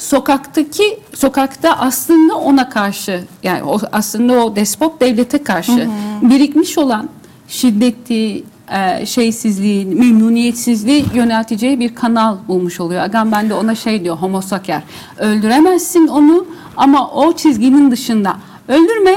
sokaktaki 0.00 0.98
sokakta 1.14 1.72
aslında 1.78 2.34
ona 2.34 2.68
karşı 2.68 3.24
yani 3.42 3.62
o 3.62 3.78
aslında 3.92 4.44
o 4.44 4.56
despot 4.56 5.00
devlete 5.00 5.42
karşı 5.42 5.88
birikmiş 6.22 6.78
olan 6.78 7.08
şiddeti 7.48 8.44
e, 8.70 9.06
şeysizliği, 9.06 9.86
memnuniyetsizliği 9.86 11.04
yönelteceği 11.14 11.80
bir 11.80 11.94
kanal 11.94 12.36
bulmuş 12.48 12.80
oluyor. 12.80 13.02
Agam 13.02 13.32
ben 13.32 13.50
de 13.50 13.54
ona 13.54 13.74
şey 13.74 14.04
diyor 14.04 14.16
homosaker. 14.16 14.82
Öldüremezsin 15.18 16.06
onu 16.06 16.46
ama 16.76 17.10
o 17.10 17.32
çizginin 17.32 17.90
dışında. 17.90 18.36
Öldürme. 18.68 19.10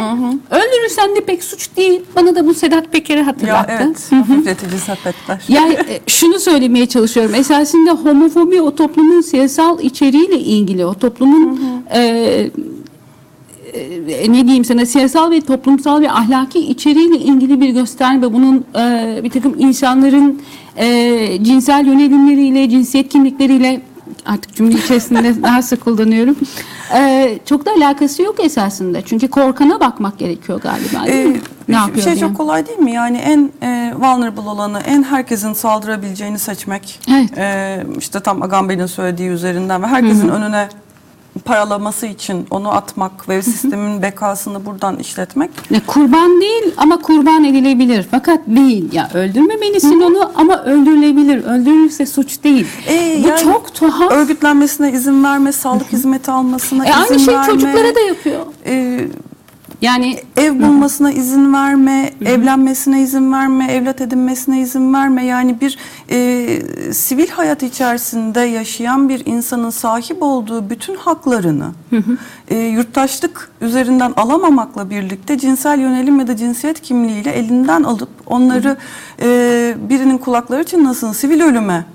Öldürürsen 0.51 1.15
de 1.15 1.21
pek 1.21 1.43
suç 1.43 1.69
değil. 1.77 2.01
Bana 2.15 2.35
da 2.35 2.47
bu 2.47 2.53
Sedat 2.53 2.91
Peker'i 2.91 3.19
Ya 3.19 3.27
hatırlattı. 3.27 3.73
evet, 3.85 3.97
Hı 4.11 4.15
hı. 4.15 4.19
hafifletici 4.19 4.79
sepetler. 4.79 5.43
Yani 5.47 5.73
e, 5.73 5.99
şunu 6.07 6.39
söylemeye 6.39 6.85
çalışıyorum. 6.85 7.35
Esasında 7.35 7.91
homofobi 7.91 8.61
o 8.61 8.75
toplumun 8.75 9.21
siyasal 9.21 9.79
içeriğiyle 9.79 10.39
ilgili. 10.39 10.85
O 10.85 10.93
toplumun 10.93 11.59
e, 11.93 11.99
e, 14.07 14.31
ne 14.31 14.43
diyeyim 14.45 14.65
sana 14.65 14.85
siyasal 14.85 15.31
ve 15.31 15.41
toplumsal 15.41 16.01
ve 16.01 16.11
ahlaki 16.11 16.59
içeriğiyle 16.59 17.17
ilgili 17.17 17.61
bir 17.61 17.69
gösterme. 17.69 18.33
Bunun 18.33 18.65
e, 18.79 19.19
bir 19.23 19.29
takım 19.29 19.55
insanların 19.59 20.41
e, 20.77 21.37
cinsel 21.43 21.85
yönelimleriyle, 21.85 22.69
cinsiyet 22.69 23.09
kimlikleriyle 23.09 23.81
artık 24.25 24.55
cümle 24.55 24.77
içerisinde 24.77 25.43
daha 25.43 25.61
sık 25.61 25.83
kullanıyorum. 25.83 26.35
E, 26.95 27.39
çok 27.45 27.65
da 27.65 27.71
alakası 27.77 28.21
yok 28.23 28.43
esasında. 28.43 29.01
Çünkü 29.01 29.27
korkana 29.27 29.79
bakmak 29.79 30.19
gerekiyor 30.19 30.61
galiba. 30.61 31.07
değil 31.07 31.25
mi? 31.25 31.35
Ee, 31.35 31.41
ne 31.67 31.67
bir 31.67 31.73
yapıyor 31.73 32.03
şey 32.03 32.15
diye. 32.15 32.27
çok 32.27 32.37
kolay 32.37 32.67
değil 32.67 32.79
mi? 32.79 32.91
Yani 32.91 33.17
en 33.17 33.51
e, 33.61 33.93
vulnerable 33.95 34.41
olanı, 34.41 34.79
en 34.79 35.03
herkesin 35.03 35.53
saldırabileceğini 35.53 36.39
seçmek. 36.39 36.99
Evet. 37.11 37.37
E, 37.37 37.83
işte 37.99 38.19
tam 38.19 38.41
Agamben'in 38.41 38.85
söylediği 38.85 39.29
üzerinden 39.29 39.83
ve 39.83 39.87
herkesin 39.87 40.29
önüne 40.29 40.69
paralaması 41.45 42.05
için 42.05 42.47
onu 42.49 42.71
atmak 42.71 43.29
ve 43.29 43.41
sistemin 43.41 44.01
bekasını 44.01 44.65
buradan 44.65 44.95
işletmek. 44.97 45.51
Ne, 45.71 45.79
kurban 45.87 46.41
değil 46.41 46.73
ama 46.77 46.97
kurban 47.01 47.43
edilebilir. 47.43 48.07
Fakat 48.11 48.39
değil. 48.47 48.93
Ya 48.93 49.09
öldürmemelisin 49.13 50.01
onu 50.01 50.31
ama 50.35 50.63
öldürülebilir. 50.63 51.43
Öldürülürse 51.43 52.05
suç 52.05 52.43
değil. 52.43 52.67
Ee, 52.87 53.19
Bu 53.23 53.27
yani 53.27 53.39
çok 53.43 53.73
tuhaf. 53.73 54.11
Örgütlenmesine 54.11 54.91
izin 54.91 55.23
verme, 55.23 55.51
sağlık 55.51 55.91
hizmeti 55.91 56.31
almasına 56.31 56.85
E, 56.85 56.89
izin 56.89 56.99
aynı 56.99 57.19
şey 57.19 57.33
verme. 57.35 57.45
çocuklara 57.53 57.95
da 57.95 57.99
yapıyor. 57.99 58.45
e, 58.65 58.99
Yani 59.83 60.19
ev 60.37 60.59
bulmasına 60.59 61.11
izin 61.11 61.53
verme, 61.53 62.13
evlenmesine 62.25 63.01
izin 63.01 63.33
verme, 63.33 63.71
evlat 63.71 64.01
edinmesine 64.01 64.61
izin 64.61 64.93
verme. 64.93 65.25
Yani 65.25 65.61
bir 65.61 65.77
e, 66.09 66.93
sivil 66.93 67.29
hayat 67.29 67.63
içerisinde 67.63 68.39
yaşayan 68.39 69.09
bir 69.09 69.25
insanın 69.25 69.69
sahip 69.69 70.17
olduğu 70.23 70.69
bütün 70.69 70.95
haklarını 70.95 71.71
e, 72.47 72.57
yurttaşlık 72.57 73.51
üzerinden 73.61 74.13
alamamakla 74.17 74.89
birlikte 74.89 75.37
cinsel 75.37 75.79
yönelim 75.79 76.19
ya 76.19 76.27
da 76.27 76.35
cinsiyet 76.35 76.81
kimliğiyle 76.81 77.31
elinden 77.31 77.83
alıp 77.83 78.09
onları 78.25 78.77
e, 79.21 79.27
birinin 79.89 80.17
kulakları 80.17 80.63
çınlasın 80.63 81.11
sivil 81.11 81.41
ölüme 81.41 81.85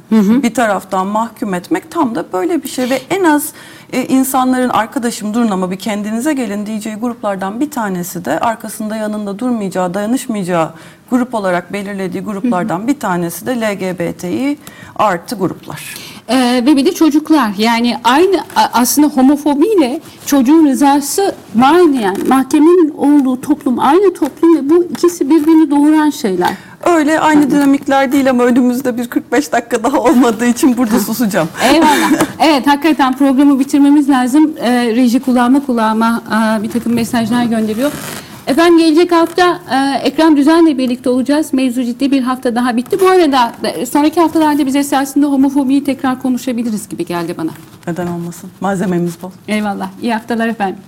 bir 0.42 0.54
taraftan 0.54 1.06
mahkum 1.06 1.54
etmek 1.54 1.90
tam 1.90 2.14
da 2.14 2.24
böyle 2.32 2.62
bir 2.62 2.68
şey. 2.68 2.90
Ve 2.90 3.00
en 3.10 3.24
az 3.24 3.52
e, 3.92 4.04
insanların 4.04 4.68
arkadaşım 4.68 5.34
durun 5.34 5.50
ama 5.50 5.70
bir 5.70 5.76
kendinize 5.76 6.32
gelin 6.32 6.66
diyeceği 6.66 6.96
gruplardan 6.96 7.60
bir 7.60 7.70
tanesi 7.70 8.24
de 8.24 8.40
arkasında 8.40 8.96
yanında 8.96 9.38
durmayacağı, 9.38 9.94
dayanışmayacağı 9.94 10.72
grup 11.10 11.34
olarak 11.34 11.72
belirlediği 11.72 12.22
gruplardan 12.22 12.88
bir 12.88 13.00
tanesi 13.00 13.46
de 13.46 13.60
LGBTİ 13.60 14.58
artı 14.96 15.36
gruplar. 15.36 15.94
e, 16.28 16.62
ve 16.66 16.76
bir 16.76 16.84
de 16.86 16.92
çocuklar. 16.92 17.50
Yani 17.58 17.96
aynı 18.04 18.40
aslında 18.72 19.08
homofobiyle 19.08 20.00
çocuğun 20.26 20.66
rızası 20.66 21.34
var 21.54 21.92
diyen 21.92 22.16
mahkemenin 22.28 22.94
olduğu 22.96 23.40
toplum 23.40 23.78
aynı 23.78 24.14
toplum 24.14 24.56
ve 24.56 24.70
bu 24.70 24.84
ikisi 24.84 25.30
birbirini 25.30 25.70
doğuran 25.70 26.10
şeyler. 26.10 26.67
Öyle 26.84 27.20
aynı 27.20 27.50
dinamikler 27.50 28.12
değil 28.12 28.30
ama 28.30 28.44
önümüzde 28.44 28.96
bir 28.98 29.08
45 29.08 29.52
dakika 29.52 29.82
daha 29.82 29.98
olmadığı 30.00 30.46
için 30.46 30.76
burada 30.76 31.00
susacağım. 31.00 31.48
Eyvallah. 31.72 32.10
Evet 32.40 32.66
hakikaten 32.66 33.16
programı 33.16 33.58
bitirmemiz 33.60 34.08
lazım. 34.08 34.52
Ee, 34.60 34.86
reji 34.96 35.20
kulağıma 35.20 35.66
kulağıma 35.66 36.22
e, 36.58 36.62
bir 36.62 36.70
takım 36.70 36.92
mesajlar 36.94 37.44
gönderiyor. 37.44 37.92
Efendim 38.46 38.78
gelecek 38.78 39.12
hafta 39.12 39.60
e, 39.70 39.98
Ekrem 40.06 40.36
Düzen'le 40.36 40.78
birlikte 40.78 41.10
olacağız. 41.10 41.52
Mevzu 41.52 41.84
ciddi 41.84 42.10
bir 42.10 42.22
hafta 42.22 42.54
daha 42.54 42.76
bitti. 42.76 43.00
Bu 43.00 43.08
arada 43.08 43.52
e, 43.64 43.86
sonraki 43.86 44.20
haftalarda 44.20 44.66
biz 44.66 44.76
esasında 44.76 45.26
homofobiyi 45.26 45.84
tekrar 45.84 46.22
konuşabiliriz 46.22 46.88
gibi 46.88 47.06
geldi 47.06 47.34
bana. 47.38 47.50
Neden 47.86 48.06
olmasın? 48.06 48.50
Malzememiz 48.60 49.22
bol. 49.22 49.30
Eyvallah. 49.48 49.88
İyi 50.02 50.12
haftalar 50.14 50.48
efendim. 50.48 50.78